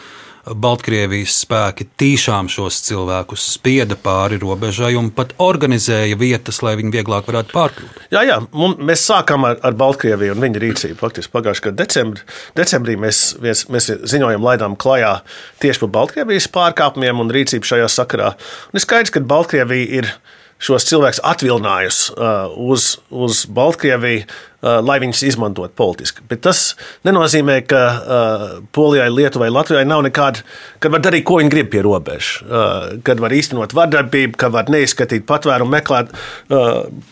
Baltkrievijas 0.49 1.35
spēki 1.45 1.85
tiešām 2.01 2.49
šos 2.51 2.79
cilvēkus 2.87 3.45
spieda 3.59 3.97
pāri 4.01 4.39
robežai 4.41 4.95
un 4.97 5.11
pat 5.13 5.35
organizēja 5.43 6.17
vietas, 6.21 6.63
lai 6.65 6.77
viņi 6.81 6.95
vieglāk 6.95 7.29
varētu 7.29 7.53
pārkļūt. 7.53 8.01
Jā, 8.15 8.23
jā 8.25 8.39
mēs 8.81 9.05
sākām 9.05 9.45
ar, 9.51 9.59
ar 9.67 9.77
Baltkrieviju 9.81 10.35
un 10.35 10.45
viņa 10.47 10.65
rīcību. 10.65 10.99
Faktiski 11.01 11.35
pagājušā 11.37 11.67
gada 11.69 11.85
decembrī, 11.85 12.25
decembrī 12.57 12.97
mēs, 13.05 13.23
mēs, 13.45 13.67
mēs 13.69 13.91
ziņojumu 14.15 14.49
laidām 14.49 14.79
klajā 14.81 15.19
tieši 15.61 15.85
par 15.85 15.95
Baltkrievijas 16.01 16.49
pārkāpumiem 16.57 17.21
un 17.21 17.33
rīcību 17.37 17.75
šajā 17.75 17.93
sakarā. 17.93 18.33
Un 18.73 18.81
ir 18.81 18.87
skaidrs, 18.87 19.13
ka 19.13 19.21
Baltkrievija 19.21 20.01
ir 20.01 20.15
šos 20.61 20.87
cilvēkus 20.91 21.23
atvilinājusi 21.27 22.15
uh, 22.15 22.53
uz, 22.61 22.93
uz 23.09 23.43
Baltkrieviju, 23.49 24.27
uh, 24.27 24.79
lai 24.85 24.99
viņus 25.03 25.23
izmantotu 25.31 25.73
politiski. 25.79 26.25
Bet 26.29 26.43
tas 26.45 26.75
nenozīmē, 27.09 27.57
ka 27.69 27.81
uh, 27.81 28.47
Polijai, 28.77 29.09
Lietuvai, 29.15 29.49
Latvijai 29.53 29.87
nav 29.89 30.05
nekāda, 30.07 30.45
kad 30.83 30.93
var 30.93 31.05
darīt, 31.05 31.25
ko 31.29 31.41
viņi 31.41 31.53
grib 31.55 31.73
pie 31.73 31.85
robežas, 31.87 32.45
kad 33.07 33.21
var 33.23 33.33
īstenot 33.35 33.75
vardarbību, 33.77 34.37
kad 34.41 34.53
var 34.55 34.71
neizskatīt 34.73 35.25
patvērumu, 35.29 35.73
meklēt 35.73 36.13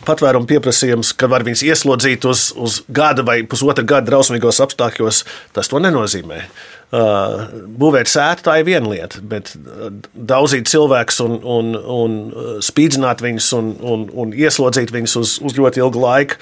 patvērumu 0.07 0.49
pieprasījumus, 0.49 1.13
kad 1.17 1.31
var 1.31 1.45
viņus 1.47 1.65
ieslodzīt 1.69 2.25
uz, 2.29 2.49
uz 2.57 2.81
gada 2.87 3.25
vai 3.25 3.41
pusotra 3.49 3.85
gada 3.85 4.11
drausmīgos 4.11 4.61
apstākļos. 4.65 5.23
Tas 5.55 5.71
to 5.71 5.81
nenozīmē. 5.81 6.43
Uh, 6.89 7.43
būvēt 7.77 8.09
sētu 8.09 8.47
tā 8.47 8.55
ir 8.57 8.65
viena 8.65 8.89
lieta, 8.89 9.19
bet 9.21 9.51
uh, 9.53 9.91
daudzīt 10.13 10.65
cilvēkus 10.71 11.19
un, 11.21 11.35
un, 11.45 11.67
un 11.77 12.15
uh, 12.33 12.47
spīdzināt 12.65 13.21
viņus 13.21 13.49
un, 13.59 13.69
un, 13.85 14.07
un 14.09 14.33
ieslodzīt 14.33 14.89
viņus 14.95 15.15
uz, 15.21 15.35
uz 15.45 15.53
ļoti 15.59 15.83
ilgu 15.83 16.01
laiku, 16.01 16.39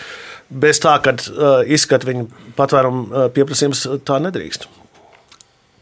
bez 0.47 0.79
tā, 0.79 0.95
ka 1.03 1.17
izskat 1.67 2.07
viņu 2.07 2.29
patvērumu 2.55 3.27
pieprasījums, 3.35 3.83
tā 4.07 4.21
nedrīkst. 4.23 4.69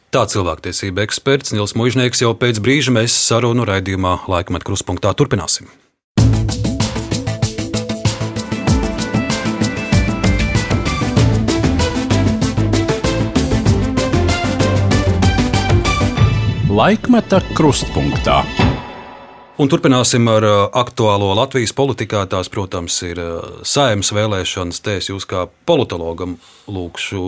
Tā 0.10 0.26
cilvēktiesība 0.34 1.06
eksperts 1.06 1.54
Nils 1.54 1.78
Mužnieks 1.78 2.26
jau 2.26 2.34
pēc 2.34 2.58
brīža 2.66 2.94
mēs 2.96 3.14
sarunu 3.28 3.70
raidījumā 3.70 4.24
Laikmet 4.32 4.66
Kruspunktā 4.66 5.14
turpināsim. 5.14 5.70
Laikmeta 16.76 17.38
krustpunktā. 17.56 18.42
Un 19.64 19.70
turpināsim 19.72 20.26
ar 20.28 20.44
uh, 20.44 20.56
aktuālo 20.76 21.30
Latvijas 21.38 21.72
politikā. 21.72 22.26
Tās, 22.28 22.50
protams, 22.52 22.98
ir 23.08 23.22
uh, 23.22 23.62
saimnes 23.64 24.10
vēlēšanas. 24.12 24.82
Te 24.84 24.98
es 25.00 25.08
jūs 25.08 25.24
kā 25.30 25.46
politologam 25.70 26.34
lūkšu 26.68 27.22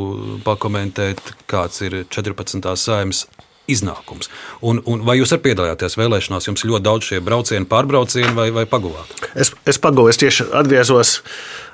pakomentēt, 0.43 1.21
kāds 1.47 1.79
ir 1.87 2.01
14. 2.11 2.67
saimnes 2.75 3.23
iznākums. 3.71 4.27
Un, 4.59 4.81
un 4.83 5.05
vai 5.07 5.15
jūs 5.21 5.31
arī 5.31 5.45
piedalījāties 5.45 5.95
vēlēšanās? 6.01 6.49
Jums 6.49 6.67
ļoti 6.67 6.87
daudz 6.89 7.13
šie 7.13 7.21
braucieni, 7.23 7.69
pārbraucieni 7.71 8.35
vai, 8.35 8.49
vai 8.51 8.65
paguvāt? 8.67 9.15
Es, 9.31 9.53
es 9.63 9.79
pagūvu, 9.79 10.11
es 10.11 10.19
tieši 10.25 10.49
atgriezos. 10.59 11.21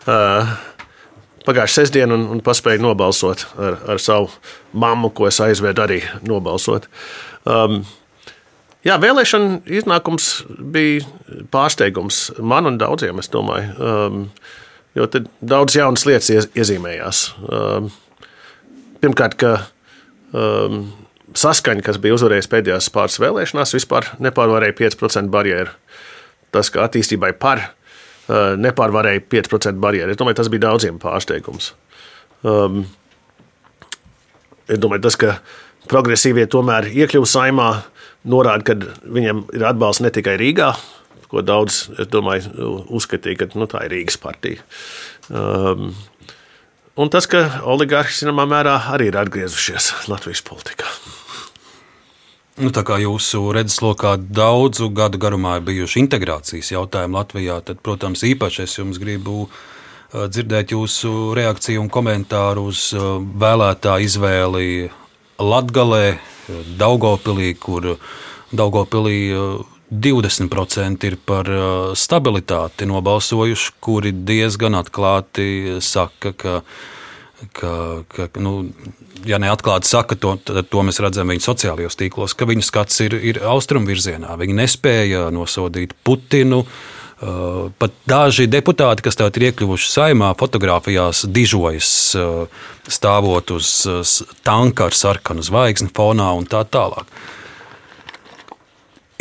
Uh 0.06 0.54
pagājušā 1.44 1.84
sestdiena 1.84 2.16
un, 2.16 2.26
un 2.32 2.42
paspēju 2.44 2.84
nobalsot 2.84 3.46
ar, 3.60 3.78
ar 3.94 4.02
savu 4.02 4.32
mammu, 4.80 5.12
ko 5.16 5.28
es 5.30 5.42
aizvedu 5.44 5.84
arī 5.84 6.00
nobalsot. 6.24 6.88
Um, 7.50 7.82
jā, 8.86 8.98
vēlēšana 9.02 9.62
iznākums 9.80 10.32
bija 10.48 11.06
pārsteigums 11.54 12.26
man 12.40 12.70
un 12.70 12.80
daudziem, 12.82 13.20
es 13.20 13.32
domāju. 13.34 13.76
Um, 13.78 14.26
jo 14.98 15.10
daudz 15.42 15.78
jaunas 15.78 16.08
lietas 16.10 16.50
iezīmējās. 16.54 17.24
Um, 17.50 17.92
pirmkārt, 19.04 19.38
ka 19.42 19.54
um, 20.32 20.86
saskaņa, 21.38 21.86
kas 21.86 22.02
bija 22.02 22.18
uzvarējusi 22.18 22.52
pēdējās 22.52 22.92
pāris 22.94 23.22
vēlēšanās, 23.24 23.78
vispār 23.78 24.14
nepārvarēja 24.24 24.78
5% 24.84 25.34
barjeru. 25.34 25.74
Tas, 26.54 26.70
ka 26.70 26.86
attīstībai 26.86 27.34
par 27.42 27.72
Uh, 28.24 28.54
nepārvarēja 28.56 29.20
5% 29.28 29.82
barjeru. 29.84 30.14
Es 30.14 30.18
domāju, 30.20 30.38
tas 30.40 30.48
bija 30.48 30.64
daudziem 30.70 30.96
pārsteigums. 30.96 31.74
Um, 32.48 32.86
es 34.64 34.80
domāju, 34.80 35.04
tas, 35.04 35.18
ka 35.20 35.34
progresīvie 35.92 36.46
tomēr 36.52 36.90
iekļuva 36.92 37.30
saimā, 37.30 37.70
norāda, 38.30 38.72
ka 38.72 39.04
viņiem 39.04 39.46
ir 39.58 39.66
atbalsts 39.68 40.04
ne 40.04 40.12
tikai 40.14 40.38
Rīgā, 40.40 40.72
ko 41.32 41.44
daudz 41.46 41.88
domāju, 42.14 42.84
uzskatīja, 42.94 43.42
ka 43.42 43.60
nu, 43.60 43.68
tā 43.70 43.84
ir 43.88 43.98
Rīgas 43.98 44.20
partija. 44.22 44.64
Um, 45.34 45.92
un 47.00 47.12
tas, 47.14 47.28
ka 47.30 47.44
oligārhi 47.70 48.16
zināmā 48.16 48.46
mērā 48.50 48.78
arī 48.94 49.10
ir 49.12 49.20
atgriezušies 49.20 50.08
Latvijas 50.12 50.44
politikā. 50.46 50.90
Nu, 52.62 52.70
tā 52.70 52.84
kā 52.86 53.00
jūsu 53.02 53.48
redzeslokā 53.56 54.14
daudzu 54.30 54.92
gadu 54.94 55.18
garumā 55.18 55.56
ir 55.58 55.64
bijuši 55.66 56.04
integrācijas 56.04 56.70
jautājumi 56.76 57.18
Latvijā, 57.18 57.58
tad, 57.66 57.80
protams, 57.82 58.22
īpaši 58.30 58.68
es 58.68 58.78
jums 58.78 59.00
gribu 59.02 59.48
uh, 59.48 60.28
dzirdēt 60.30 60.76
jūsu 60.76 61.34
reakciju 61.34 61.82
un 61.82 61.90
komentāru 61.90 62.68
uz 62.70 62.92
uh, 62.94 63.16
vēlētāju 63.42 64.06
izvēli 64.06 64.68
Latgalē, 65.42 66.18
Daugopilī, 66.80 67.54
kur 67.60 67.96
Daugopilī 68.54 69.20
20% 69.94 70.50
uh, 70.50 71.08
ir 71.10 71.20
par 71.26 71.50
stabilitāti 71.98 72.88
nobalsojuši, 72.90 73.78
kuri 73.84 74.14
diezgan 74.14 74.78
atklāti 74.80 75.80
saka, 75.82 76.34
ka 76.34 76.60
ka, 77.52 77.74
ka 78.08 78.30
nu, 78.40 78.70
ja 79.28 79.36
neatklāti 79.36 79.90
saka, 79.90 80.16
to, 80.16 80.38
to 80.40 80.84
mēs 80.88 81.02
redzam 81.04 81.28
viņu 81.28 81.44
sociālajos 81.44 81.98
tīklos, 82.00 82.36
ka 82.40 82.48
viņu 82.48 82.64
skats 82.64 83.02
ir, 83.04 83.18
ir 83.20 83.42
austrumu 83.44 83.90
virzienā. 83.92 84.38
Viņi 84.40 84.56
nespēja 84.62 85.26
nosodīt 85.36 85.92
Putinu. 86.08 86.62
Uh, 86.64 87.03
pat 87.80 87.94
daži 88.10 88.50
deputāti, 88.52 89.06
kas 89.06 89.16
tādā 89.20 89.40
ir 89.40 89.50
iekļuvuši 89.52 89.88
saimā, 89.92 90.34
fotografijās 90.40 91.24
dižojas, 91.30 91.92
stāvot 92.92 93.54
uz 93.56 93.70
tanka 94.44 94.90
ar 94.90 94.98
sarkanu 94.98 95.46
zvaigzni 95.46 95.92
fonā 95.96 96.34
un 96.36 96.50
tā 96.50 96.66
tālāk. 96.68 97.08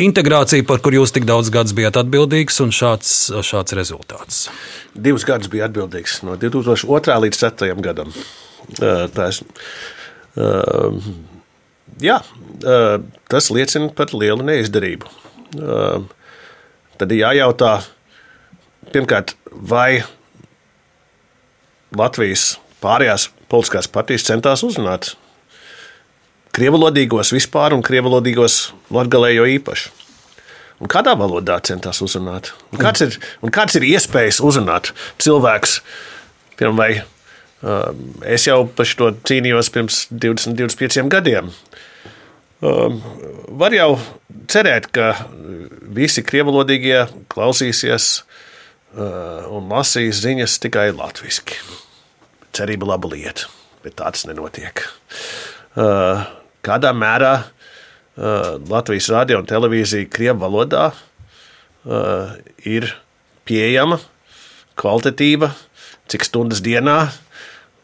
Integrācija, 0.03 0.65
par 0.67 0.81
kur 0.83 0.95
jūs 0.97 1.13
tik 1.15 1.23
daudz 1.29 1.51
gadus 1.53 1.71
bijat 1.77 1.95
atbildīgs, 2.01 2.57
un 2.65 2.73
šāds, 2.75 3.29
šāds 3.45 3.75
rezultāts. 3.77 4.39
Divus 4.97 5.23
gadus 5.23 5.51
bija 5.53 5.69
atbildīgs 5.69 6.17
no 6.27 6.33
2002. 6.41 7.19
līdz 7.23 7.39
2004. 7.39 7.77
gadam. 7.85 8.09
Tas, 9.13 9.43
jā, 12.01 12.17
tas 13.31 13.51
liecina 13.53 13.93
par 13.95 14.11
lielu 14.17 14.43
neizdarību. 14.49 15.13
Tad 16.97 17.13
ir 17.13 17.21
jājautā, 17.21 17.73
pirmkārt, 18.93 19.35
vai 19.51 20.03
Latvijas 21.97 22.53
pārējās 22.83 23.29
politiskās 23.51 23.89
partijas 23.91 24.25
centās 24.27 24.63
uzrunāt 24.65 25.13
krievalodīgos 26.53 27.33
vispār 27.33 27.73
un 27.73 27.83
krievalodīgos 27.85 28.73
latgalējo 28.93 29.47
īpaši. 29.57 29.91
Un 30.83 30.89
kādā 30.91 31.13
valodā 31.17 31.59
centās 31.65 32.01
uzrunāt? 32.03 32.51
Un 32.73 32.81
kāds, 32.81 33.05
ir, 33.05 33.17
un 33.45 33.53
kāds 33.53 33.77
ir 33.79 33.85
iespējas 33.87 34.41
uzrunāt 34.43 34.91
cilvēks? 35.23 35.77
Piemēram, 36.59 36.79
vai, 36.79 36.89
uh, 37.63 37.93
es 38.27 38.47
jau 38.49 38.63
par 38.67 38.89
to 38.99 39.13
cīnījos 39.29 39.71
pirms 39.73 40.03
20, 40.11 40.57
25 40.59 41.09
gadiem. 41.13 41.53
Uh, 42.63 42.99
var 43.63 43.75
jau 43.75 43.95
cerēt, 44.51 44.89
ka 44.93 45.13
visi 45.93 46.23
krievalodīgie 46.25 47.05
klausīsies 47.31 48.23
un 48.93 49.71
lasīs 49.71 50.21
ziņas 50.23 50.59
tikai 50.63 50.91
latviešu. 50.93 51.57
Cerība 52.53 52.91
laba 52.91 53.09
lieta, 53.09 53.49
bet 53.81 53.97
tāds 53.97 54.27
nenotiek. 54.29 54.83
Uh, 55.73 56.21
kādā 56.61 56.91
mērā 56.93 57.33
uh, 57.41 58.61
Latvijas 58.69 59.09
radio 59.09 59.39
un 59.41 59.49
televīzija 59.49 60.09
Krievijas 60.13 60.41
valodā 60.43 60.91
ir 62.63 62.85
pieejama, 63.43 63.97
kvalitatīva, 64.79 65.49
cik 66.07 66.23
stundas 66.23 66.61
dienā 66.63 67.09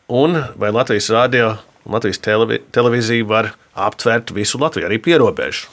un 0.07 0.37
vai 0.55 0.69
Latvijas 0.71 1.09
radio 1.11 1.57
un 1.83 1.97
Latvijas 1.97 2.21
televīzija 2.23 3.27
var 3.27 3.51
aptvert 3.75 4.31
visu 4.35 4.61
Latviju, 4.61 4.87
arī 4.87 5.01
pierobežu. 5.03 5.67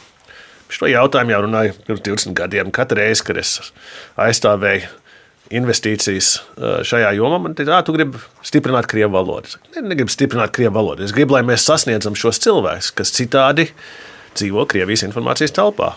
Šo 0.73 0.89
jautājumu 0.91 1.31
jau 1.31 1.43
runāju 1.45 1.75
pirms 1.87 2.03
20 2.03 2.35
gadiem. 2.35 2.73
Katru 2.75 2.99
reizi, 2.99 3.23
kad 3.29 3.39
es 3.39 3.53
aizstāvēju 4.19 4.89
investīcijas 5.55 6.33
šajā 6.87 7.13
jomā, 7.19 7.39
man 7.43 7.55
teica, 7.57 7.79
tu 7.87 7.95
gribi 7.95 8.21
stiprināt 8.47 8.89
krievu 8.91 9.15
valodu. 9.15 9.53
Es 9.53 9.77
ne, 9.77 9.85
negribu 9.93 10.13
stiprināt 10.13 10.55
krievu 10.57 10.75
valodu. 10.79 11.07
Es 11.07 11.15
gribu, 11.15 11.37
lai 11.37 11.45
mēs 11.47 11.67
sasniedzam 11.69 12.19
šos 12.19 12.41
cilvēkus, 12.43 12.93
kas 12.97 13.15
citādi 13.15 13.69
dzīvo 14.37 14.67
Krievijas 14.71 15.07
informācijas 15.07 15.55
telpā. 15.57 15.95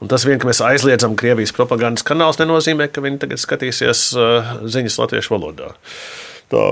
Un 0.00 0.08
tas 0.08 0.24
vien, 0.24 0.40
ka 0.40 0.48
mēs 0.48 0.62
aizliedzam 0.64 1.16
Krievijas 1.18 1.52
propagandas 1.56 2.06
kanālus, 2.08 2.40
nenozīmē, 2.40 2.88
ka 2.88 3.02
viņi 3.04 3.20
tagad 3.20 3.42
skatīsies 3.42 4.06
ziņas 4.72 4.96
latviešu 5.02 5.34
valodā. 5.34 5.74
Tā, 6.50 6.62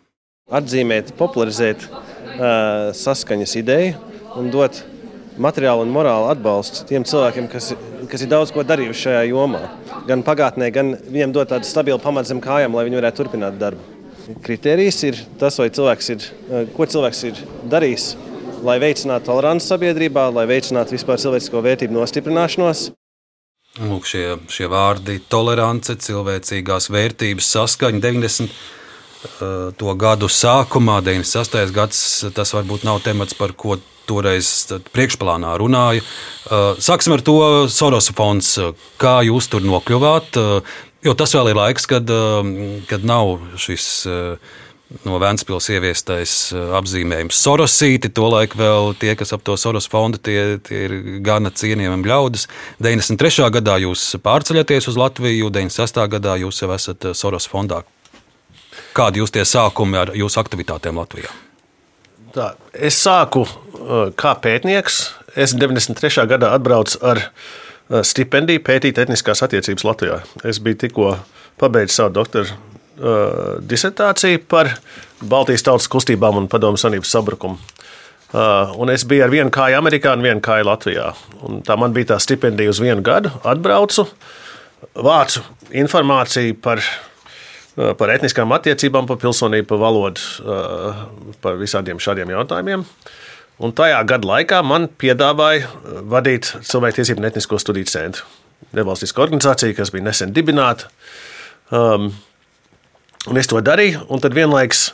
Atzīmēt, 0.50 1.14
popularizēt 1.22 1.86
uh, 1.86 2.90
saskaņas 2.98 3.60
ideju 3.62 3.94
un 4.42 4.50
dot 4.50 4.82
materiālu 5.40 5.86
un 5.86 5.92
morālu 5.94 6.28
atbalstu 6.32 6.86
tiem 6.88 7.04
cilvēkiem, 7.08 7.48
kas, 7.52 7.72
kas 8.10 8.24
ir 8.24 8.30
daudz 8.32 8.52
ko 8.54 8.64
darījuši 8.66 9.06
šajā 9.06 9.22
jomā. 9.30 9.62
Gan 10.08 10.24
pagātnē, 10.26 10.68
gan 10.74 10.94
viņiem 11.06 11.34
dot 11.34 11.52
tādu 11.52 11.68
stabilu 11.68 12.00
pamatu 12.02 12.32
zem 12.32 12.42
kājām, 12.42 12.76
lai 12.76 12.86
viņi 12.88 13.00
varētu 13.00 13.22
turpināt 13.22 13.58
darbu. 13.60 13.84
Kritērijs 14.42 15.00
ir 15.08 15.22
tas, 15.40 15.58
cilvēks 15.58 16.10
ir, 16.14 16.26
ko 16.76 16.86
cilvēks 16.86 17.22
ir 17.30 17.40
darījis, 17.70 18.12
lai 18.62 18.78
veicinātu 18.82 19.30
toleranci 19.30 19.66
sabiedrībā, 19.66 20.28
lai 20.34 20.46
veicinātu 20.50 20.94
vispār 20.94 21.18
cilvēcisko 21.22 21.62
vērtību 21.64 21.96
nostiprināšanos. 21.96 22.90
Lūk, 23.80 24.04
šie, 24.04 24.26
šie 24.52 24.68
vārdi- 24.68 25.18
tolerance, 25.32 25.96
cilvēcīgās 25.96 26.90
vērtības 26.92 27.48
saskaņa 27.56 28.00
90. 28.04 28.50
To 29.78 29.94
gadu 29.94 30.26
sākumā, 30.26 30.98
96. 31.06 31.70
gads, 31.74 31.98
tas 32.34 32.50
varbūt 32.56 32.82
nav 32.86 33.02
temats, 33.04 33.36
par 33.38 33.52
ko 33.54 33.76
toreiz 34.08 34.48
priekšplānā 34.90 35.52
runāju. 35.60 36.02
Uh, 36.02 36.72
sāksim 36.82 37.14
ar 37.14 37.22
to 37.22 37.36
Sorosa 37.70 38.14
fonds. 38.18 38.56
Kā 38.98 39.20
jūs 39.26 39.46
tur 39.52 39.62
nokļuvāt? 39.62 40.40
Uh, 40.40 40.82
jo 41.06 41.14
tas 41.18 41.34
vēl 41.36 41.52
ir 41.52 41.60
laiks, 41.60 41.86
kad, 41.90 42.10
kad 42.90 43.06
nav 43.06 43.38
šis 43.62 43.86
no 45.06 45.16
Vēncpils 45.22 45.70
ieviestais 45.72 46.34
apzīmējums 46.78 47.38
Sorosīti. 47.46 48.10
Tolaik 48.12 48.56
vēl 48.58 48.92
tie, 49.00 49.14
kas 49.18 49.32
ap 49.34 49.46
to 49.46 49.56
Soros 49.58 49.88
fondu, 49.90 50.20
tie, 50.20 50.58
tie 50.62 50.84
ir 50.88 50.98
gana 51.24 51.54
cienījami 51.54 52.10
ļaudis. 52.10 52.46
93. 52.82 53.48
gadā 53.54 53.78
jūs 53.86 54.04
pārceļaties 54.22 54.90
uz 54.92 55.00
Latviju, 55.00 55.50
96. 55.54 56.04
gadā 56.18 56.36
jūs 56.44 56.62
jau 56.62 56.70
esat 56.76 57.12
Soros 57.18 57.48
fondā. 57.50 57.82
Kādi 58.92 59.22
jūs 59.22 59.32
tie 59.32 59.44
sākumi 59.48 59.96
ar 59.96 60.12
jūsu 60.16 60.40
aktivitātēm 60.42 60.98
Latvijā? 61.00 61.30
Tā, 62.32 62.52
es 62.72 62.98
sāku 63.00 63.44
uh, 63.44 64.10
kā 64.16 64.34
pētnieks. 64.40 65.02
Es 65.36 65.54
93. 65.56 66.26
gadā 66.28 66.52
atbraucu 66.56 67.00
ar 67.04 67.20
uh, 67.24 68.02
stipendiju 68.04 68.60
pētīt 68.64 69.00
etniskās 69.00 69.40
attiecības 69.44 69.84
Latvijā. 69.88 70.18
Es 70.48 70.60
biju 70.60 70.80
tikko 70.84 71.14
pabeidzis 71.60 72.00
savu 72.00 72.12
doktora 72.18 72.52
uh, 72.52 73.60
disertāciju 73.68 74.42
par 74.48 74.74
Baltijas 75.22 75.64
tautas 75.64 75.88
kustībām 75.92 76.40
un 76.40 76.48
padomu 76.52 76.80
sanības 76.80 77.12
sabrukumu. 77.16 77.60
Uh, 78.32 78.72
un 78.80 78.92
es 78.92 79.04
biju 79.08 79.24
ar 79.26 79.32
vienu 79.32 79.52
kāju 79.52 79.76
Amerikā 79.76 80.12
un 80.16 80.24
vienu 80.24 80.40
kāju 80.44 80.68
Latvijā. 80.68 81.10
Un 81.48 81.60
tā 81.64 81.76
man 81.80 81.92
bija 81.96 82.14
tā 82.14 82.20
stipendija 82.20 82.72
uz 82.72 82.80
vienu 82.80 83.04
gadu. 83.04 83.32
Atbraucu, 83.44 84.06
vācu 84.96 85.44
informāciju 85.84 86.56
par 86.64 86.80
par 87.76 88.12
etniskām 88.12 88.52
attiecībām, 88.52 89.06
par 89.08 89.18
pilsonību, 89.22 89.66
par 89.70 89.80
valodu, 89.80 90.20
eh, 90.44 91.34
par 91.40 91.56
visādiem 91.60 92.00
šādiem 92.00 92.32
jautājumiem. 92.34 92.84
Un 93.62 93.72
tajā 93.72 94.00
gada 94.06 94.28
laikā 94.28 94.62
man 94.64 94.88
piedāvāja 94.88 95.64
eh, 95.64 96.00
vadīt 96.04 96.52
cilvēktiesību 96.68 97.22
un 97.22 97.30
etnisko 97.30 97.58
studiju 97.58 97.88
centru. 97.88 98.24
Nevalstiska 98.72 99.22
organizācija, 99.22 99.76
kas 99.76 99.90
bija 99.90 100.04
nesen 100.04 100.32
dibināta. 100.32 100.88
Um, 101.72 102.12
un 103.26 103.36
es 103.40 103.48
to 103.50 103.60
darīju, 103.60 104.06
un 104.08 104.20
tad 104.20 104.36
vienlaikus 104.36 104.92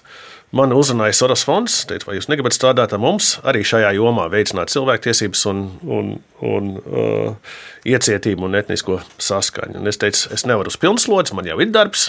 man 0.51 0.73
uzrunāja 0.73 1.15
Soros 1.15 1.45
fonds. 1.45 1.83
Teica, 1.87 2.09
vai 2.09 2.17
jūs 2.17 2.31
negribat 2.31 2.57
strādāt 2.57 2.95
ar 2.95 3.03
mums 3.03 3.37
arī 3.47 3.63
šajā 3.67 3.93
jomā, 3.99 4.29
veicināt 4.33 4.73
cilvēktiesības 4.73 5.45
un, 5.53 5.61
un, 5.85 6.15
un 6.41 6.71
uh, 6.81 7.59
iecietību 7.87 8.49
un 8.49 8.59
etnisko 8.59 9.03
saskaņu. 9.19 9.83
Un 9.83 9.93
es 9.93 10.01
teicu, 10.01 10.31
es 10.35 10.47
nevaru 10.49 10.73
uz 10.73 10.81
pilnas 10.81 11.07
slodzes, 11.07 11.37
man 11.37 11.47
jau 11.51 11.61
ir 11.63 11.71
darbs, 11.75 12.09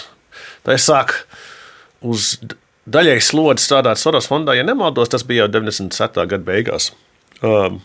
Tā 0.66 0.76
es 0.76 0.88
sāku 0.88 1.22
uz 2.10 2.34
daļai 2.90 3.18
slodzi 3.22 3.66
strādāt 3.66 4.00
Soros 4.00 4.28
fondā, 4.30 4.56
ja 4.58 4.64
nemaldos, 4.66 5.10
tas 5.12 5.24
bija 5.26 5.44
jau 5.44 5.54
97. 5.60 6.26
gada 6.30 6.44
beigās. 6.46 6.90
Um, 7.40 7.80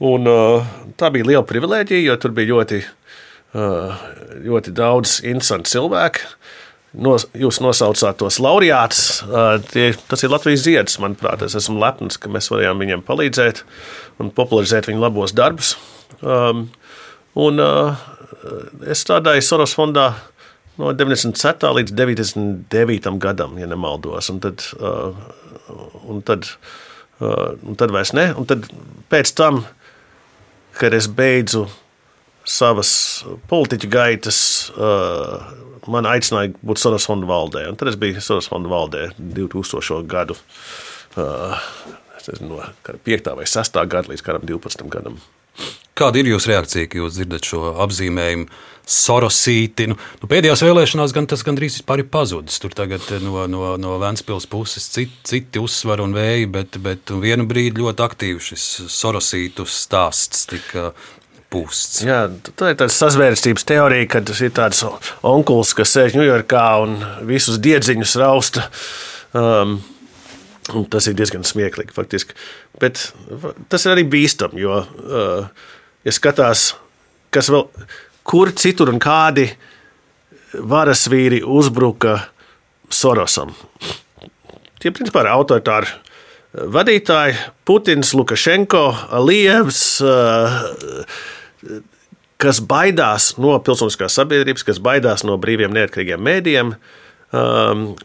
un, 0.00 0.28
uh, 0.30 0.72
tā 1.00 1.10
bija 1.14 1.28
liela 1.32 1.44
privilēģija, 1.46 2.06
jo 2.06 2.16
tur 2.20 2.34
bija 2.36 2.52
ļoti, 2.52 2.80
uh, 3.58 4.04
ļoti 4.46 4.74
daudz 4.76 5.20
interesantu 5.24 5.72
cilvēku. 5.72 6.28
Nos, 6.90 7.28
jūs 7.38 7.60
nosaucāt 7.62 8.18
tos 8.18 8.40
laureātus. 8.42 9.20
Uh, 9.22 9.60
tie, 9.70 9.92
tas 10.10 10.24
ir 10.26 10.32
Latvijas 10.32 10.64
ziedus, 10.64 10.98
manuprāt. 11.02 11.44
Es 11.46 11.54
esmu 11.58 11.78
lepns, 11.78 12.18
ka 12.18 12.32
mēs 12.32 12.50
varējām 12.50 12.82
viņiem 12.82 13.04
palīdzēt 13.06 13.62
un 14.22 14.32
popularizēt 14.34 14.90
viņu 14.90 15.04
labos 15.04 15.34
darbus. 15.38 15.76
Um, 16.18 16.66
un, 17.38 17.62
uh, 17.62 18.00
es 18.90 19.04
strādāju 19.04 19.44
Soros 19.46 19.76
fondā 19.78 20.08
no 20.78 20.92
97. 20.96 21.66
līdz 21.80 21.94
99. 21.96 23.10
gadam, 23.22 23.58
ja 23.58 23.68
nemaldos. 23.70 24.30
Un 24.32 24.40
tad, 24.44 24.64
uh, 24.78 25.16
un 26.10 26.22
tad, 26.26 26.48
uh, 27.20 27.52
un 27.62 27.78
tad 27.78 27.94
vairs 27.94 28.14
ne. 28.16 28.30
Un 28.38 28.48
tad 28.48 28.68
pēc 29.12 29.34
tam, 29.38 29.64
kad 30.78 30.94
es 30.96 31.08
beidzu 31.10 31.66
savas 32.46 32.92
politiķu 33.50 33.90
gaitas, 33.90 34.40
uh, 34.76 35.50
man 35.90 36.08
aicināja 36.08 36.54
būt 36.62 36.82
Soros 36.82 37.08
fonda 37.08 37.28
valdē. 37.30 37.66
Un 37.70 37.80
tad 37.80 37.92
es 37.92 37.98
biju 38.00 38.22
Soros 38.24 38.50
fonda 38.50 38.70
valdē 38.72 39.10
2000. 39.18 40.04
gadu. 40.10 40.38
Nezinu, 42.20 42.52
no 42.52 42.62
5. 43.04 43.36
vai 43.36 43.46
6. 43.48 43.84
gada 43.90 44.12
līdz 44.12 44.24
12. 44.46 44.88
gadam. 44.92 45.20
Kāda 46.00 46.20
ir 46.20 46.32
jūsu 46.32 46.54
reakcija, 46.54 46.88
kad 46.88 47.02
jūs 47.02 47.16
dzirdat 47.18 47.48
šo 47.52 47.74
apzīmējumu? 47.86 48.50
Sorosīti. 48.90 49.84
Nu, 49.86 49.94
nu, 50.18 50.26
pēdējās 50.26 50.64
vēlēšanās 50.64 51.12
gan 51.14 51.28
tas 51.30 51.44
gandrīz 51.46 51.76
ir 51.78 52.02
pazudis. 52.10 52.56
Tur 52.58 52.72
tagad 52.74 53.04
eh, 53.12 53.20
no, 53.22 53.44
no, 53.46 53.76
no 53.78 53.98
Vēncpils 54.02 54.48
puses 54.50 54.88
citi, 54.90 55.14
citi 55.28 55.62
uzsver 55.62 56.02
un 56.02 56.16
vēji, 56.16 56.48
bet, 56.50 56.80
bet 56.82 57.12
vienu 57.22 57.46
brīdi 57.46 57.84
ļoti 57.84 58.02
aktīvi 58.02 58.42
šis 58.48 58.66
Sorosītu 58.90 59.68
stāsts 59.68 60.48
tika 60.50 60.90
pūsts. 61.50 62.02
Jā, 62.06 62.24
tā 62.56 62.72
ir 62.72 62.78
tāda 62.80 62.92
sazvērstības 62.94 63.66
teorija, 63.68 64.08
kad 64.16 64.30
ir 64.32 64.52
tāds 64.56 64.82
onkulis, 65.26 65.74
kas 65.78 65.94
sēž 65.96 66.18
Ņujorkā 66.18 66.66
un 66.84 66.98
visus 67.28 67.58
diedziņus 67.62 68.18
rausta. 68.22 68.68
Um, 69.36 69.80
tas 70.90 71.06
ir 71.10 71.16
diezgan 71.18 71.46
smieklīgi, 71.46 71.94
faktiski. 71.94 72.38
Bet 72.80 73.10
tas 73.70 73.86
ir 73.86 73.94
arī 73.96 74.06
bīstami, 74.10 74.62
jo, 74.62 74.82
uh, 74.82 75.68
ja 76.04 76.14
skatās, 76.14 76.74
kas 77.30 77.50
vēl 77.52 77.66
kur 78.30 78.52
citur 78.56 78.92
un 78.92 79.00
kādi 79.02 79.48
varas 80.54 81.06
vīri 81.10 81.42
uzbruka 81.46 82.18
Sorosam. 82.90 83.52
Tie 84.80 84.90
principā 84.90 85.22
ir 85.24 85.30
autoritāri 85.30 85.90
vadītāji- 86.50 87.36
Putins, 87.66 88.14
Lukašenko, 88.14 88.84
Alievs, 89.14 90.02
kas 92.40 92.60
baidās 92.60 93.36
no 93.38 93.58
pilsoniskās 93.60 94.16
sabiedrības, 94.16 94.64
kas 94.64 94.78
baidās 94.78 95.24
no 95.24 95.36
brīviem, 95.38 95.70
neatkarīgiem 95.76 96.18
mēdījiem 96.18 96.74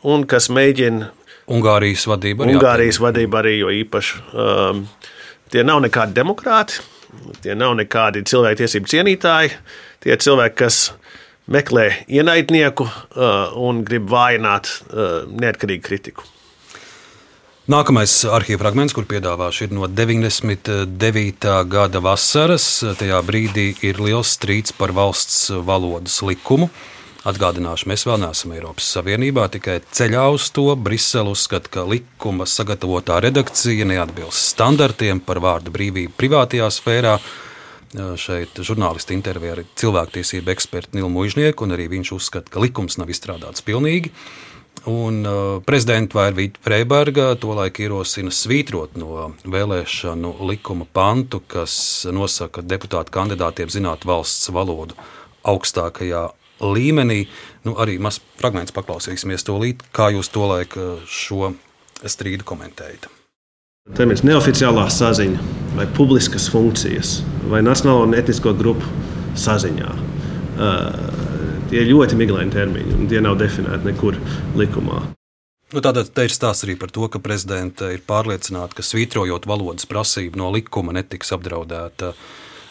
un 0.04 0.26
kas 0.26 0.50
mēģina. 0.50 1.10
Ungārijas 1.48 2.06
vadība 2.10 2.46
arī. 2.46 2.56
Ungārijas 2.58 3.00
vadība 3.00 3.42
arī, 3.42 3.60
jo 3.60 3.70
īpaši 3.70 4.22
um, 4.34 4.88
tie 5.50 5.64
nav 5.64 5.82
nekādi 5.86 6.14
demokrāti, 6.18 6.82
tie 7.44 7.56
nav 7.58 7.76
nekādi 7.80 8.24
cilvēktiesību 8.28 8.92
cienītāji. 8.92 9.52
Tie 10.04 10.14
ir 10.14 10.22
cilvēki, 10.22 10.58
kas 10.62 10.80
meklē 11.52 11.90
ienaidnieku 12.08 12.86
uh, 12.86 13.52
un 13.62 13.84
grib 13.88 14.08
vājināt 14.12 14.72
uh, 14.72 15.26
neatkarīgu 15.30 15.86
kritiku. 15.86 16.26
Nākamais 17.66 18.12
arhīva 18.30 18.62
fragments, 18.62 18.94
kur 18.94 19.08
piedāvāšu, 19.10 19.66
ir 19.66 19.72
no 19.74 19.88
99. 19.90 21.54
gada 21.66 22.02
vasaras. 22.06 22.68
Tajā 23.00 23.22
brīdī 23.26 23.72
ir 23.88 23.98
liels 24.06 24.36
strīds 24.38 24.76
par 24.78 24.94
valsts 24.94 25.48
valodas 25.66 26.20
likumu. 26.22 26.70
Atgādināšu, 27.26 27.88
mēs 27.90 28.04
vēl 28.06 28.20
neesam 28.22 28.52
Eiropas 28.54 28.86
Savienībā, 28.94 29.48
tikai 29.50 29.80
ceļā 29.98 30.28
uz 30.36 30.46
to 30.54 30.68
Brisele 30.78 31.32
uzskata, 31.34 31.72
ka 31.74 31.86
likuma 31.90 32.46
sagatavotā 32.46 33.18
redakcija 33.26 33.88
neatbilst 33.90 34.52
standartiem 34.52 35.24
par 35.26 35.42
vārdu 35.42 35.74
brīvību 35.74 36.14
privātajā 36.20 36.68
sfērā. 36.76 37.16
Šeit 38.22 38.62
žurnālisti 38.68 39.18
intervijā 39.18 39.56
ar 39.56 39.64
cilvēktiesību 39.82 40.54
ekspertu 40.54 41.00
Nilu 41.00 41.10
Mužnieku, 41.16 41.66
un 41.66 41.74
arī 41.74 41.90
viņš 41.96 42.14
uzskata, 42.14 42.54
ka 42.54 42.62
likums 42.62 43.00
nav 43.02 43.10
izstrādāts 43.10 43.66
pilnīgi. 43.66 44.14
Un 44.86 45.26
uh, 45.26 45.42
prezidenta 45.66 46.20
Vairvīta 46.20 46.62
Freiberga 46.62 47.32
tolaik 47.42 47.80
ierosina 47.82 48.30
svītrot 48.30 49.00
no 49.02 49.32
vēlēšanu 49.50 50.38
likuma 50.46 50.86
pantu, 50.86 51.42
kas 51.42 52.06
nosaka, 52.06 52.60
ka 52.60 52.70
deputātu 52.76 53.18
kandidātiem 53.18 53.72
zināt 53.74 54.06
valsts 54.06 54.52
valodu 54.54 54.94
augstākajā 55.42 56.28
līmenī. 56.62 57.26
Nu, 57.66 57.76
arī 57.82 57.98
mazs 58.02 58.22
fragments 58.40 58.74
paklausīsimies 58.76 59.46
to 59.48 59.58
līdzi, 59.62 59.90
kā 59.96 60.12
jūs 60.14 60.30
to 60.34 60.48
laiku 60.50 60.88
šo 61.10 61.54
strīdu 62.06 62.46
komentējat. 62.48 63.10
Tā 63.96 64.06
ir 64.06 64.22
neoficiālā 64.26 64.88
saziņa, 64.90 65.42
vai 65.78 65.86
publiskas 65.94 66.48
funkcijas, 66.50 67.20
vai 67.52 67.62
nacionālo 67.66 68.08
un 68.08 68.16
etnisko 68.18 68.56
grupu 68.58 68.88
saziņā. 69.38 69.92
Uh, 70.56 71.68
tie 71.70 71.84
ir 71.84 71.92
ļoti 71.92 72.18
miglaini 72.18 72.54
termini, 72.54 72.96
un 72.96 73.12
tie 73.12 73.22
nav 73.22 73.38
definēti 73.38 73.92
nekur 73.92 74.18
likumā. 74.58 75.04
Nu, 75.74 75.82
Tātad 75.84 76.10
te 76.16 76.26
ir 76.26 76.34
stāsts 76.34 76.66
arī 76.66 76.78
par 76.80 76.94
to, 76.94 77.06
ka 77.12 77.20
prezidenta 77.22 77.92
ir 77.94 78.02
pārliecināta, 78.08 78.78
ka 78.78 78.86
svītrojot 78.86 79.46
valodas 79.50 79.86
prasību 79.90 80.40
no 80.40 80.50
likuma 80.56 80.96
netiks 80.96 81.34
apdraudēta 81.36 82.14
uh, 82.14 82.26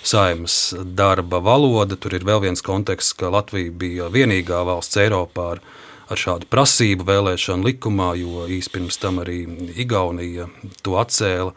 saimas 0.05 0.74
darba 0.84 1.40
valoda. 1.44 1.96
Tur 1.96 2.14
ir 2.16 2.26
vēl 2.26 2.42
viens 2.44 2.62
konteksts, 2.64 3.16
ka 3.18 3.32
Latvija 3.32 3.72
bija 3.72 4.11
vienīgā 4.12 4.61
valsts 4.68 5.00
Eiropā 5.00 5.55
ar, 5.57 5.62
ar 6.12 6.20
šādu 6.20 6.48
prasību 6.52 7.07
vēlēšanu 7.09 7.70
likumā, 7.70 8.12
jo 8.20 8.44
īstenībā 8.44 8.74
pirms 8.74 9.00
tam 9.00 9.22
arī 9.24 9.42
Igaunija 9.80 10.48
to 10.84 10.98
atcēla. 11.00 11.55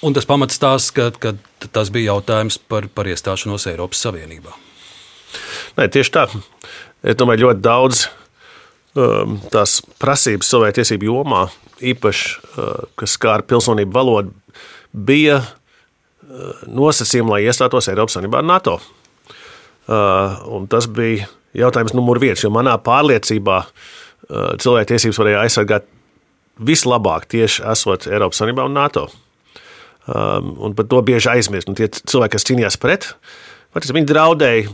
Un 0.00 0.16
tas 0.16 0.28
pamats 0.28 0.60
tās, 0.60 0.88
ka, 0.96 1.10
ka 1.12 1.34
tas 1.72 1.90
bija 1.92 2.14
jautājums 2.14 2.56
par, 2.70 2.88
par 2.88 3.08
iestāšanos 3.10 3.68
Eiropas 3.68 4.00
Savienībā. 4.06 4.54
Nē, 5.76 5.88
tieši 5.92 6.14
tā. 6.14 6.24
Es 7.04 7.16
domāju, 7.20 7.46
ļoti 7.46 7.62
daudz 7.64 8.06
um, 8.96 9.36
tās 9.52 9.78
prasības 10.00 10.48
cilvēktiesību 10.52 11.08
jomā, 11.08 11.46
īpaši, 11.92 12.32
uh, 12.40 12.88
kas 13.00 13.16
skāra 13.16 13.46
pilsonību 13.48 13.96
valodu, 13.96 14.34
bija 14.92 15.42
nosacījumi, 16.70 17.34
lai 17.34 17.44
iestātos 17.48 17.88
Eiropas 17.90 18.16
Savienībā 18.16 18.42
un 18.44 18.50
NATO. 18.50 18.78
Uh, 19.90 20.36
un 20.54 20.68
tas 20.70 20.86
bija 20.86 21.26
jautājums 21.56 21.96
numur 21.96 22.20
viens, 22.22 22.42
jo 22.44 22.52
manā 22.54 22.76
pārliecībā 22.84 23.56
uh, 23.64 24.52
cilvēktiesības 24.60 25.18
varēja 25.18 25.40
aizsargāt 25.46 25.88
vislabāk 26.60 27.26
tieši 27.30 27.64
esot 27.72 28.06
Eiropas 28.10 28.42
Savienībā 28.42 28.68
un 28.68 28.76
NATO. 28.76 29.08
Um, 30.10 30.54
un 30.64 30.76
par 30.76 30.86
to 30.90 31.00
bieži 31.06 31.30
aizmirst. 31.32 31.68
Un 31.70 31.76
tie 31.78 31.90
cilvēki, 31.90 32.34
kas 32.36 32.46
cīnījās 32.48 32.78
pret, 32.80 33.10
viņi 33.74 34.08
draudēja 34.08 34.70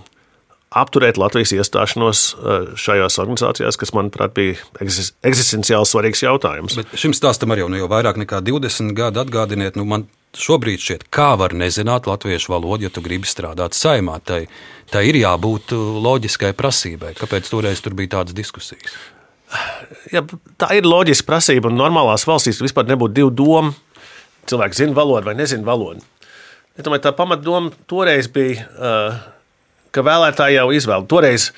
apturēt 0.76 1.18
Latvijas 1.20 1.54
iestāšanos 1.56 2.22
uh, 2.34 2.68
šajās 2.78 3.18
organizācijās, 3.22 3.78
kas, 3.80 3.94
manuprāt, 3.96 4.34
bija 4.36 4.58
eksistenciāli 4.82 5.88
svarīgs 5.88 6.24
jautājums. 6.26 6.76
Bet 6.80 6.94
šim 6.98 7.14
stāstam 7.16 7.54
arī 7.54 7.64
jau, 7.64 7.72
nu, 7.72 7.80
jau 7.80 7.90
vairāk 7.90 8.18
nekā 8.20 8.42
20 8.44 8.92
gadi 8.96 9.22
atgādiniet, 9.22 9.78
nu, 9.78 9.86
man 9.88 10.08
šobrīd 10.40 10.82
šķiet, 10.82 11.04
kā 11.12 11.32
var 11.40 11.54
nezināt 11.56 12.08
latviešu 12.08 12.52
valodu, 12.52 12.86
ja 12.86 12.92
tu 12.92 13.02
gribi 13.04 13.28
strādāt 13.28 13.76
saimā. 13.76 14.18
Tai, 14.26 14.44
tai 14.92 15.04
ir 15.10 15.18
jābūt 15.20 15.74
uh, 15.76 15.98
loģiskai 16.04 16.52
prasībai. 16.56 17.14
Kāpēc 17.18 17.50
toreiz 17.50 17.82
tur 17.84 17.96
bija 17.98 18.18
tādas 18.18 18.36
diskusijas? 18.36 18.96
Ja, 20.10 20.24
tā 20.58 20.72
ir 20.74 20.88
loģiska 20.88 21.28
prasība, 21.28 21.70
un 21.70 21.78
normālās 21.78 22.26
valstīs 22.26 22.60
vispār 22.62 22.88
nebūtu 22.90 23.16
divu 23.16 23.32
domu. 23.34 23.74
Cilvēks 24.50 24.82
zina 24.82 24.94
valodu 24.94 25.30
vai 25.30 25.36
nezina 25.38 25.66
valodu. 25.66 26.04
Es 26.76 26.84
domāju, 26.84 27.06
tā 27.06 27.14
pamatdoma 27.16 27.72
toreiz 27.88 28.28
bija, 28.30 28.66
uh, 28.76 29.20
ka 29.94 30.04
vēlētāji 30.06 30.58
jau 30.58 30.68
izvēlas. 30.76 31.08
Toreiz 31.10 31.50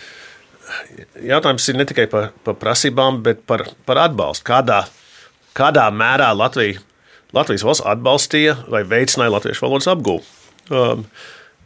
jautājums 1.24 1.66
ir 1.68 1.80
ne 1.80 1.88
tikai 1.88 2.06
par, 2.12 2.30
par 2.46 2.56
prasībām, 2.60 3.22
bet 3.24 3.42
par, 3.48 3.66
par 3.88 4.04
atbalstu. 4.04 4.46
Kādā, 4.46 4.82
kādā 5.56 5.88
mērā 5.90 6.30
Latvija 6.36 6.84
Latvijas 7.36 7.64
valsts 7.66 7.84
atbalstīja 7.84 8.54
vai 8.72 8.84
veicināja 8.88 9.34
latviešu 9.34 9.66
valodas 9.66 9.90
apgūvu. 9.92 10.22
Um, 10.72 11.04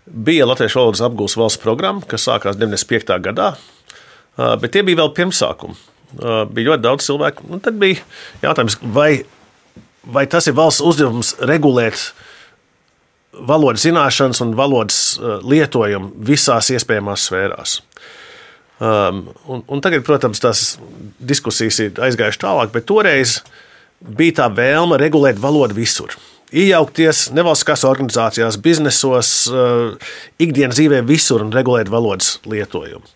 bija 0.07 0.49
latviešu 0.51 0.81
valodas 0.81 1.03
apgūves 1.07 1.37
valsts 1.39 1.63
programma, 1.63 2.03
kas 2.11 2.27
sākās 2.27 2.59
95. 2.59 3.15
gadā, 3.23 3.53
uh, 3.55 4.57
bet 4.59 4.75
tie 4.75 4.83
bija 4.87 5.05
vēl 5.05 5.13
pirmsākumi. 5.15 5.79
Uh, 6.19 6.43
bija 6.51 6.73
ļoti 6.73 6.85
daudz 6.85 7.07
cilvēku. 7.07 7.47
Un 7.55 7.63
tad 7.63 7.79
bija 7.81 8.03
jautājums, 8.43 8.81
vai, 8.83 9.23
vai 10.03 10.27
tas 10.27 10.51
ir 10.51 10.59
valsts 10.59 10.83
uzdevums 10.83 11.37
regulēt 11.47 12.11
valodas 13.33 13.87
zināšanas 13.87 14.43
un 14.43 14.57
valodas 14.59 15.01
uh, 15.21 15.39
lietojumu 15.47 16.11
visās 16.27 16.75
iespējamās 16.75 17.31
sfērās. 17.31 17.81
Um, 18.83 19.29
un, 19.47 19.63
un 19.71 19.81
tagad, 19.81 20.03
protams, 20.03 20.43
tās 20.43 20.73
diskusijas 21.23 21.79
ir 21.85 22.01
aizgājušas 22.03 22.43
tālāk, 22.43 22.75
bet 22.75 22.91
toreiz 22.91 23.39
uh, 23.39 23.61
bija 24.03 24.42
tā 24.42 24.48
vēlme 24.55 24.98
regulēt 25.00 25.40
valodu 25.42 25.76
visur. 25.78 26.14
Iejaukties 26.53 27.30
nevalstiskās 27.32 27.84
organizācijās, 27.88 28.59
biznesos, 28.61 29.30
eh, 29.48 30.11
ikdienas 30.38 30.76
dzīvē 30.76 31.00
visur 31.09 31.44
un 31.44 31.53
regulēt 31.53 31.88
valodas 31.88 32.38
lietojumu. 32.44 33.07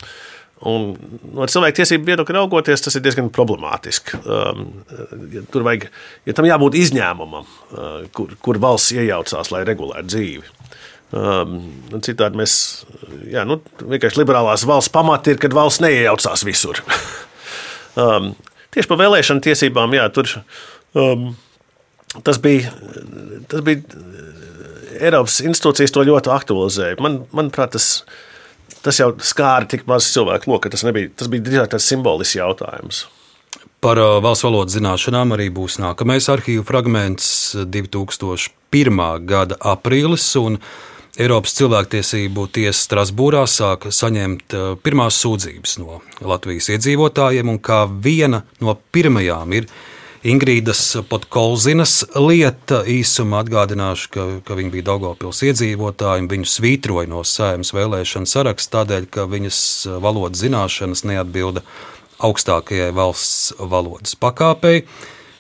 Un 0.64 0.94
no 1.36 1.44
cilvēktiesību 1.44 2.08
viedokļa 2.08 2.38
raugoties, 2.38 2.80
tas 2.80 2.94
ir 2.96 3.02
diezgan 3.04 3.28
problemātiski. 3.28 4.16
Um, 4.24 4.70
tur 5.52 5.66
vajag, 5.66 5.90
ja 6.24 6.32
tam 6.32 6.48
jābūt 6.48 6.78
izņēmumam, 6.80 7.44
uh, 7.44 8.06
kur, 8.16 8.32
kur 8.40 8.56
valsts 8.62 8.94
iejaucās, 8.96 9.50
lai 9.52 9.66
regulētu 9.68 10.08
dzīvi. 10.14 10.54
Um, 11.12 11.58
citādi 12.02 12.40
mēs, 12.40 12.56
jā, 13.28 13.44
nu, 13.46 13.60
vienkārši 13.84 14.22
liberālās 14.22 14.64
valsts 14.66 14.90
pamati 14.96 15.34
ir, 15.34 15.42
kad 15.44 15.54
valsts 15.54 15.84
neiejaucās 15.84 16.46
visur. 16.48 16.80
um, 18.02 18.32
tieši 18.72 18.90
par 18.90 19.02
vēlēšanu 19.04 19.44
tiesībām, 19.44 19.92
jā, 20.00 20.08
tur 20.16 20.32
Um, 20.96 21.34
tas 22.24 22.38
bija, 22.40 22.72
tas 23.50 23.64
bija 23.66 23.82
Eiropas 24.96 25.42
institūcijas 25.44 25.92
to 25.92 26.06
ļoti 26.08 26.32
aktualizēja. 26.32 26.96
Man, 27.04 27.20
manuprāt, 27.36 27.74
tas, 27.76 28.00
tas 28.84 29.00
jau 29.00 29.10
skāra 29.20 29.68
tik 29.68 29.84
maz 29.90 30.08
cilvēku 30.14 30.50
loku, 30.50 30.66
ka 30.66 30.72
tas, 30.72 30.86
nebija, 30.88 31.12
tas 31.18 31.28
bija 31.32 31.44
drīzāk 31.44 31.74
tāds 31.74 31.88
simbolisks 31.90 32.38
jautājums. 32.38 33.04
Par 33.84 34.00
uh, 34.00 34.16
valsts 34.24 34.46
valodas 34.46 34.74
zināšanām 34.78 35.36
arī 35.36 35.50
būs 35.52 35.76
nākamais 35.82 36.30
arhīvu 36.32 36.64
fragments 36.66 37.28
2001. 37.60 39.02
gada 39.28 39.58
aprīlis. 39.60 40.30
Eiropas 41.16 41.54
cilvēktiesību 41.56 42.42
tiesa 42.52 42.76
Strasbūrā 42.76 43.44
sāka 43.48 43.92
saņemt 43.92 44.56
uh, 44.56 44.72
pirmās 44.80 45.20
sūdzības 45.22 45.76
no 45.80 46.00
Latvijas 46.24 46.68
iedzīvotājiem, 46.74 47.52
un 47.52 47.60
kā 47.60 47.84
viena 47.88 48.42
no 48.64 48.76
pirmajām 48.92 49.54
ir 49.56 49.68
Ingrīdas 50.26 50.80
Potkolzinas 51.06 52.00
lieta. 52.18 52.80
Īsumā 52.88 53.44
atgādināšu, 53.44 54.08
ka, 54.10 54.24
ka 54.46 54.56
viņa 54.58 54.72
bija 54.74 54.86
Daugopils 54.90 55.42
iedzīvotāja 55.46 56.24
un 56.24 56.30
viņu 56.30 56.48
svītroja 56.50 57.10
no 57.12 57.22
sējuma 57.26 57.78
vēlēšana 57.78 58.30
saraksta 58.30 58.80
tādēļ, 58.80 59.10
ka 59.12 59.26
viņas 59.30 59.58
valodas 60.02 60.42
zināšanas 60.42 61.04
neatbilda 61.06 61.62
augstākajai 62.26 62.90
valsts 62.96 63.52
valodas 63.60 64.16
pakāpei. 64.18 64.82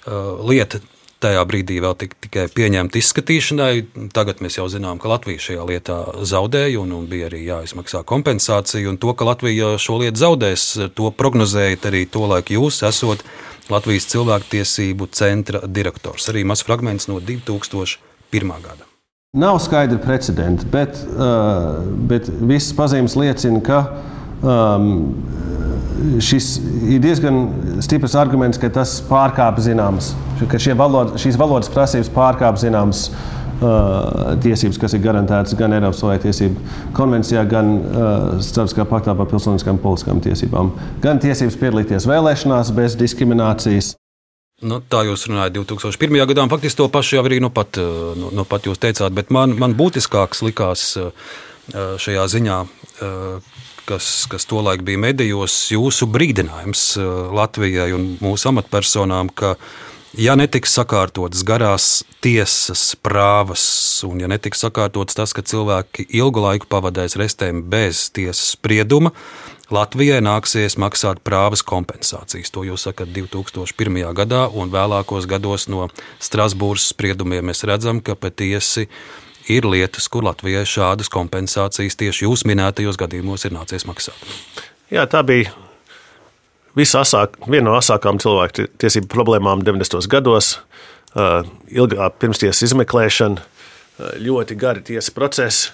Uh, 0.06 0.36
lieta 0.46 0.78
tajā 1.22 1.42
brīdī 1.48 1.78
vēl 1.82 1.96
tik, 1.98 2.14
tikai 2.26 2.46
pieņemta 2.52 3.00
izskatīšanai. 3.00 3.72
Tagad 4.14 4.42
mēs 4.44 4.58
jau 4.58 4.68
zinām, 4.70 5.00
ka 5.02 5.10
Latvija 5.10 5.42
šajā 5.48 5.66
lietā 5.66 5.98
zaudēja 6.28 6.82
un, 6.82 6.92
un 6.98 7.08
bija 7.10 7.30
arī 7.30 7.42
jāizmaksā 7.46 8.04
kompensācija. 8.06 8.86
Un 8.90 9.00
to, 9.02 9.14
ka 9.16 9.26
Latvija 9.28 9.74
šo 9.82 9.98
lietu 10.02 10.22
zaudēs, 10.22 10.68
to 10.94 11.10
prognozējat 11.16 11.88
arī 11.90 12.04
to 12.10 12.26
laiku 12.28 12.58
jūs 12.60 12.82
esot 12.86 13.24
Latvijas 13.72 14.06
cilvēktiesību 14.12 15.08
centra 15.16 15.62
direktors. 15.66 16.28
Arī 16.30 16.44
mazs 16.46 16.66
fragments 16.66 17.08
no 17.10 17.18
2001. 17.20 18.52
gada. 18.62 18.86
Nav 19.36 19.58
skaidra 19.60 19.98
precedenta, 20.00 20.64
bet, 20.72 20.96
uh, 21.12 21.82
bet 22.08 22.30
visas 22.40 22.72
pazīmes 22.78 23.16
liecina, 23.18 23.60
ka 23.66 23.80
um, 24.40 24.86
šis 26.22 26.54
ir 26.86 27.02
diezgan 27.04 27.42
stiprs 27.84 28.14
arguments, 28.16 28.60
ka 28.60 28.70
tas 28.72 28.96
pārkāpj 29.10 29.66
zināmas, 29.66 30.14
ka 30.40 30.60
valoda, 30.78 31.18
šīs 31.20 31.36
valodas 31.40 31.68
prasības 31.72 32.12
pārkāpj 32.14 32.64
zināmas 32.68 33.08
uh, 33.10 33.45
tiesības, 33.60 34.78
kas 34.80 34.96
ir 34.96 35.04
garantētas 35.04 35.56
gan 35.58 35.74
Eiropas 35.76 36.00
cilvēktiesību 36.02 36.90
konvencijā, 36.96 37.44
gan 37.48 37.70
uh, 37.76 38.16
Starptautiskā 38.40 38.84
paktā 38.90 39.14
par 39.16 39.28
pilsoniskām 39.30 39.78
un 39.78 39.82
politiskām 39.82 40.20
tiesībām, 40.24 40.72
gan 41.04 41.20
tiesības 41.22 41.56
piedalīties 41.60 42.08
vēlēšanās 42.10 42.72
bez 42.76 42.98
diskriminācijas. 43.00 43.94
Nu, 44.64 44.80
tā 44.80 45.02
jūs 45.04 45.26
runājat 45.28 45.56
2001. 45.58 46.22
gadā, 46.32 46.44
un 46.46 46.52
faktiski 46.52 46.80
to 46.80 46.88
pašu 46.92 47.18
jau 47.18 47.24
arī 47.28 47.42
nu 47.44 47.50
pat, 47.52 47.76
nu, 48.16 48.30
nu 48.32 48.44
pat 48.48 48.64
jūs 48.68 48.80
teicāt. 48.80 49.12
Bet 49.16 49.32
man, 49.34 49.52
man 49.60 49.76
būtiskāks 49.76 50.40
likās 50.46 50.94
šajā 51.74 52.24
ziņā, 52.32 52.56
kas, 53.84 54.06
kas 54.32 54.48
tolaik 54.48 54.80
bija 54.86 55.02
medijos, 55.02 55.58
jūsu 55.74 56.08
brīdinājums 56.08 56.86
Latvijai 57.36 57.90
un 57.98 58.14
mūsu 58.24 58.48
amatpersonām, 58.48 59.28
ka, 59.36 59.58
ja 60.14 60.36
netiks 60.38 60.74
sakārtotas 60.76 61.42
garās 61.46 62.04
tiesas 62.24 62.94
prāvas, 63.02 63.64
un 64.06 64.22
ja 64.22 64.30
netiks 64.30 64.62
sakārtotas 64.64 65.18
tas, 65.18 65.34
ka 65.36 65.42
cilvēki 65.42 66.08
ilgu 66.20 66.44
laiku 66.44 66.70
pavadēs 66.70 67.18
restēm 67.20 67.64
bez 67.70 68.08
tiesas 68.14 68.54
sprieduma, 68.56 69.12
Latvijai 69.66 70.20
nāksies 70.22 70.76
maksāt 70.78 71.24
prāvas 71.26 71.64
kompensācijas. 71.66 72.52
To 72.54 72.62
jūs 72.62 72.84
sakat 72.86 73.10
2001. 73.10 73.98
gadā, 74.14 74.44
un 74.54 74.70
vēlākos 74.70 75.26
gados 75.26 75.66
no 75.66 75.88
Strasbūras 76.22 76.86
spriedumiem 76.92 77.50
mēs 77.50 77.66
redzam, 77.66 77.98
ka 77.98 78.14
patiesi 78.14 78.86
ir 79.50 79.66
lietas, 79.66 80.06
kur 80.06 80.22
Latvijai 80.28 80.62
šādas 80.70 81.10
kompensācijas 81.10 81.98
tieši 81.98 82.28
jūs 82.28 82.46
minētajos 82.46 82.98
gadījumos 83.02 83.48
ir 83.48 83.58
nācies 83.58 83.90
maksāt. 83.90 84.22
Jā, 84.86 85.02
tā 85.10 85.26
bija 85.26 85.50
asāk, 86.76 87.38
viena 87.48 87.70
no 87.70 87.76
asākām 87.78 88.20
cilvēku 88.22 88.68
tiesību 88.82 89.08
problēmām 89.12 89.64
90. 89.64 90.08
gados. 90.12 90.58
Ilgā 91.16 92.10
pirmstiesas 92.20 92.66
izmeklēšana, 92.68 93.40
ļoti 94.20 94.56
gari 94.60 94.82
tiesas 94.84 95.14
procesi 95.16 95.70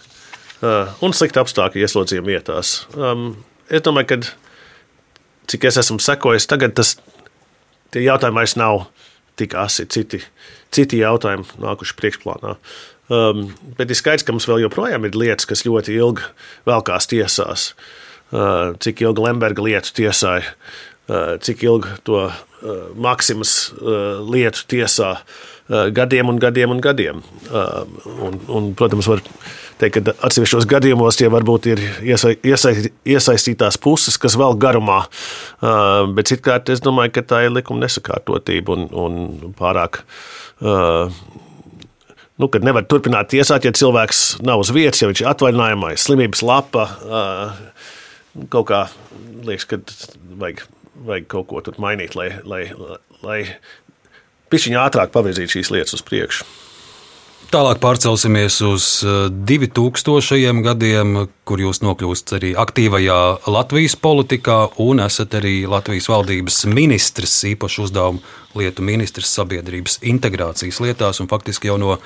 un 1.02 1.14
slikti 1.16 1.40
apstākļi 1.42 1.82
ieslodzījuma 1.82 2.30
vietās. 2.30 2.76
Es 3.72 3.82
domāju, 3.82 4.12
ka 4.12 4.20
cik 5.50 5.66
es 5.66 5.80
esmu 5.82 5.98
sekojis, 6.02 6.46
tagad 6.46 6.76
tas 6.78 6.94
jautājumi 7.98 8.38
vairs 8.38 8.54
nav 8.60 8.86
tik 9.40 9.56
asi. 9.58 9.86
Citi, 9.90 10.22
citi 10.74 11.02
jautājumi 11.02 11.62
nākuši 11.62 11.96
priekšplānā. 11.98 12.56
Um, 13.12 13.48
bet 13.76 13.90
ir 13.90 13.98
skaidrs, 13.98 14.24
ka 14.24 14.32
mums 14.32 14.46
vēl 14.48 14.62
joprojām 14.64 15.04
ir 15.08 15.18
lietas, 15.18 15.48
kas 15.48 15.66
ļoti 15.66 15.96
ilgi 15.98 16.24
velkās 16.68 17.10
tiesās. 17.10 17.72
Uh, 18.32 18.72
cik 18.80 19.02
ilgi 19.04 19.26
Lemberga 19.26 19.64
lietu 19.66 19.92
tiesāja, 19.98 20.54
cik 21.42 21.64
ilgi 21.66 21.96
to 22.06 22.20
uh, 22.26 22.36
Maksimas 22.94 23.72
uh, 23.78 24.20
lietu 24.28 24.66
tiesā. 24.70 25.16
Gadiem 25.72 26.28
un 26.28 26.36
gadiem 26.42 26.72
un 26.74 26.80
gadiem. 26.82 27.20
Un, 28.20 28.34
un, 28.50 28.64
protams, 28.76 29.06
var 29.08 29.22
teikt, 29.80 29.94
ka 29.94 30.12
atsevišķos 30.26 30.66
gadījumos 30.68 31.16
tie 31.16 31.30
varbūt 31.32 31.68
ir 31.70 31.80
iesaistītās 32.02 33.78
puses, 33.80 34.18
kas 34.20 34.36
vēl 34.36 34.58
garumā. 34.60 34.98
Bet 36.18 36.28
citkārt 36.28 36.68
es 36.74 36.82
domāju, 36.84 37.14
ka 37.14 37.24
tā 37.30 37.40
ir 37.46 37.54
likuma 37.54 37.86
nesakārtotība 37.86 38.74
un, 38.74 38.84
un 38.90 39.54
pārāk. 39.56 40.02
Nu, 42.42 42.50
kad 42.50 42.66
nevar 42.66 42.84
turpināt 42.90 43.30
tiesāt, 43.32 43.64
ja 43.64 43.72
cilvēks 43.76 44.42
nav 44.44 44.66
uz 44.66 44.74
vietas, 44.74 45.00
ja 45.00 45.08
viņš 45.08 45.24
ir 45.24 45.30
atvaļinājumā, 45.30 45.94
ir 45.94 46.04
slimības 46.04 46.42
lapa. 46.48 46.88
Kaut 48.52 48.68
kā 48.68 48.84
liekas, 49.46 49.70
ka 49.70 49.80
vajag, 50.42 50.66
vajag 50.94 51.28
kaut 51.32 51.48
ko 51.50 51.62
tur 51.64 51.78
mainīt, 51.82 52.16
lai, 52.18 52.28
lai, 52.44 52.64
lai 53.22 53.38
pišķiņā 54.52 54.84
ātrāk 54.88 55.14
pavirzītu 55.14 55.58
šīs 55.58 55.72
lietas 55.74 55.96
uz 55.98 56.04
priekšu. 56.06 56.48
Tālāk 57.52 57.82
pārcelsimies 57.82 58.54
uz 58.64 58.84
2000. 59.04 60.38
Eh, 60.40 60.60
gadiem, 60.64 61.10
kur 61.44 61.60
jūs 61.60 61.82
nokļūstat 61.84 62.38
arī 62.38 62.52
aktīvajā 62.56 63.18
Latvijas 63.52 63.92
politikā 64.00 64.56
un 64.80 65.02
esat 65.04 65.36
arī 65.36 65.66
Latvijas 65.68 66.08
valdības 66.08 66.62
ministrs, 66.72 67.34
īpaši 67.50 67.82
uzdevumu 67.84 68.22
lietu 68.56 68.86
ministrs 68.88 69.34
sabiedrības 69.36 69.98
integrācijas 70.00 70.80
lietās. 70.80 71.20
Faktiski 71.28 71.68
jau 71.68 71.76
no 71.76 71.98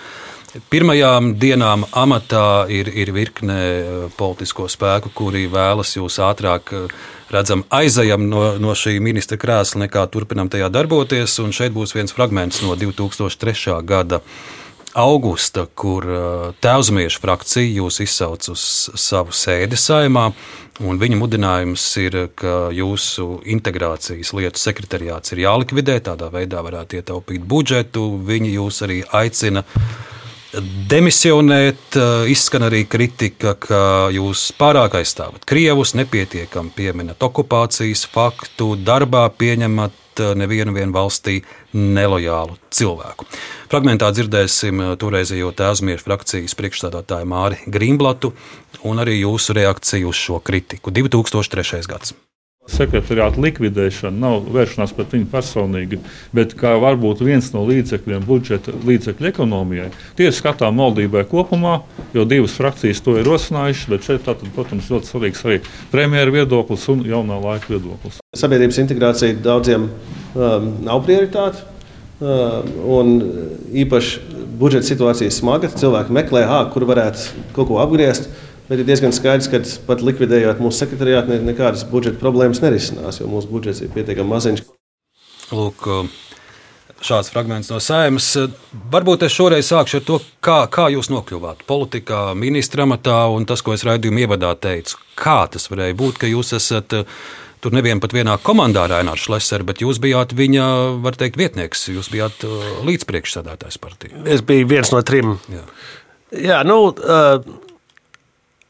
pirmajām 0.75 1.37
dienām 1.39 1.87
amatā 1.95 2.67
ir, 2.67 2.91
ir 2.91 3.15
virkne 3.15 3.61
eh, 3.63 3.95
politisko 4.19 4.67
spēku, 4.67 5.15
kuri 5.15 5.47
vēlas 5.47 5.95
jūs 5.95 6.19
ātrāk 6.27 6.75
eh, 6.75 7.01
redzam, 7.31 7.63
aizejam 7.71 8.27
no, 8.27 8.49
no 8.59 8.75
šī 8.75 8.99
ministra 8.99 9.39
krēsla, 9.39 9.87
nekā 9.87 10.09
turpinam 10.11 10.51
tajā 10.51 10.75
darboties. 10.75 11.39
Un 11.39 11.55
šeit 11.55 11.71
būs 11.71 11.95
viens 11.95 12.19
fragments 12.19 12.67
no 12.67 12.75
2003. 12.75 13.79
gada 13.87 14.25
augusta, 14.97 15.67
kur 15.77 16.07
uh, 16.09 16.55
tēvzmiešu 16.65 17.21
frakcija 17.23 17.75
jūs 17.81 18.01
izsauc 18.05 18.49
uz 18.53 18.63
savu 18.97 19.35
sēdi 19.37 19.79
saimā. 19.81 20.31
Viņa 20.77 21.17
mudinājums 21.17 21.85
ir, 22.03 22.19
ka 22.37 22.69
jūsu 22.75 23.41
integrācijas 23.49 24.35
lietu 24.37 24.61
sekretariāts 24.61 25.33
ir 25.33 25.47
jālikvidē, 25.47 26.01
tādā 26.05 26.29
veidā 26.33 26.61
varētu 26.65 27.01
ietaupīt 27.01 27.45
budžetu. 27.49 28.05
Viņi 28.29 28.57
jūs 28.59 28.83
arī 28.85 28.99
aicina 29.17 29.65
demisionēt. 30.91 31.97
Uh, 31.97 32.25
izskan 32.33 32.69
arī 32.69 32.85
kritika, 32.89 33.57
ka 33.61 33.83
jūs 34.15 34.49
pārāk 34.57 34.99
aizstāvat 35.01 35.45
Krievus, 35.49 35.97
nepietiekami 35.99 36.73
pieminat 36.77 37.23
okupācijas 37.25 38.09
faktu, 38.13 38.75
darbā 38.81 39.27
pieņemat 39.37 40.06
uh, 40.23 40.35
nevienu 40.39 40.75
valstī 40.95 41.41
nelojālu 41.73 42.57
cilvēku. 42.71 43.27
Fragmentā 43.71 44.11
dzirdēsim 44.15 44.83
eh, 44.83 44.93
toreizējo 45.01 45.51
tēvzmieru 45.57 46.05
frakcijas 46.05 46.55
priekšstādātāju 46.59 47.29
Māri 47.31 47.59
Grīmblatu 47.67 48.33
un 48.87 49.03
arī 49.03 49.21
jūsu 49.23 49.57
reakciju 49.59 50.13
uz 50.13 50.23
šo 50.29 50.41
kritiku. 50.45 50.95
2003. 50.95 51.83
gads. 51.91 52.15
Sekretariāta 52.71 53.41
likvidēšana 53.43 54.19
nav 54.19 54.49
vēršanās 54.55 54.95
pret 54.97 55.15
viņu 55.15 55.29
personīgi, 55.31 56.01
bet 56.35 56.57
kā 56.59 56.75
varbūt 56.83 57.23
viens 57.27 57.53
no 57.55 57.63
līdzekļiem 57.69 58.25
budžeta 58.27 58.75
līdzekļu 58.87 59.31
ekonomijai. 59.31 59.93
Tiesa 60.19 60.41
skatām 60.41 60.83
valdībai 60.83 61.23
kopumā, 61.31 61.79
jo 62.17 62.27
divas 62.29 62.57
frakcijas 62.59 63.03
to 63.07 63.17
ir 63.21 63.29
rosinājušas, 63.29 63.91
bet 63.93 64.09
šeit, 64.09 64.25
tātad, 64.27 64.51
protams, 64.57 64.91
ļoti 64.91 65.13
svarīgs 65.13 65.47
arī 65.47 65.61
premjera 65.95 66.35
viedoklis 66.35 66.89
un 66.93 67.07
jaunā 67.07 67.39
laika 67.45 67.71
viedoklis. 67.77 68.19
Sabiedrības 68.37 68.83
integrācija 68.83 69.39
daudziem 69.47 69.89
um, 69.89 70.71
nav 70.87 71.07
prioritāte. 71.07 71.73
Uh, 72.17 72.63
un 72.97 73.19
īpaši 73.77 74.37
budžeta 74.57 74.89
situācija 74.89 75.29
ir 75.29 75.35
smaga. 75.37 75.69
Cilvēki 75.69 76.15
meklē, 76.17 76.47
ah, 76.49 76.63
kur 76.73 76.87
varētu 76.89 77.45
kaut 77.57 77.69
ko 77.69 77.81
apgriezt. 77.83 78.31
Bet 78.67 78.83
ir 78.83 78.89
diezgan 78.89 79.15
skaidrs, 79.15 79.49
ka 79.53 79.61
pat 79.87 80.03
likvidējot 80.03 80.63
mūsu 80.63 80.83
sekretariātu, 80.83 81.39
nekādas 81.47 81.87
budžeta 81.91 82.19
problēmas 82.19 82.63
nerisinās, 82.65 83.21
jo 83.21 83.31
mūsu 83.31 83.51
budžets 83.51 83.85
ir 83.85 83.93
pietiekami 83.95 84.33
maziņš. 84.33 84.65
Lūk, 85.55 85.87
šāds 87.07 87.31
fragments 87.31 87.71
no 87.71 87.79
sēmas. 87.83 88.33
Varbūt 88.93 89.27
es 89.29 89.37
šoreiz 89.37 89.71
sākšu 89.71 90.01
ar 90.01 90.07
to, 90.09 90.21
kā, 90.43 90.59
kā 90.73 90.89
jūs 90.91 91.13
nokļuvāt 91.13 91.63
politikā, 91.69 92.29
ministra 92.35 92.89
amatā 92.89 93.23
un 93.31 93.47
tas, 93.47 93.63
ko 93.63 93.77
es 93.77 93.87
raidījuma 93.87 94.25
ievadā 94.27 94.55
teicu. 94.59 94.99
Kā 95.19 95.45
tas 95.53 95.71
varēja 95.71 95.99
būt, 95.99 96.23
ka 96.23 96.31
jūs 96.31 96.57
esat 96.59 97.03
Tur 97.65 97.73
nebija 97.73 97.97
pat 97.99 98.13
vienā 98.13 98.35
komandā 98.45 98.83
ar 98.85 98.93
Aināru 98.99 99.19
Šleseru, 99.19 99.65
bet 99.67 99.81
jūs 99.83 99.97
bijāt 99.99 100.35
viņa, 100.37 100.65
var 101.03 101.17
teikt, 101.19 101.39
vietnieks. 101.41 101.87
Jūs 101.89 102.11
bijāt 102.13 102.45
līdzpriekšsēdētājs 102.87 103.81
partijā. 103.83 104.21
Es 104.31 104.45
biju 104.47 104.69
viens 104.71 104.93
no 104.93 105.01
trim. 105.03 105.33
Jā, 105.51 105.65
Jā 106.37 106.61
nu, 106.69 106.77
uh, 106.93 107.41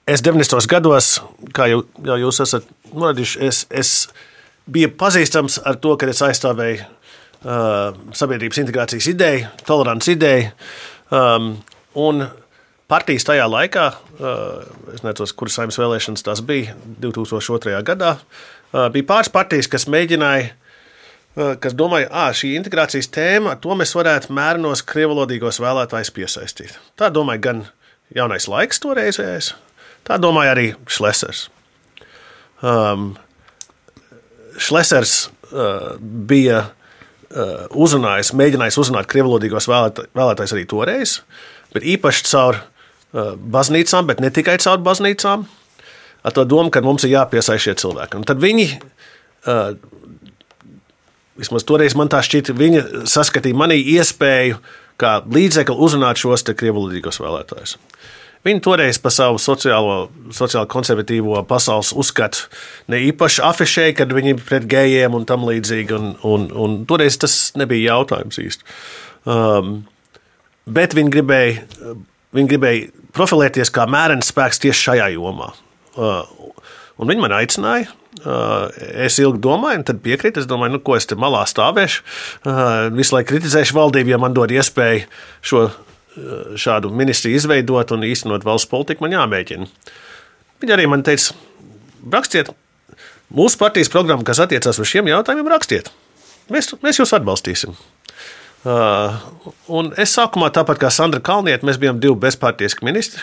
es 0.06 0.22
90. 0.22 0.66
gados, 0.70 1.20
kā 1.54 1.68
jau, 1.70 1.82
jau 2.06 2.16
jūs 2.20 2.40
esat 2.44 2.66
norādījuši, 2.94 3.40
es, 3.46 3.62
es 3.70 3.92
biju 4.70 4.92
pazīstams 4.98 5.60
ar 5.66 5.78
to, 5.82 5.96
ka 5.98 6.08
es 6.10 6.22
aizstāvēju 6.24 6.82
uh, 6.82 7.94
sabiedrības 8.16 8.62
integrācijas 8.62 9.10
ideju, 9.12 9.48
tolerants 9.66 10.10
ideju. 10.12 10.52
Um, 11.10 11.56
un 11.98 12.26
partijas 12.90 13.26
tajā 13.26 13.46
laikā, 13.50 13.86
uh, 14.18 14.92
es 14.94 15.02
nezinu, 15.02 15.32
kuras 15.38 15.58
saimnes 15.58 15.80
vēlēšanas 15.82 16.26
tās 16.26 16.44
bija 16.46 16.76
2002. 17.02 17.74
gadā, 17.86 18.16
bija 18.92 19.06
pāris 19.08 19.30
partijas, 19.32 19.68
kas 19.70 19.86
mēģināja, 19.90 20.50
kas 21.62 21.74
domāja, 21.78 22.08
ka 22.10 22.26
šī 22.36 22.54
integrācijas 22.58 23.08
tēma, 23.14 23.54
to 23.62 23.76
mēs 23.78 23.94
varētu 23.96 24.34
mērnos 24.36 24.82
krievalodīgos 24.88 25.60
vēlētājus 25.62 26.12
piesaistīt. 26.16 26.74
Tā 26.98 27.08
domāja 27.14 27.44
gan 27.46 27.62
jaunais 28.16 28.48
laiks 28.50 28.82
toreizējais, 28.82 29.52
tā 30.06 30.18
domāja 30.22 30.54
arī 30.54 30.70
Šlesers. 30.90 31.46
Um, 32.64 33.12
Šlesers 34.56 35.26
uh, 35.52 35.96
bija 36.00 36.62
uh, 36.66 37.66
uzrunājis, 37.76 38.32
mēģinājis 38.38 38.80
uzrunāt 38.80 39.10
krievlodīgos 39.12 39.68
vēlēt, 39.70 40.06
vēlētājus 40.16 40.56
arī 40.56 40.64
toreiz, 40.70 41.18
bet 41.74 41.84
īpaši 41.84 42.24
caur 42.30 42.60
uh, 42.62 43.34
baznīcām, 43.36 44.08
bet 44.08 44.22
ne 44.24 44.32
tikai 44.32 44.56
caur 44.62 44.80
baznīcām, 44.86 45.44
ar 46.26 46.34
to 46.34 46.46
domu, 46.48 46.72
ka 46.72 46.82
mums 46.84 47.04
ir 47.06 47.16
jāpiesaist 47.16 47.68
šie 47.68 47.76
cilvēki. 47.82 48.20
Un 48.20 48.26
tad 48.28 48.40
viņi, 48.42 48.66
uh, 49.50 49.76
vismaz 51.36 51.66
toreiz 51.68 51.98
man 51.98 52.10
tā 52.12 52.22
šķita, 52.24 52.56
viņi 52.56 52.84
saskatīja 53.10 53.58
manī 53.58 53.82
iespēju 53.98 54.62
kā 55.00 55.18
līdzekli 55.28 55.76
uzrunāt 55.76 56.20
šos 56.20 56.46
krievlodīgos 56.56 57.20
vēlētājus. 57.20 57.76
Viņi 58.46 58.62
toreiz 58.62 58.98
par 59.02 59.10
savu 59.14 59.40
sociālo, 59.42 60.06
sociālo 60.34 60.68
konservatīvo 60.70 61.40
pasaules 61.50 61.90
uzskatu 61.98 62.44
ne 62.92 63.00
īpaši 63.08 63.42
afišēja, 63.42 63.96
kad 63.98 64.12
viņi 64.14 64.36
ir 64.36 64.42
pret 64.46 64.68
gejiem 64.70 65.16
un 65.18 65.26
tam 65.26 65.46
līdzīgi. 65.48 65.96
Un, 65.96 66.12
un, 66.26 66.46
un 66.54 66.76
toreiz 66.86 67.18
tas 67.22 67.34
nebija 67.58 67.96
jautājums 67.96 68.38
īsti. 68.42 68.76
Um, 69.26 69.80
bet 70.70 70.94
viņi 70.94 71.14
gribēja, 71.16 71.64
viņi 72.36 72.52
gribēja 72.52 73.06
profilēties 73.16 73.72
kā 73.74 73.88
mērens 73.90 74.30
spēks 74.30 74.62
tieši 74.62 74.90
šajā 74.90 75.08
jomā. 75.16 75.50
Uh, 75.96 76.22
un 77.00 77.10
viņi 77.10 77.24
man 77.24 77.34
aicināja. 77.40 77.90
Uh, 78.16 78.70
es 79.06 79.18
ilgi 79.20 79.42
domāju, 79.44 79.80
un 79.80 79.88
tad 79.90 79.98
piekrītu. 80.04 80.44
Es 80.44 80.48
domāju, 80.48 80.76
nu, 80.76 80.84
ko 80.86 80.94
es 80.96 81.08
te 81.08 81.18
malā 81.18 81.42
stāvēšu. 81.50 82.06
Uh, 82.46 82.86
visu 82.94 83.16
laiku 83.16 83.34
kritizēšu 83.34 83.76
valdību, 83.76 84.14
ja 84.14 84.22
man 84.22 84.36
dod 84.36 84.54
iespēju 84.54 85.08
šo 85.44 85.66
šādu 86.56 86.90
ministriju 86.94 87.36
izveidot 87.36 87.92
un 87.94 88.04
īstenot 88.06 88.44
valsts 88.46 88.70
politiku, 88.70 89.04
man 89.04 89.16
jāmēģina. 89.16 89.68
Viņi 90.62 90.74
arī 90.76 90.86
man 90.88 91.04
teica, 91.06 91.36
rakstiet 92.12 92.52
mūsu 93.34 93.60
partijas 93.60 93.92
programmu, 93.92 94.24
kas 94.26 94.40
attiecās 94.44 94.80
uz 94.80 94.90
šiem 94.90 95.10
jautājumiem, 95.10 95.50
rakstiet. 95.52 95.90
Mēs, 96.52 96.72
mēs 96.84 97.00
jūs 97.02 97.12
atbalstīsim. 97.16 97.74
Uh, 98.66 99.18
un 99.70 99.92
es 100.00 100.14
sākumā, 100.16 100.48
tāpat 100.54 100.80
kā 100.82 100.90
Sandra 100.90 101.20
Kalniete, 101.22 101.66
mēs 101.66 101.78
bijām 101.82 102.00
divi 102.02 102.16
bezpartijiski 102.24 102.86
ministri. 102.86 103.22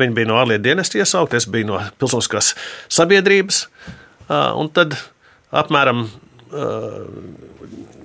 Viņi 0.00 0.16
bija 0.16 0.30
no 0.30 0.38
ārlietu 0.40 0.64
dienesta 0.64 0.98
iesaukti, 0.98 1.38
es 1.38 1.46
biju 1.50 1.68
no 1.72 1.80
pilsoniskās 2.00 2.54
sabiedrības. 2.92 3.66
Uh, 4.24 4.54
un 4.60 4.70
tad 4.72 4.96
apmēram, 5.54 6.06
uh, 6.06 7.02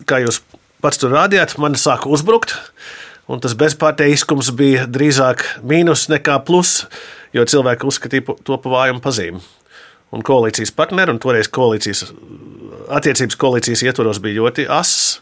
kā 0.09 0.19
jūs 0.25 0.41
pats 0.83 0.99
tur 0.99 1.13
rādījāt, 1.15 1.55
man 1.61 1.77
sāka 1.79 2.11
uzbrukt. 2.11 2.55
Uh, 2.55 2.98
un 3.29 3.41
tas 3.43 3.55
bezpārteiskums 3.57 4.51
bija 4.57 4.87
drīzāk 4.89 5.45
mīnus 5.67 6.07
nekā 6.11 6.39
plus, 6.47 6.83
jo 7.35 7.45
cilvēki 7.45 7.87
uzskatīja 7.89 8.35
to 8.45 8.57
par 8.57 8.75
vājumu 8.75 9.03
pazīmi. 9.05 9.41
Un 10.15 10.25
koalīcijas 10.25 10.73
partneri, 10.73 11.13
un 11.13 11.21
toreiz 11.21 11.51
koalīcijas 11.53 12.07
attiecības 12.89 13.37
koalīcijas 13.37 13.83
ietvaros 13.85 14.21
bija 14.23 14.41
ļoti 14.41 14.65
asas, 14.73 15.19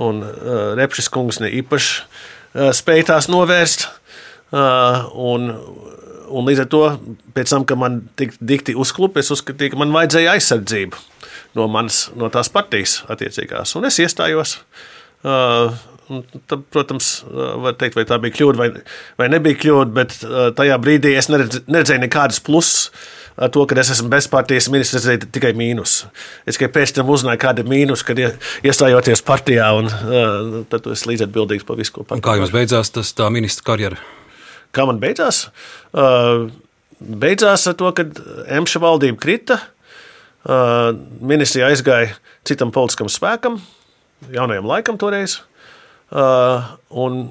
un 0.00 0.22
uh, 0.24 0.72
Repšis 0.78 1.10
kungs 1.12 1.42
ne 1.42 1.50
īpaši 1.60 1.98
uh, 2.00 2.70
spēja 2.72 3.10
tās 3.12 3.28
novērst. 3.32 3.90
Uh, 4.52 5.08
un, 5.16 5.52
un 6.32 6.48
līdz 6.48 6.64
ar 6.64 6.70
to, 6.72 6.82
pēc 7.36 7.52
tam, 7.52 7.68
kad 7.68 7.80
man 7.80 8.02
tika 8.20 8.36
dikti 8.40 8.76
uzklupi, 8.76 9.20
es 9.20 9.32
uzskatīju, 9.32 9.74
ka 9.74 9.80
man 9.80 9.92
vajadzēja 9.92 10.34
aizsardzību 10.36 11.00
no, 11.56 11.68
manas, 11.72 12.06
no 12.16 12.28
tās 12.32 12.48
partijas 12.52 13.00
attiecīgās. 13.12 13.76
Un 13.76 13.88
es 13.88 14.00
iestājos. 14.00 14.58
Uh, 15.22 15.76
Tad, 16.50 16.62
protams, 16.74 17.14
var 17.64 17.74
teikt, 17.80 17.96
vai 17.96 18.04
tā 18.08 18.18
bija 18.20 18.36
kļūda 18.36 18.60
vai, 18.60 18.68
vai 19.20 19.28
nebija 19.32 19.58
kļūda, 19.62 19.92
bet 19.96 20.14
tajā 20.58 20.78
brīdī 20.82 21.14
es 21.16 21.30
neredz, 21.32 21.62
neredzēju 21.70 22.02
nekādus 22.04 22.40
plusus 22.44 22.90
ar 23.32 23.48
to, 23.48 23.62
ka 23.64 23.78
es 23.80 23.88
esmu 23.94 24.10
bezpartijas 24.12 24.68
ministrs, 24.72 25.06
redzēju 25.06 25.30
tikai 25.32 25.52
mīnus. 25.56 26.02
Es 26.44 26.58
tikai 26.58 26.68
pēc 26.74 26.92
tam 26.98 27.08
uzzināju, 27.12 27.40
kāda 27.40 27.64
ir 27.64 27.70
mīnus, 27.70 28.04
kad 28.04 28.18
iestājoties 28.20 29.24
partijā, 29.24 29.70
un 29.78 29.88
tad 30.72 30.88
es 30.92 31.06
līdz 31.08 31.24
atbildīgs 31.28 31.64
par 31.68 31.78
visu, 31.80 31.94
ko 31.96 32.04
pateicu. 32.04 32.26
Kā 32.26 32.36
jums 32.36 32.52
beidzās 32.52 32.92
tas 32.92 33.14
tā 33.16 33.30
ministra 33.32 33.64
karjera? 33.70 34.00
Kā 34.76 34.84
man 34.88 35.00
beidzās? 35.00 35.46
Beidzās 37.00 37.64
ar 37.70 37.78
to, 37.80 37.88
ka 37.96 38.04
Emša 38.58 38.82
valdība 38.84 39.20
krita, 39.24 39.58
ministrija 41.24 41.72
aizgāja 41.72 42.12
citam 42.48 42.72
politiskam 42.74 43.08
spēkam, 43.12 43.56
jaunajam 44.34 44.68
laikam 44.68 45.00
toreiz. 45.00 45.40
Uh, 46.12 46.74
un 46.92 47.22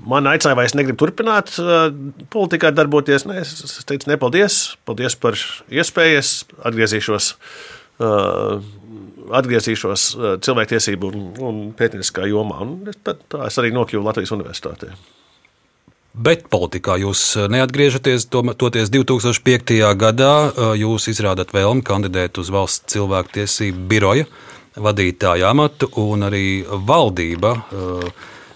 man 0.00 0.28
aicināja, 0.30 0.56
vai 0.56 0.64
es 0.64 0.74
negribu 0.76 1.02
turpināt 1.02 1.52
uh, 1.60 1.90
politikā 2.32 2.70
darboties. 2.72 3.26
Ne, 3.28 3.42
es 3.42 3.82
teicu, 3.84 4.08
nepaldies, 4.08 4.78
paldies 4.88 5.16
par 5.20 5.36
iespēju. 5.68 6.22
Es 6.22 6.30
atgriezīšos, 6.64 7.34
uh, 8.00 8.62
atgriezīšos 9.40 10.06
cilvēktiesību 10.46 11.10
un, 11.10 11.26
un 11.44 11.60
pētnieciskā 11.76 12.30
jomā. 12.30 12.62
Un 12.64 12.96
tad, 13.04 13.20
tā 13.28 13.44
es 13.50 13.60
arī 13.60 13.74
nokļuvu 13.76 14.08
Latvijas 14.08 14.32
Universitātē. 14.36 14.94
Bet 16.14 16.46
politikā 16.46 16.96
jūs 17.02 17.26
neatgriežaties. 17.50 18.28
Toties 18.30 18.92
2005. 18.94 19.80
gadā 19.98 20.34
jūs 20.78 21.10
izrādāt 21.10 21.50
vēlmi 21.52 21.82
kandidēt 21.84 22.38
uz 22.38 22.52
valsts 22.54 22.94
cilvēktiesību 22.94 23.88
biroja 23.90 24.28
vadītāja 24.80 25.50
amatu, 25.50 25.88
un 26.02 26.26
arī 26.26 26.64
valdība 26.66 27.52
uh, 27.54 28.04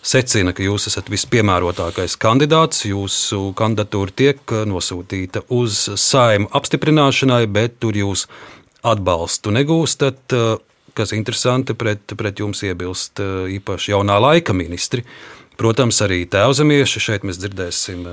secina, 0.02 0.54
ka 0.54 0.64
jūs 0.64 0.88
esat 0.90 1.10
vispiemērotākais 1.12 2.16
kandidāts. 2.20 2.86
Jūsu 2.88 3.52
kandidatūra 3.58 4.14
tiek 4.16 4.54
nosūtīta 4.68 5.44
uz 5.54 5.84
saimu 5.94 6.50
apstiprināšanai, 6.58 7.44
bet 7.46 7.78
tur 7.82 7.98
jūs 7.98 8.26
atbalstu 8.86 9.54
negūstat. 9.54 10.22
Uh, 10.34 10.56
kas 10.98 11.14
interesanti, 11.14 11.76
pret, 11.78 12.16
pret 12.18 12.40
jums 12.42 12.64
iebilst 12.66 13.22
uh, 13.22 13.44
īpaši 13.58 13.94
jaunā 13.94 14.18
laika 14.22 14.56
ministri. 14.56 15.04
Protams, 15.58 15.98
arī 16.06 16.22
tēvzemieši 16.30 17.02
šeit 17.02 17.24
mēs 17.26 17.38
dzirdēsim 17.42 18.04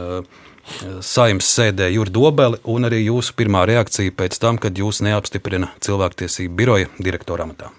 saimnes 1.06 1.46
sēdē 1.46 1.92
Jurdu 1.94 2.26
Dobeli, 2.26 2.62
un 2.74 2.90
arī 2.90 3.04
jūsu 3.06 3.38
pirmā 3.38 3.68
reakcija 3.70 4.18
pēc 4.18 4.42
tam, 4.42 4.58
kad 4.58 4.78
jūs 4.82 5.04
neapstiprina 5.06 5.70
cilvēktiesību 5.86 6.58
biroja 6.58 6.94
direktora 6.98 7.46
amatā. 7.46 7.70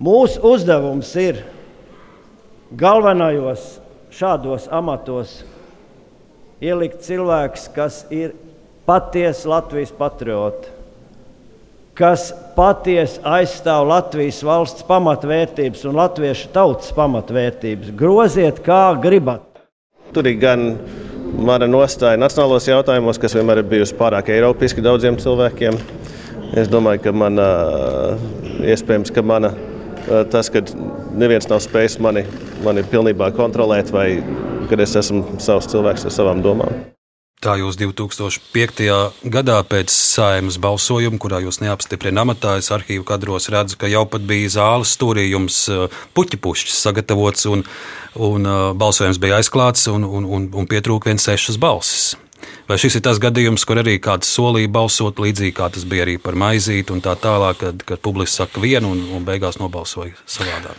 Mūsu 0.00 0.40
uzdevums 0.48 1.10
ir 1.20 1.42
galvenajos 2.72 3.74
šādos 4.16 4.64
amatos 4.72 5.42
ielikt 6.64 7.02
cilvēks, 7.04 7.66
kas 7.74 7.98
ir 8.08 8.32
patiesi 8.88 9.44
Latvijas 9.50 9.92
patriots, 9.98 10.70
kas 11.92 12.30
patiesi 12.56 13.20
aizstāv 13.28 13.84
Latvijas 13.90 14.40
valsts 14.40 14.86
pamatvērtības 14.88 15.84
un 15.90 16.00
latviešu 16.00 16.48
tautas 16.54 16.94
pamatvērtības. 16.96 17.92
Groziet, 17.92 18.64
kā 18.64 18.94
gribat. 19.02 19.44
Tur 20.16 20.30
ir 20.32 20.40
gan 20.40 20.64
mana 21.44 21.68
nostāja 21.68 22.16
nacionālos 22.16 22.70
jautājumos, 22.72 23.20
kas 23.20 23.36
vienmēr 23.36 23.60
ir 23.60 23.68
bijusi 23.76 24.00
pārāk 24.00 24.32
eiropiski 24.32 24.80
daudziem 24.80 25.20
cilvēkiem. 25.20 25.76
Es 26.56 26.72
domāju, 26.72 27.04
ka 27.04 27.12
man 27.12 27.36
iespējams, 28.64 29.12
ka 29.12 29.22
mana 29.22 29.52
tas, 30.32 30.52
ka 30.52 30.62
neviens 31.16 31.48
nav 31.50 31.60
spējis 31.64 31.98
mani, 32.04 32.24
mani 32.64 32.86
pilnībā 32.86 33.32
kontrolēt, 33.36 33.92
vai 33.94 34.08
kad 34.70 34.80
es 34.80 34.96
esmu 35.00 35.40
savs 35.42 35.68
cilvēks 35.72 36.06
ar 36.06 36.14
savām 36.14 36.42
domām. 36.44 36.90
Tā 37.40 37.54
jūs 37.56 37.78
2005. 37.80 38.82
gadā 39.32 39.54
pēc 39.64 39.88
saimnes 39.88 40.58
balsojuma, 40.60 41.16
kurā 41.16 41.38
jūs 41.40 41.62
neapstiprināt 41.62 42.26
amatā, 42.26 42.58
es 42.60 42.68
arhīvu 42.68 43.06
kadros 43.08 43.48
redzu, 43.48 43.78
ka 43.80 43.88
jau 43.88 44.02
pat 44.12 44.26
bija 44.28 44.50
zāles 44.58 44.92
stūrī 44.92 45.24
jums 45.30 45.62
eh, 45.72 45.86
puķi 46.12 46.36
pušķis 46.36 46.82
sagatavots 46.84 47.48
un, 47.48 47.64
un 48.28 48.44
eh, 48.44 48.58
balsojums 48.76 49.22
bija 49.22 49.38
aizklāts 49.40 49.88
un, 49.88 50.04
un, 50.04 50.28
un, 50.28 50.50
un 50.52 50.68
pietrūka 50.68 51.08
viens 51.08 51.24
sešas 51.24 51.56
balsis. 51.56 52.10
Vai 52.70 52.76
šis 52.78 53.00
ir 53.00 53.02
tas 53.02 53.18
gadījums, 53.18 53.64
kur 53.66 53.80
arī 53.80 53.96
kāds 53.98 54.28
solīja 54.30 54.70
balsot 54.70 55.18
līdzīgi, 55.18 55.56
kā 55.56 55.66
tas 55.74 55.82
bija 55.90 56.04
arī 56.04 56.12
par 56.22 56.36
maizīti 56.38 56.94
un 56.94 57.00
tā 57.02 57.16
tālāk, 57.18 57.58
kad, 57.58 57.80
kad 57.88 57.98
publiski 58.04 58.36
saka 58.36 58.62
vienu 58.62 58.92
un, 58.94 59.00
un 59.16 59.24
beigās 59.26 59.58
nobalsoja 59.58 60.14
savādāk? 60.22 60.78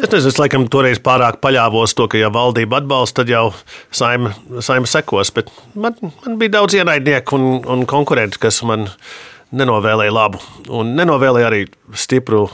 Es 0.00 0.08
nezinu, 0.08 0.30
es 0.32 0.38
laikam 0.40 0.64
toreiz 0.72 0.96
pārāk 1.04 1.36
paļāvos 1.44 1.92
to, 1.96 2.06
ka, 2.08 2.16
ja 2.20 2.30
valdība 2.32 2.80
atbalsta, 2.80 3.20
tad 3.20 3.34
jau 3.34 3.44
saima, 3.92 4.32
saima 4.64 4.88
sekos. 4.88 5.34
Bet 5.36 5.52
man, 5.76 6.00
man 6.24 6.40
bija 6.40 6.54
daudz 6.56 6.78
ienaidnieku 6.80 7.36
un, 7.36 7.46
un 7.74 7.84
konkurenti, 7.88 8.40
kas 8.40 8.62
man 8.64 8.88
nenovēlēja 9.52 10.16
labu. 10.16 10.40
Un 10.72 10.96
nenovēlēja 10.96 11.52
arī 11.52 11.62
stipru, 11.92 12.46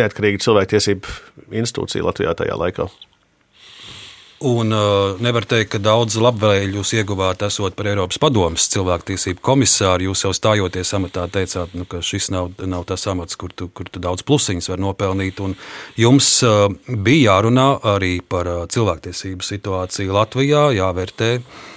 neatkarīgu 0.00 0.40
cilvēktiesību 0.46 1.52
institūciju 1.60 2.08
Latvijā 2.08 2.32
tajā 2.40 2.56
laikā. 2.56 2.88
Un 4.40 4.72
uh, 4.72 5.18
nevar 5.20 5.44
teikt, 5.44 5.74
ka 5.74 5.78
daudz 5.84 6.14
labvēlēju 6.16 6.78
jūs 6.78 6.94
ieguvāt, 6.96 7.42
esot 7.44 7.74
par 7.76 7.90
Eiropas 7.90 8.16
padomus 8.22 8.70
cilvēktiesību 8.72 9.42
komisāru. 9.44 10.08
Jūs 10.08 10.24
jau 10.24 10.32
stājoties 10.36 10.94
amatā 10.96 11.26
teicāt, 11.28 11.74
nu, 11.76 11.84
ka 11.84 12.00
šis 12.00 12.30
nav, 12.32 12.54
nav 12.64 12.86
tas 12.88 13.04
amats, 13.12 13.36
kur 13.36 13.52
tu, 13.52 13.68
kur 13.68 13.90
tu 13.92 14.00
daudz 14.00 14.24
plusiņus 14.24 14.70
var 14.72 14.80
nopelnīt. 14.80 15.42
Un 15.44 15.58
jums 16.00 16.30
uh, 16.48 16.70
bija 16.88 17.34
jārunā 17.34 17.68
arī 17.92 18.14
par 18.24 18.48
uh, 18.48 18.62
cilvēktiesību 18.72 19.44
situāciju 19.44 20.16
Latvijā, 20.16 20.70
jāvērtē. 20.78 21.34
Uh, 21.36 21.68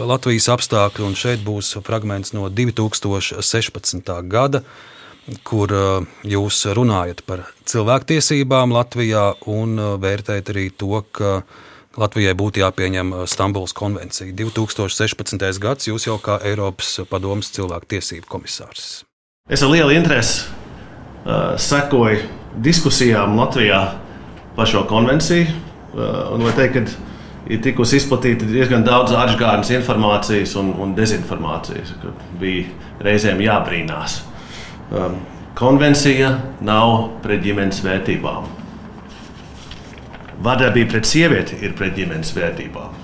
Latvijas 0.00 0.48
apstākļi, 0.52 1.04
un 1.04 1.16
šeit 1.18 1.42
būs 1.44 1.74
fragments 1.84 2.32
no 2.32 2.48
2016. 2.48 4.14
gada. 4.28 4.62
kur 5.44 5.68
jūs 6.24 6.58
runājat 6.72 7.18
par 7.28 7.42
cilvēktiesībām 7.68 8.72
Latvijā 8.72 9.34
un 9.44 9.76
vērtējat 10.00 10.48
arī 10.54 10.70
to, 10.72 11.02
ka 11.12 11.42
Latvijai 11.98 12.34
būtu 12.38 12.62
jāpieņem 12.62 13.12
Stambulas 13.26 13.74
konvencija. 13.74 14.30
2016. 14.38 15.58
gads 15.62 15.88
jūs 15.90 16.06
jau 16.06 16.18
kā 16.22 16.38
Eiropas 16.46 17.00
padomas 17.10 17.50
cilvēktiesību 17.56 18.28
komisārs. 18.30 19.02
Es 19.50 19.64
ar 19.64 19.72
lielu 19.72 19.96
interesi 19.96 20.44
uh, 20.44 21.56
sekoju 21.58 22.20
diskusijām 22.62 23.34
Latvijā 23.38 23.80
par 24.56 24.70
šo 24.70 24.84
konvenciju. 24.90 25.48
Uh, 25.88 26.34
un 26.36 26.44
var 26.46 26.54
teikt, 26.58 26.76
ka 26.76 27.50
ir 27.50 27.62
tikusi 27.64 27.98
izplatīta 27.98 28.46
diezgan 28.46 28.84
daudz 28.86 29.14
atgādnes 29.16 29.72
informācijas 29.74 30.54
un, 30.60 30.74
un 30.78 30.94
dezinformācijas, 30.98 31.96
ka 32.02 32.12
bija 32.38 32.68
reizēm 33.04 33.42
jābrīnās. 33.42 34.20
Um, 34.92 35.18
konvencija 35.58 36.34
nav 36.64 36.94
pret 37.24 37.42
ģimenes 37.42 37.82
vērtībām. 37.82 38.57
Vardarbība 40.38 40.92
pret 40.94 41.08
sievieti 41.08 41.58
ir 41.66 41.74
pret 41.78 41.96
ģimenes 41.98 42.30
vērtībām. 42.36 42.94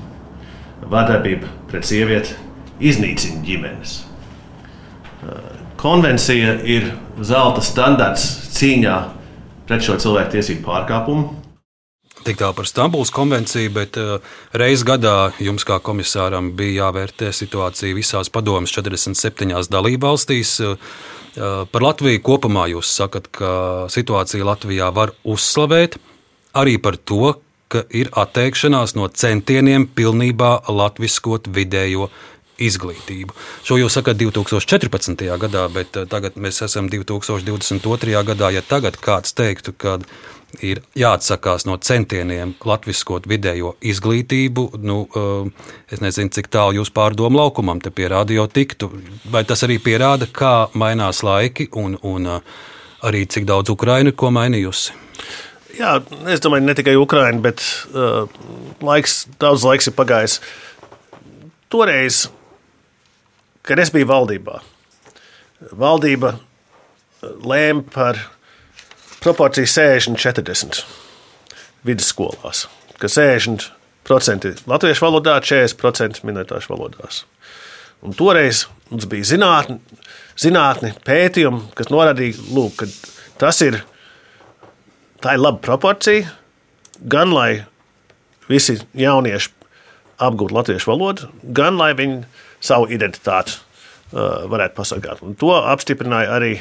Vardarbība 0.91 1.51
pret 1.70 1.87
sievieti 1.89 2.37
iznīcina 2.85 3.43
ģimenes. 3.47 3.95
Konvencija 5.80 6.59
ir 6.62 6.93
zelta 7.24 7.64
standarts 7.64 8.26
cīņā 8.55 8.99
pret 9.68 9.82
šo 9.82 9.97
cilvēku 10.01 10.37
tiesību 10.37 10.62
pārkāpumu. 10.66 11.41
Tik 12.24 12.39
tālu 12.41 12.57
par 12.57 12.68
Stambulas 12.68 13.11
konvenciju, 13.12 13.68
bet 13.74 13.99
uh, 14.01 14.14
reizes 14.57 14.85
gadā 14.89 15.35
jums, 15.45 15.66
kā 15.68 15.76
komisāram, 15.85 16.55
bija 16.57 16.87
jāvērtē 16.87 17.28
situācija 17.37 17.97
visās 17.97 18.30
padomjas 18.32 18.72
47 18.72 19.68
dalībvalstīs. 19.68 20.55
Uh, 20.64 21.66
par 21.68 21.85
Latviju 21.85 22.22
kopumā 22.24 22.68
jūs 22.72 22.95
sakat, 22.97 23.28
ka 23.35 23.53
situāciju 23.93 24.47
Latvijā 24.49 24.89
var 24.95 25.12
uzslavēt 25.26 25.99
arī 26.55 26.79
par 26.83 26.97
to, 26.97 27.35
ka 27.69 27.83
ir 27.91 28.11
atteikšanās 28.15 28.95
no 28.99 29.09
centieniem 29.09 29.89
pilnībā 29.97 30.53
latviskot 30.69 31.49
vidējo 31.51 32.11
izglītību. 32.63 33.35
Šo 33.67 33.79
jūs 33.81 33.97
sakat 33.99 34.21
2014. 34.21 35.25
gadā, 35.43 35.65
bet 35.75 35.97
tagad 36.11 36.39
mēs 36.39 36.63
esam 36.63 36.89
2022. 36.93 38.15
gadā. 38.31 38.53
Ja 38.55 38.63
tagad 38.63 39.01
kāds 39.03 39.35
teiktu, 39.35 39.75
ka 39.75 39.99
ir 40.63 40.83
jāatsakās 40.99 41.67
no 41.67 41.77
centieniem 41.83 42.55
latviskot 42.65 43.27
vidējo 43.31 43.75
izglītību. 43.83 44.69
Nu, 44.87 45.01
es 45.91 46.05
nezinu, 46.05 46.31
cik 46.35 46.51
tālu 46.53 46.79
jūs 46.79 46.93
pārdomu 46.95 47.41
laukumam 47.41 47.83
te 47.83 47.91
pie 47.91 48.07
radio 48.13 48.47
tiktu, 48.47 48.93
vai 49.31 49.45
tas 49.49 49.67
arī 49.67 49.81
pierāda, 49.83 50.31
kā 50.31 50.69
mainās 50.75 51.25
laiki 51.27 51.71
un, 51.81 51.99
un 52.03 52.37
arī 53.05 53.25
cik 53.27 53.49
daudz 53.51 53.75
Ukraina 53.75 54.13
ir 54.13 54.19
ko 54.19 54.31
mainījusi. 54.35 55.01
Jā, 55.75 55.97
es 56.31 56.43
domāju, 56.45 56.66
ne 56.68 56.75
tikai 56.77 56.95
Ukraiņa, 57.01 57.41
bet 57.43 57.62
uh, 57.91 58.31
laiks, 58.85 59.25
daudz 59.43 59.64
laiks 59.66 59.89
ir 59.91 59.97
pagājis. 59.97 60.39
Toreiz, 61.72 62.29
kad 63.66 63.81
es 63.83 63.91
biju 63.95 64.07
valdībā, 64.11 64.61
valdība 65.75 66.37
lēma 67.22 67.83
par 67.95 68.20
proporciju 69.25 69.66
60-40 69.70 70.85
vidusskolās, 71.89 72.66
ka 73.01 73.09
60% 73.11 74.66
latviešu 74.70 75.07
valodā, 75.07 75.39
40% 75.43 76.22
minoritāšu 76.29 76.75
valodās. 76.75 77.25
Un 78.05 78.12
toreiz 78.16 78.66
mums 78.91 79.09
bija 79.09 79.31
zinātni, 79.33 79.81
zinātni 80.41 80.93
pētījumi, 81.07 81.70
kas 81.79 81.91
norādīja, 81.93 82.37
lūk, 82.53 82.83
ka 82.83 82.89
tas 83.41 83.62
ir 83.64 83.81
tā 85.25 85.37
ir 85.37 85.43
laba 85.43 85.61
proporcija. 85.64 86.29
Gan 87.11 87.33
lai 87.35 87.64
visi 88.49 88.77
jaunieši 88.99 89.53
apgūtu 90.22 90.55
latviešu 90.55 90.93
valodu, 90.93 91.29
gan 91.57 91.79
lai 91.81 91.93
viņi 91.97 92.20
savu 92.64 92.89
identitāti 92.93 93.57
uh, 93.57 94.45
varētu 94.51 94.77
pasargāt. 94.77 95.22
Un 95.25 95.35
to 95.39 95.51
apstiprināja 95.57 96.37
arī 96.37 96.53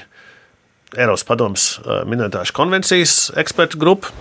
Eiropas 0.96 1.26
Padomus 1.28 1.68
uh, 1.82 2.02
minētāšu 2.10 2.56
konvencijas 2.58 3.18
ekspertu 3.40 3.80
grupa. 3.82 4.14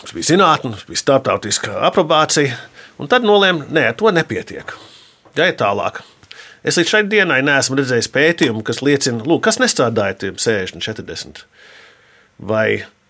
Mums 0.00 0.16
bija 0.16 0.32
zinātnē, 0.32 0.72
mums 0.72 0.88
bija 0.88 1.02
starptautiskā 1.04 1.76
aprobācija, 1.86 2.56
un 2.98 3.10
tad 3.10 3.26
nolēma, 3.26 3.68
nē, 3.70 3.86
to 4.00 4.10
nepietiek. 4.14 4.74
Jāiet 5.38 5.60
tālāk. 5.62 6.02
Es 6.66 6.76
līdz 6.78 6.90
šai 6.90 7.04
dienai 7.10 7.40
neesmu 7.46 7.78
redzējis 7.78 8.10
pētījumu, 8.14 8.64
kas 8.66 8.82
liecina, 8.82 9.22
lūk, 9.26 9.44
kas 9.46 9.60
nestrādāja 9.62 10.18
tiem 10.24 10.42
60, 10.42 10.82
40. 10.82 11.46
Vai 12.42 12.82
Eh, 12.82 13.01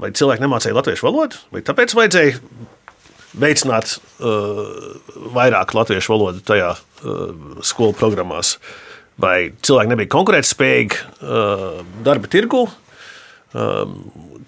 vai 0.00 0.10
cilvēki 0.14 0.44
nemācīja 0.44 0.76
latviešu 0.76 1.06
valodu, 1.06 1.40
vai 1.54 1.62
tāpēc 1.64 1.94
vajadzēja 1.96 2.38
veicināt 3.40 3.96
uh, 3.96 4.62
vairāk 5.34 5.74
latviešu 5.74 6.14
valodu 6.14 6.42
tajā 6.46 6.72
uh, 6.74 7.60
skolu 7.66 7.96
programmās, 7.98 8.56
vai 9.20 9.52
cilvēki 9.62 9.92
nebija 9.92 10.10
konkurētspējīgi 10.10 10.96
darba 12.02 12.26
tirgu. 12.26 12.64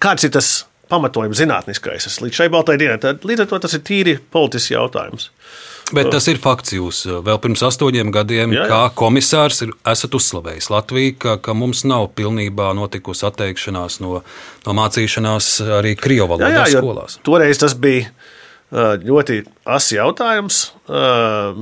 Kāds 0.03 0.25
ir 0.27 0.33
tas 0.35 0.49
pamatojums 0.91 1.39
zinātniskais? 1.39 2.09
Es 2.09 2.17
līdz 2.19 2.41
šai 2.41 2.49
baltai 2.51 2.75
dienai, 2.81 2.97
tad 2.99 3.23
līdz 3.23 3.45
ar 3.45 3.47
to 3.53 3.61
tas 3.63 3.77
ir 3.77 3.85
tīri 3.87 4.17
politisks 4.35 4.73
jautājums. 4.73 5.29
Uh, 5.29 5.76
Bet 5.95 6.09
tas 6.11 6.25
ir 6.27 6.39
fakts. 6.41 6.73
Jūs 6.75 7.01
eh, 7.07 7.19
vēl 7.23 7.39
pirms 7.43 7.63
astoņiem 7.67 8.11
gadiem, 8.15 8.53
jā, 8.55 8.65
jā. 8.65 8.67
kā 8.71 8.79
komisārs, 8.97 9.61
ir, 9.65 9.73
esat 9.87 10.15
uzslavējis 10.17 10.69
Latviju, 10.73 11.15
ka, 11.23 11.35
ka 11.43 11.55
mums 11.57 11.85
nav 11.87 12.09
pilnībā 12.17 12.73
notikusi 12.77 13.27
atteikšanās 13.29 14.01
no, 14.03 14.21
no 14.65 14.75
mācīšanās 14.77 15.51
arī 15.79 15.95
Krievijas 15.99 16.31
valodā 16.33 16.65
skolās. 16.71 17.19
Toreiz 17.27 17.61
tas 17.61 17.77
bija 17.79 18.07
eh, 18.07 18.97
ļoti 19.07 19.43
asi 19.77 19.99
jautājums, 19.99 20.65
eh, 20.91 21.61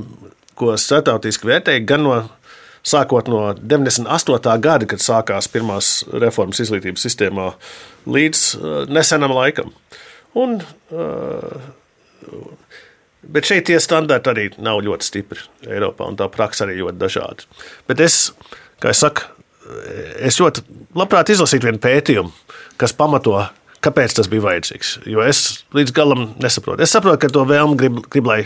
ko 0.56 0.74
starptautiski 0.80 1.52
vērtēja 1.52 1.86
gan 1.86 2.06
no. 2.08 2.18
Sākot 2.86 3.26
no 3.26 3.40
98. 3.58 4.52
gada, 4.62 4.86
kad 4.86 5.02
sākās 5.02 5.48
pirmās 5.50 5.88
reformas 6.22 6.60
izglītības 6.62 7.02
sistēmā, 7.02 7.48
līdz 8.06 8.42
nesenam 8.94 9.34
laikam. 9.34 9.72
Un, 10.38 10.60
uh, 10.94 11.64
Bet 13.32 13.48
šeit 13.48 13.66
tie 13.68 13.78
standarti 13.82 14.30
arī 14.32 14.46
nav 14.62 14.82
ļoti 14.86 15.06
stipri 15.06 15.42
Eiropā, 15.66 16.06
un 16.06 16.18
tā 16.18 16.28
praksa 16.32 16.66
arī 16.66 16.78
ļoti 16.80 17.00
dažāda. 17.00 17.48
Bet 17.88 18.02
es, 18.04 18.18
kā 18.82 18.92
es 18.92 19.02
saku, 19.02 19.26
es 20.22 20.38
ļoti 20.40 20.62
labprāt 20.96 21.32
izlasītu 21.34 21.68
vienu 21.68 21.82
pētījumu, 21.82 22.32
kas 22.80 22.94
pamato 22.96 23.38
Kāpēc 23.84 24.14
tas 24.16 24.28
bija 24.32 24.44
vajadzīgs? 24.44 24.92
Jo 25.06 25.22
es 25.26 25.42
līdz 25.76 25.92
galam 25.94 26.30
nesaprotu. 26.42 26.82
Es 26.82 26.94
saprotu, 26.96 27.20
ka 27.22 27.30
to 27.32 27.44
vēlmu 27.48 27.76
grib, 27.78 27.98
grib 28.12 28.28
lai 28.28 28.38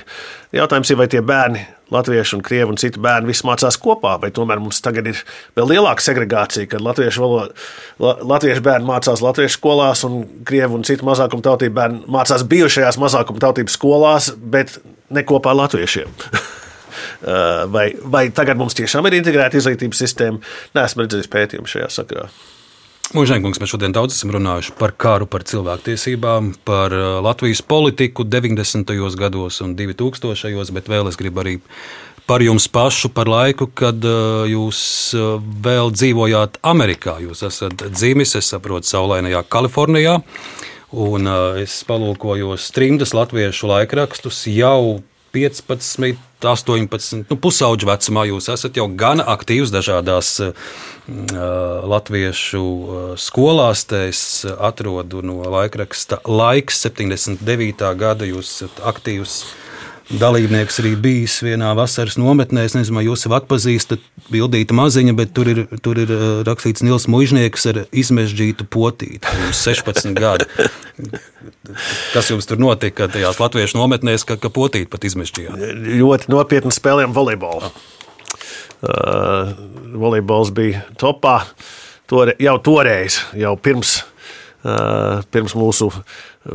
jautājums 0.56 0.90
ir, 0.90 0.98
vai 0.98 1.06
tie 1.12 1.22
bērni, 1.24 1.62
latvieši 1.94 2.36
un 2.36 2.42
krievi 2.46 2.74
un 2.74 2.78
citi 2.80 3.00
bērni, 3.02 3.30
visi 3.30 3.46
mācās 3.46 3.78
kopā, 3.80 4.16
vai 4.22 4.30
tomēr 4.34 4.60
mums 4.62 4.82
tagad 4.84 5.08
ir 5.10 5.22
vēl 5.58 5.72
lielāka 5.72 6.04
segregācija, 6.04 6.68
kad 6.70 6.84
latviešu, 6.84 7.24
valoda, 7.24 8.20
latviešu 8.32 8.64
bērni 8.66 8.90
mācās 8.90 9.22
latviešu 9.24 9.58
skolās 9.58 10.04
un 10.08 10.22
krievi 10.46 10.78
un 10.78 10.86
citu 10.86 11.06
mazākumu 11.08 11.46
tautību 11.46 11.78
bērni 11.78 12.04
mācās 12.10 12.46
bijušajās 12.50 13.00
mazākumu 13.02 13.42
tautības 13.42 13.78
skolās, 13.78 14.32
bet 14.34 14.78
ne 15.10 15.26
kopā 15.26 15.54
ar 15.54 15.62
latviešiem. 15.64 16.14
vai, 17.74 17.90
vai 18.02 18.28
tagad 18.34 18.60
mums 18.60 18.76
tiešām 18.78 19.06
ir 19.08 19.20
integrēta 19.22 19.60
izglītības 19.60 20.06
sistēma? 20.06 20.42
Nē, 20.74 20.86
esmu 20.86 21.06
redzējis 21.06 21.30
pētījumu 21.32 21.70
šajā 21.70 21.92
sakarā. 22.00 22.30
Mūžēnkungs, 23.10 23.58
mēs 23.58 23.72
šodien 23.72 23.90
daudz 23.90 24.14
esam 24.14 24.30
runājuši 24.30 24.76
par 24.78 24.92
karu, 24.94 25.26
par 25.26 25.42
cilvēktiesībām, 25.42 26.52
par 26.62 26.92
uh, 26.94 27.16
Latvijas 27.18 27.58
politiku 27.66 28.22
90. 28.22 28.92
gados 29.18 29.58
un 29.64 29.72
2000. 29.74 30.70
bet 30.76 30.86
vēl 30.86 31.10
es 31.10 31.18
gribu 31.18 31.42
arī 31.42 31.56
par 32.30 32.44
jums 32.46 32.68
pašu, 32.70 33.10
par 33.10 33.26
laiku, 33.26 33.66
kad 33.66 33.98
uh, 34.06 34.46
jūs 34.46 34.82
uh, 35.18 35.42
vēl 35.42 35.90
dzīvojāt 35.90 36.60
Amerikā. 36.62 37.16
Jūs 37.26 37.42
esat 37.50 37.82
dzimis, 37.90 38.36
es 38.38 38.52
saprotu, 38.54 38.86
saulainajā 38.92 39.42
Kalifornijā. 39.50 40.20
Un 40.94 41.26
es 41.58 41.80
palūkojos 41.86 42.70
trimdas 42.74 43.10
latviešu 43.14 43.74
laikrakstus 43.74 44.44
jau 44.54 45.00
15, 45.34 46.18
18, 46.42 47.24
nu, 47.30 47.36
pusauģu 47.38 47.88
vecumā 47.90 48.24
jūs 48.30 48.48
esat 48.52 48.78
jau 48.80 48.88
gan 48.88 49.22
aktīvs 49.22 49.72
dažādās 49.74 50.32
uh, 50.42 50.52
latviešu 51.90 52.64
skolās. 53.20 53.84
Te 53.90 54.06
es 54.10 54.22
atrodu 54.58 55.22
no 55.26 55.42
laikraksta 55.44 56.22
Laiks 56.26 56.82
79. 56.86 57.94
gada. 58.00 58.28
Jūs 58.28 58.56
esat 58.56 58.82
aktīvs 58.92 59.42
dalībnieks 60.10 60.80
arī 60.82 60.94
bijis 60.98 61.36
vienā 61.44 61.70
vasaras 61.78 62.16
nometnē. 62.18 62.64
Es 62.66 62.74
nezinu, 62.74 62.98
vai 62.98 63.04
jūs 63.06 63.26
jau 63.26 63.34
atpazīstat 63.36 64.02
bildīta 64.30 64.74
maziņa, 64.76 65.14
bet 65.18 65.32
tur 65.36 65.50
ir, 65.52 65.62
tur 65.84 66.00
ir 66.02 66.10
rakstīts 66.46 66.82
Nils 66.86 67.06
Mužnieks 67.10 67.66
ar 67.70 67.82
izmežģītu 67.90 68.66
potīti. 68.70 69.36
Jums 69.44 69.62
16 69.66 70.18
gadi. 70.18 70.48
Kas 72.14 72.30
jums 72.32 72.48
tur 72.50 72.60
notika 72.62 73.08
tajās 73.10 73.38
latviešu 73.40 73.78
nometnēs, 73.78 74.26
ka, 74.26 74.38
ka 74.40 74.50
potīti 74.52 74.90
pat 74.90 75.06
izmežģījāt? 75.06 75.64
Ļoti 76.00 76.34
nopietni 76.34 76.74
spēlējām 76.74 77.14
volejbolu. 77.16 77.70
uh, 78.82 79.54
volejbols 79.94 80.52
bija 80.56 80.84
topā. 80.98 81.40
Tore, 82.10 82.34
jau 82.42 82.56
toreiz, 82.58 83.20
jau 83.38 83.54
pirms, 83.54 84.00
uh, 84.66 85.22
pirms 85.30 85.54
mūsu 85.54 85.92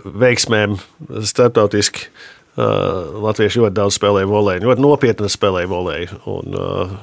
veiksmēm 0.04 0.76
starptautiski. 1.24 2.10
Uh, 2.10 2.32
Latvieši 2.56 3.60
ļoti 3.60 3.76
daudz 3.76 3.98
spēlēja 3.98 4.30
volēju, 4.32 4.64
ļoti 4.70 4.84
nopietni 4.86 5.30
spēlēja 5.32 5.68
volēju. 5.72 6.20
Un 6.32 6.56
uh, 6.56 6.96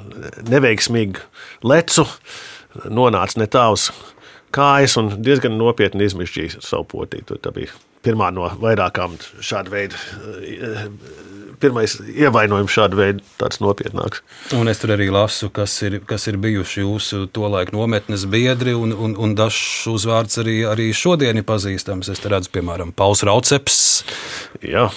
neveiksmīgi 0.48 1.20
lecu 1.68 2.06
nonāca 2.88 3.42
ne 3.42 3.48
tā 3.52 3.66
uz 3.74 3.90
kājas 4.52 4.96
un 5.00 5.12
diezgan 5.24 5.58
nopietni 5.60 6.08
izmišķīja 6.08 6.62
savu 6.64 6.88
potīti. 6.94 7.36
Tā 7.42 7.52
bija 7.52 7.72
pirmā 8.04 8.30
no 8.34 8.48
vairākām 8.62 9.18
šāda 9.44 9.72
veida. 9.72 10.00
Pirmais 11.62 11.94
ievainojums 12.10 12.74
šāda 12.74 12.98
veida 12.98 13.24
tāds 13.39 13.60
nopietnāks. 13.62 14.22
Un 14.59 14.70
es 14.70 14.82
tur 14.82 14.94
arī 14.97 15.09
lasu, 15.14 15.48
kas 15.55 15.76
ir, 15.86 16.01
kas 16.09 16.26
ir 16.30 16.40
bijuši 16.43 16.82
jūsu 16.82 17.24
tolaik 17.34 17.70
nometnes 17.74 18.26
biedri, 18.30 18.74
un, 18.74 18.90
un, 18.93 19.14
un 19.14 19.36
dažs 19.39 19.86
uzvārds 19.93 20.40
arī, 20.43 20.62
arī 20.66 20.90
šodien 20.97 21.39
ir 21.39 21.47
pazīstams. 21.47 22.10
Es 22.10 22.22
redzu, 22.26 22.51
piemēram, 22.55 22.90
Pauls 22.97 23.22
Rauceps. 23.26 23.78
Jā, 24.66 24.89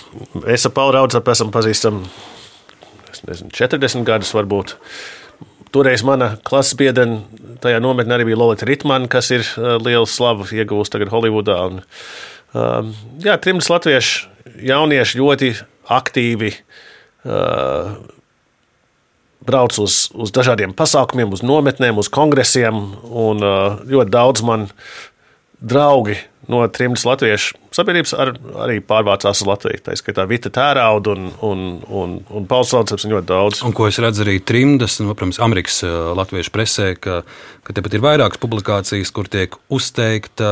es 0.50 0.66
ar 0.66 0.74
Paulu 0.74 0.98
Raucepu 0.98 1.36
esam 1.36 1.54
pazīstami 1.54 2.10
nezinu, 3.30 3.52
40 3.54 4.06
gadus 4.08 4.34
varbūt. 4.36 4.76
Toreiz 5.76 6.06
mana 6.08 6.36
klases 6.48 6.78
biedrene 6.80 7.24
tajā 7.64 7.82
nometnē 7.84 8.18
arī 8.18 8.30
bija 8.30 8.40
Lorita 8.40 8.68
Ritmana, 8.68 9.10
kas 9.12 9.32
ir 9.36 9.46
liela 9.84 10.08
slava 10.08 10.48
iegūst 10.48 10.94
tagad 10.94 11.12
Holivudā. 11.12 11.58
Un, 11.70 11.82
uh, 12.56 12.92
jā, 13.24 13.36
trimdas 13.42 13.72
latviešu 13.72 14.30
jaunieši 14.66 15.20
ļoti 15.20 15.52
aktīvi 15.92 16.52
uh, 16.56 17.96
brauc 19.46 19.78
uz, 19.82 20.06
uz 20.14 20.34
dažādiem 20.34 20.74
pasākumiem, 20.78 21.34
uz 21.36 21.44
nometnēm, 21.46 22.00
uz 22.02 22.10
kongresiem. 22.14 22.82
Un 23.06 23.44
uh, 23.46 23.82
ļoti 23.86 24.14
daudz 24.14 24.46
man 24.46 24.70
draugi 25.62 26.18
no 26.52 26.62
trimdas 26.72 27.06
latviešu 27.08 27.58
sabiedrības 27.76 28.14
ar, 28.18 28.32
arī 28.66 28.78
pārvācās 28.86 29.42
uz 29.44 29.50
Latviju. 29.50 29.82
Tā 29.86 29.96
skaitā 30.00 30.26
Vita 30.30 30.52
Tērauda 30.54 31.16
un, 31.16 31.28
un, 31.44 31.64
un, 31.90 32.16
un 32.32 32.48
Pauls 32.50 32.72
Lauceps 32.76 33.06
un 33.08 33.16
ļoti 33.16 33.28
daudz. 33.30 33.62
Un 33.68 33.76
ko 33.76 33.90
es 33.90 34.00
redzu 34.02 34.24
arī 34.26 34.38
trimdas, 34.40 34.98
no, 35.02 35.12
protams, 35.12 35.42
Amerikas 35.44 35.82
latviešu 35.86 36.54
presē, 36.56 36.88
ka, 37.02 37.22
ka 37.66 37.76
tepat 37.76 37.98
ir 37.98 38.06
vairākas 38.06 38.42
publikācijas, 38.42 39.12
kur 39.16 39.30
tiek 39.32 39.58
uzteikta 39.74 40.50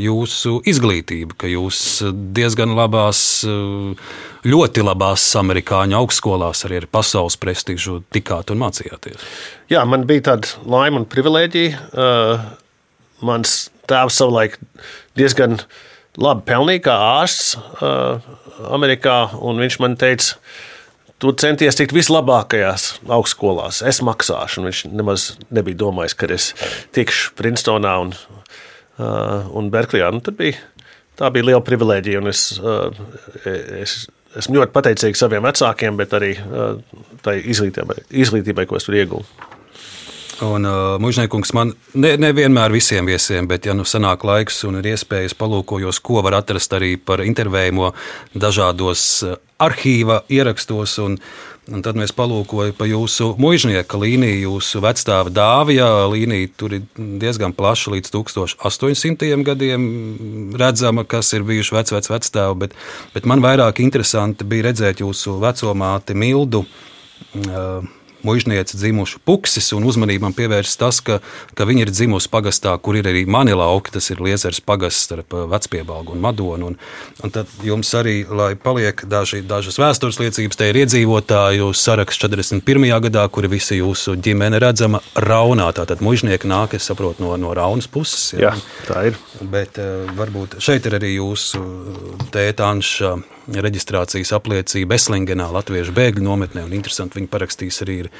jūsu 0.00 0.60
izglītība, 0.70 1.36
ka 1.44 1.50
jūs 1.52 1.82
diezgan 2.36 2.74
labās, 2.78 3.20
ļoti 4.44 4.86
labās 4.88 5.28
amerikāņu 5.40 6.00
augstskolās 6.00 6.64
arī 6.68 6.82
ar 6.82 6.90
pasaules 6.92 7.36
prestižu 7.40 8.00
tikāt 8.14 8.54
un 8.54 8.64
mācījāties. 8.64 9.30
Jā, 9.72 9.84
man 9.88 10.08
bija 10.08 10.30
tāda 10.32 10.68
laima 10.68 11.02
un 11.02 11.08
privilēģija. 11.10 11.86
Uh, 11.92 12.52
mans 13.24 13.64
tēvs 13.88 14.20
savulaik 14.20 14.58
diezgan 15.18 15.58
labi 16.20 16.44
pelnīja 16.48 16.84
kā 16.88 16.94
ārsts 17.18 17.54
uh, 17.56 18.22
Amerikā, 18.74 19.18
un 19.42 19.58
viņš 19.62 19.78
man 19.82 19.96
teica, 19.98 20.36
tu 21.22 21.32
centies 21.40 21.78
tikt 21.78 21.94
vislabākajās 21.96 22.88
augstskolās, 23.12 23.82
es 23.86 24.02
maksāšu. 24.04 24.64
Viņš 24.66 24.84
nemaz 24.92 25.32
nebija 25.54 25.80
domājis, 25.84 26.16
ka 26.18 26.30
es 26.34 26.50
tikšu 26.94 27.34
Princetonā 27.38 27.96
un, 28.04 28.14
uh, 28.14 29.48
un 29.56 29.72
Berklijā. 29.74 30.12
Nu, 30.14 30.22
bija, 30.38 30.60
tā 31.18 31.32
bija 31.34 31.50
liela 31.50 31.64
privilēģija, 31.66 32.22
es, 32.30 32.46
uh, 32.62 32.94
es 33.80 34.04
esmu 34.38 34.60
ļoti 34.60 34.74
pateicīgs 34.74 35.22
saviem 35.22 35.46
vecākiem, 35.46 35.98
bet 35.98 36.14
arī 36.18 36.34
uh, 36.42 36.78
tai 37.26 37.40
izglītībai, 37.42 38.04
izglītībai 38.24 38.68
ko 38.70 38.78
es 38.78 38.86
tur 38.88 38.98
iegūstu. 38.98 39.53
Un 40.42 40.66
uh, 40.66 40.96
mužniekungs 40.98 41.52
man 41.54 41.72
ne, 41.94 42.14
nevienmēr 42.18 42.72
visiem 42.74 43.06
viesiem, 43.06 43.46
bet, 43.46 43.68
ja 43.68 43.74
nu 43.76 43.86
sanāk 43.86 44.24
laiks 44.26 44.64
un 44.66 44.80
ir 44.80 44.88
iespējas 44.94 45.36
palūkojos, 45.38 46.00
ko 46.02 46.24
var 46.26 46.40
atrast 46.40 46.74
arī 46.74 46.96
par 46.98 47.22
intervējumu 47.22 47.92
dažādos 48.34 49.04
uh, 49.22 49.36
arhīva 49.62 50.24
ierakstos. 50.28 50.98
Un, 51.04 51.20
Un 51.72 51.80
tad 51.80 51.96
mēs 51.96 52.10
palūkojam 52.12 52.74
pa 52.76 52.84
jūsu 52.84 53.30
mūžnieka 53.40 53.96
līniju, 53.96 54.50
jūsu 54.50 54.82
vecstāva 54.84 55.30
dāvija 55.32 55.86
līnija. 56.12 56.50
Tur 56.60 56.74
ir 56.76 56.82
diezgan 57.22 57.54
plaša 57.56 57.94
līdz 57.94 58.12
1800 58.12 59.40
gadiem 59.46 59.86
redzama, 60.60 61.06
kas 61.08 61.32
ir 61.32 61.46
bijuši 61.48 61.76
vec, 61.78 61.94
vec, 61.96 62.10
vecstāvi. 62.12 62.58
Bet, 62.66 62.76
bet 63.16 63.24
man 63.24 63.40
vairāk 63.40 63.80
interesanti 63.80 64.44
bija 64.44 64.68
redzēt 64.68 65.00
jūsu 65.00 65.38
vecumāti 65.40 66.12
Mildu. 66.20 66.66
Uh, 67.32 67.88
mužniece 68.24 68.78
dzimuši 68.78 69.20
puksis, 69.24 69.70
un 69.76 69.86
uzmanību 69.88 70.26
man 70.26 70.36
pievērst 70.36 70.78
tas, 70.80 71.00
ka, 71.04 71.20
ka 71.54 71.66
viņa 71.68 71.86
ir 71.86 71.92
dzimusi 71.92 72.30
pagastā, 72.32 72.74
kur 72.82 72.98
ir 72.98 73.08
arī 73.10 73.24
mani 73.30 73.54
lauki, 73.56 73.92
tas 73.94 74.10
ir 74.10 74.22
Liezers 74.24 74.62
pagasts 74.64 75.08
starp 75.08 75.36
uh, 75.36 75.44
Vecpiebalgu 75.50 76.14
un 76.16 76.22
Madonu. 76.24 76.72
Un, 76.72 76.78
un 77.24 77.34
tad 77.34 77.50
jums 77.64 77.92
arī, 77.98 78.16
lai 78.28 78.54
paliek 78.60 79.04
daži, 79.10 79.42
dažas 79.46 79.78
vēstures 79.80 80.20
liecības, 80.22 80.58
te 80.60 80.70
ir 80.70 80.80
iedzīvotāju 80.84 81.70
saraksts 81.76 82.24
41. 82.24 82.88
gadā, 83.08 83.26
kuri 83.28 83.52
visi 83.56 83.80
jūsu 83.80 84.16
ģimene 84.24 84.60
redzama 84.62 85.02
Raunā. 85.14 85.68
Tātad 85.76 86.04
mužnieki 86.04 86.48
nāk, 86.50 86.78
es 86.78 86.88
saprotu, 86.90 87.24
no, 87.24 87.36
no 87.40 87.54
Raunas 87.56 87.90
puses. 87.90 88.32
Jā, 88.34 88.54
jā 88.54 88.88
tā 88.88 89.06
ir. 89.10 89.20
Bet 89.50 89.80
uh, 89.82 90.08
varbūt 90.16 90.58
šeit 90.64 90.86
ir 90.88 90.98
arī 91.00 91.16
jūsu 91.18 91.60
tēta 92.34 92.70
Anša 92.72 93.16
reģistrācijas 93.48 94.32
apliecība 94.36 94.96
Eslingenā, 94.96 95.50
Latviešu 95.52 95.94
bēgļu 95.96 96.24
nometnē. 96.24 96.64
Interesanti, 96.72 97.20
viņi 97.20 97.30
parakstīs 97.32 97.80
arī 97.84 98.04
ir 98.04 98.10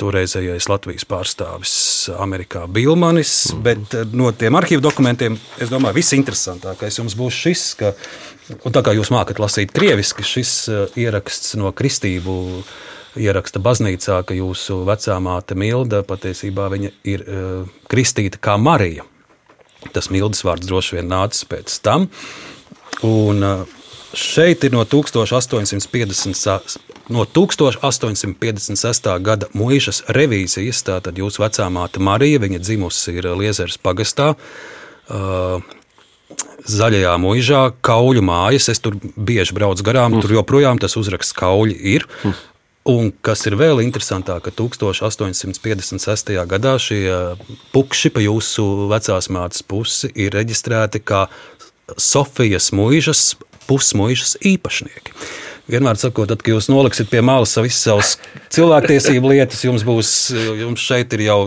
toreizējais 0.00 0.68
Latvijas 0.70 1.06
pārstāvis 1.08 1.74
Amerikā 2.20 2.66
Bilmanis. 2.70 3.34
Mm. 3.54 3.62
Bet 3.64 3.96
eh, 3.96 4.04
no 4.16 4.32
tiem 4.36 4.58
arhīvu 4.58 4.82
dokumentiem, 4.84 5.38
es 5.62 5.72
domāju, 5.72 6.00
viss 6.00 6.16
interesantākais 6.16 7.00
jums 7.00 7.16
būs 7.18 7.40
šis, 7.46 7.64
ka, 7.80 7.94
un 8.58 8.74
tā 8.74 8.84
kā 8.86 8.94
jūs 8.96 9.12
mākat 9.14 9.40
lasīt 9.42 9.74
krieviski, 9.76 10.26
šis 10.26 10.54
eh, 10.68 11.02
ieraksts 11.06 11.56
no 11.60 11.72
kristību 11.76 12.36
ieraksta 13.18 13.58
baznīcā, 13.62 14.20
ka 14.26 14.36
jūsu 14.36 14.84
vecā 14.86 15.16
māte 15.22 15.56
Milda 15.58 16.04
patiesībā 16.06 16.68
ir 16.78 17.24
uh, 17.26 17.64
kristīta 17.90 18.38
kā 18.38 18.54
Marija. 18.54 19.02
Tas 19.90 20.12
Mildas 20.14 20.44
vārds 20.46 20.68
droši 20.68 21.00
vien 21.00 21.10
nācis 21.10 21.42
pēc 21.50 21.74
tam. 21.82 22.06
Un, 23.02 23.42
uh, 23.42 23.79
Šeit 24.16 24.64
ir 24.66 24.72
no 24.74 24.84
1850. 24.84 26.78
No 27.10 27.24
1856. 27.26 29.10
gada 29.22 29.48
mūžas 29.54 30.04
revīzijas, 30.14 30.82
tātad 30.86 31.18
jūsu 31.18 31.42
vecā 31.42 31.66
māte 31.70 32.02
Marija, 32.02 32.42
viņa 32.42 32.62
dzimusi 32.62 33.16
ir 33.18 33.30
Liezeras 33.38 33.78
pagastā. 33.82 34.34
Uh, 35.10 35.62
Zaļajā 36.70 37.16
mūžā, 37.18 37.62
kauļu 37.82 38.22
mājas. 38.22 38.68
Es 38.70 38.82
tur 38.82 38.98
bieži 39.16 39.56
braucu 39.56 39.84
garām, 39.86 40.14
mm. 40.14 40.22
tur 40.22 40.36
joprojām 40.38 40.78
tas 40.82 40.96
uzraksts 41.00 41.34
kauļi 41.36 41.76
ir. 41.94 42.06
Mm. 42.22 42.38
Un 42.90 43.10
kas 43.22 43.44
ir 43.46 43.58
vēl 43.60 43.82
interesantāk, 43.84 44.46
ka 44.46 44.54
1856. 44.56 46.32
gadā 46.48 46.74
šie 46.80 47.02
pukši 47.74 48.12
pa 48.14 48.22
jūsu 48.24 48.66
vecās 48.90 49.28
mātes 49.32 49.62
pusi 49.66 50.10
ir 50.14 50.34
reģistrēti 50.36 51.02
kā 51.04 51.26
Sofijas 51.98 52.70
mūžas 52.76 53.34
pusmuižas 53.70 54.36
īpašnieki. 54.50 55.14
Vienmēr 55.70 55.98
sakot, 56.00 56.26
tad, 56.30 56.42
kad 56.42 56.56
jūs 56.56 56.66
noliksiet 56.70 57.10
pie 57.12 57.20
malas 57.22 57.54
visas 57.62 57.84
savas 57.86 58.16
cilvēktiesību 58.50 59.30
lietas, 59.30 59.62
jums 59.62 59.86
būs, 59.86 60.10
jums 60.58 60.82
šeit 60.82 61.14
ir 61.14 61.28
jau 61.28 61.40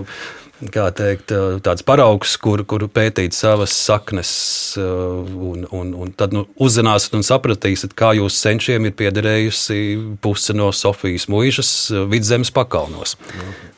teikt, 0.71 1.33
tāds 1.65 1.83
paraugs, 1.83 2.37
kur, 2.39 2.63
kur 2.63 2.85
pētīt 2.87 3.35
savas 3.35 3.73
saknes, 3.75 4.31
un, 4.79 5.65
un, 5.71 5.93
un 5.93 6.13
tad 6.15 6.35
nu, 6.35 6.45
uzzināsiet 6.55 7.17
un 7.17 7.25
sapratīsiet, 7.25 7.95
kā 7.99 8.13
jūsu 8.15 8.37
senčiem 8.37 8.87
ir 8.87 8.95
piederējusi 8.95 9.79
puse 10.23 10.55
no 10.55 10.71
Sofijas 10.71 11.27
mūžas 11.27 11.73
vidzemes 12.11 12.53
pakalnos. 12.53 13.17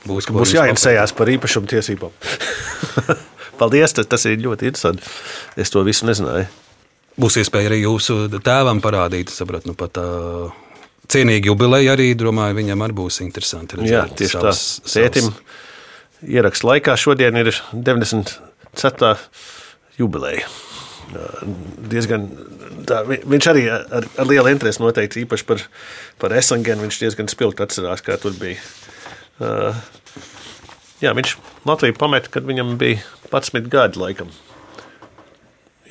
Būs, 0.05 0.29
būs 0.29 0.53
jāinteresējas 0.53 1.15
par 1.17 1.31
īpašumu 1.33 1.71
tiesībām. 1.73 2.13
Paldies, 3.59 3.95
tas, 3.95 4.05
tas 4.11 4.27
ir 4.27 4.37
ļoti 4.43 4.69
interesanti. 4.69 5.09
Es 5.57 5.71
to 5.73 5.81
visu 5.87 6.05
nezināju. 6.05 6.45
Būs 7.15 7.37
iespēja 7.39 7.69
arī 7.71 7.81
jūsu 7.85 8.25
tēvam 8.43 8.81
parādīt, 8.83 9.31
sapratu, 9.31 9.69
nu 9.71 9.77
pat 9.79 9.99
uh, 10.01 10.51
cienīgi 11.11 11.51
jubileja 11.51 11.93
arī, 11.95 12.09
domāju, 12.19 12.57
viņam 12.59 12.83
arī 12.85 12.97
būs 12.97 13.21
interesanti 13.23 13.79
redzēt. 13.79 13.93
Jā, 13.93 14.03
tieši 14.19 14.35
savas, 14.35 14.63
tā. 14.81 14.91
Sētim 14.95 15.29
ieraksts 16.25 16.65
laikā 16.67 16.95
šodien 16.99 17.39
ir 17.39 17.51
94. 17.71 19.15
jubileja. 19.99 20.49
Diezgan, 21.91 22.25
tā, 22.89 23.03
viņš 23.07 23.49
arī 23.51 23.67
ar, 23.71 24.07
ar 24.17 24.27
lielu 24.27 24.51
interesi 24.51 24.81
noteikti 24.81 25.23
īpaši 25.23 25.47
par, 25.47 25.61
par 26.21 26.33
Essengenu. 26.35 26.83
Viņš 26.87 27.01
diezgan 27.03 27.29
spilgti 27.31 27.63
atcerās, 27.63 28.03
kā 28.03 28.17
tur 28.19 28.35
bija. 28.39 28.59
Uh, 29.39 29.77
jā, 31.03 31.13
viņš 31.15 31.37
Latviju 31.65 31.95
pameta, 31.99 32.31
kad 32.33 32.47
viņam 32.47 32.75
bija 32.81 32.99
11 33.31 33.69
gadi 33.71 34.01
laikam. 34.01 34.33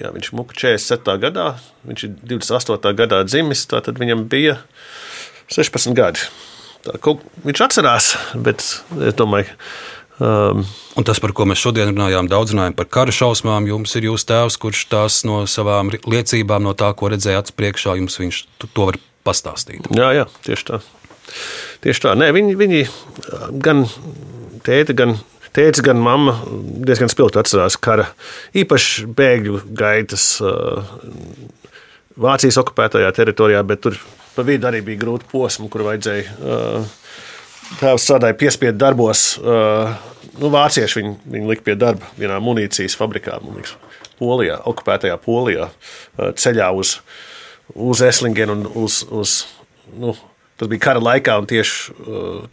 Jā, 0.00 0.10
viņš 0.10 0.32
muka 0.34 0.54
47. 0.58 1.18
gadā, 1.22 1.48
viņš 1.86 2.04
ir 2.08 2.14
28. 2.34 2.94
gadā 2.98 3.20
dzimis, 3.28 3.66
tad 3.70 3.86
viņam 4.00 4.24
bija 4.28 4.56
16 5.54 5.94
gadi. 5.94 6.24
tā, 6.84 6.96
kaut, 7.00 7.20
viņš 7.46 7.60
atcerās, 7.64 8.08
bet 8.34 8.58
es 8.60 9.14
domāju, 9.14 9.46
um, 10.20 10.64
Un 10.94 11.02
tas, 11.06 11.18
par 11.18 11.32
ko 11.34 11.42
mēs 11.46 11.58
šodien 11.58 11.88
runājām, 11.90 12.28
daudz 12.30 12.52
runājam 12.54 12.74
par 12.78 12.86
kara 12.86 13.10
šausmām, 13.14 13.66
jums 13.66 13.94
ir 13.98 14.04
jūsu 14.10 14.28
tēvs, 14.30 14.58
kurš 14.62 14.84
tās 14.92 15.24
no 15.26 15.40
savām 15.50 15.90
liecībām, 15.90 16.62
no 16.62 16.74
tā, 16.78 16.92
ko 16.94 17.08
redzēja 17.10 17.40
acis 17.42 17.56
priekšā, 17.58 17.96
jums 17.98 18.18
viņš 18.20 18.42
to- 18.62 18.68
to 18.74 18.84
var 18.90 18.98
pastāstīt. 19.26 19.86
Jā, 19.90 20.12
jā, 20.14 20.26
tieši 20.46 20.64
tā. 20.70 20.80
Tieši 21.82 22.00
tā. 22.04 22.12
Nē, 22.14 22.30
viņi, 22.36 22.54
viņi 22.56 22.82
gan 23.58 23.86
tēta, 24.62 24.94
gan, 24.94 25.16
tēta, 25.54 25.84
gan 25.86 26.02
mamma 26.02 26.36
diezgan 26.86 27.10
spilgti 27.12 27.40
atcerās 27.40 27.78
kara, 27.80 28.08
īpaši 28.56 29.08
bēgļu 29.14 29.62
gaitas 29.76 30.28
Vācijas 32.14 32.60
okupētajā 32.60 33.08
teritorijā, 33.14 33.62
bet 33.66 33.80
tur 33.82 33.96
pa 34.36 34.44
vidu 34.46 34.68
arī 34.68 34.84
bija 34.86 35.00
grūti 35.00 35.26
posmi, 35.30 35.66
kur 35.70 35.82
vajadzēja. 35.86 36.84
Tēvs 37.80 38.04
strādāja 38.06 38.36
piespiedu 38.38 38.78
darbos. 38.78 39.24
Nu, 39.42 40.50
vācieši 40.52 41.00
viņu, 41.00 41.14
viņu 41.34 41.50
lika 41.50 41.66
pie 41.66 41.74
darba 41.78 42.10
vienā 42.18 42.38
munīcijas 42.42 42.96
fabrikā, 42.98 43.38
liekas, 43.42 43.74
Polijā, 44.18 44.60
okupētajā 44.70 45.16
Polijā, 45.24 45.68
ceļā 46.38 46.68
uz, 46.78 46.96
uz 47.74 48.02
Eslingenu 48.06 48.54
un 48.54 48.68
uz, 48.84 49.00
uz 49.10 49.34
nu, 49.98 50.14
tas 50.58 50.70
bija 50.70 50.84
kara 50.86 51.02
laikā, 51.02 51.34
un 51.42 51.50
tieši 51.50 51.96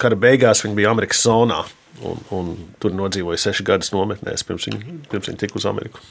kara 0.01 0.17
beigās 0.17 0.65
viņi 0.65 0.77
bija 0.79 0.93
Amerikas 0.93 1.21
zonā. 1.27 1.61
Un, 2.01 2.22
un 2.34 2.53
tur 2.81 2.93
nodzīvoja 2.95 3.38
seši 3.49 3.65
gadus 3.68 3.91
nometnēs, 3.93 4.45
pirms 4.47 4.69
viņi, 4.69 5.01
pirms 5.11 5.27
viņi 5.30 5.41
tika 5.43 5.59
uz 5.59 5.68
Ameriku. 5.69 6.01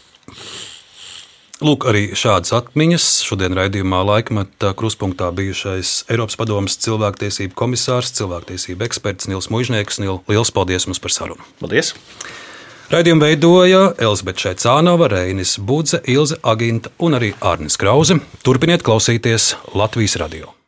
Lūk, 1.60 1.84
arī 1.90 2.06
šādas 2.16 2.54
atmiņas. 2.56 3.06
Šodien 3.26 3.52
raidījumā 3.56 3.98
laikmatā 4.08 4.70
kruspunktā 4.80 5.28
bijušais 5.36 6.06
Eiropas 6.08 6.38
Padomas 6.40 6.78
cilvēktiesību 6.80 7.52
komisārs, 7.58 8.14
cilvēktiesību 8.16 8.86
eksperts 8.86 9.28
Nils 9.28 9.50
Mužnieks. 9.52 10.00
Nils, 10.00 10.22
liels 10.30 10.52
paldies 10.56 10.88
jums 10.88 11.02
par 11.04 11.12
sarunu! 11.12 11.44
Paldies! 11.60 11.92
Raidījumu 12.90 13.22
veidoja 13.22 13.82
Elzbieta 14.02 14.48
Šaicānova, 14.48 15.10
Reinis 15.12 15.58
Budze, 15.60 16.00
Ilze 16.08 16.40
Aginta 16.42 16.90
un 16.98 17.18
arī 17.20 17.34
Arnis 17.44 17.76
Krause. 17.78 18.16
Turpiniet 18.46 18.86
klausīties 18.86 19.52
Latvijas 19.76 20.16
radio! 20.24 20.59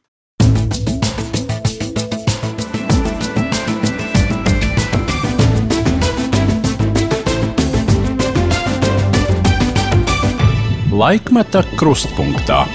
Laikmeta 10.93 11.63
krustpunktā. 11.77 12.67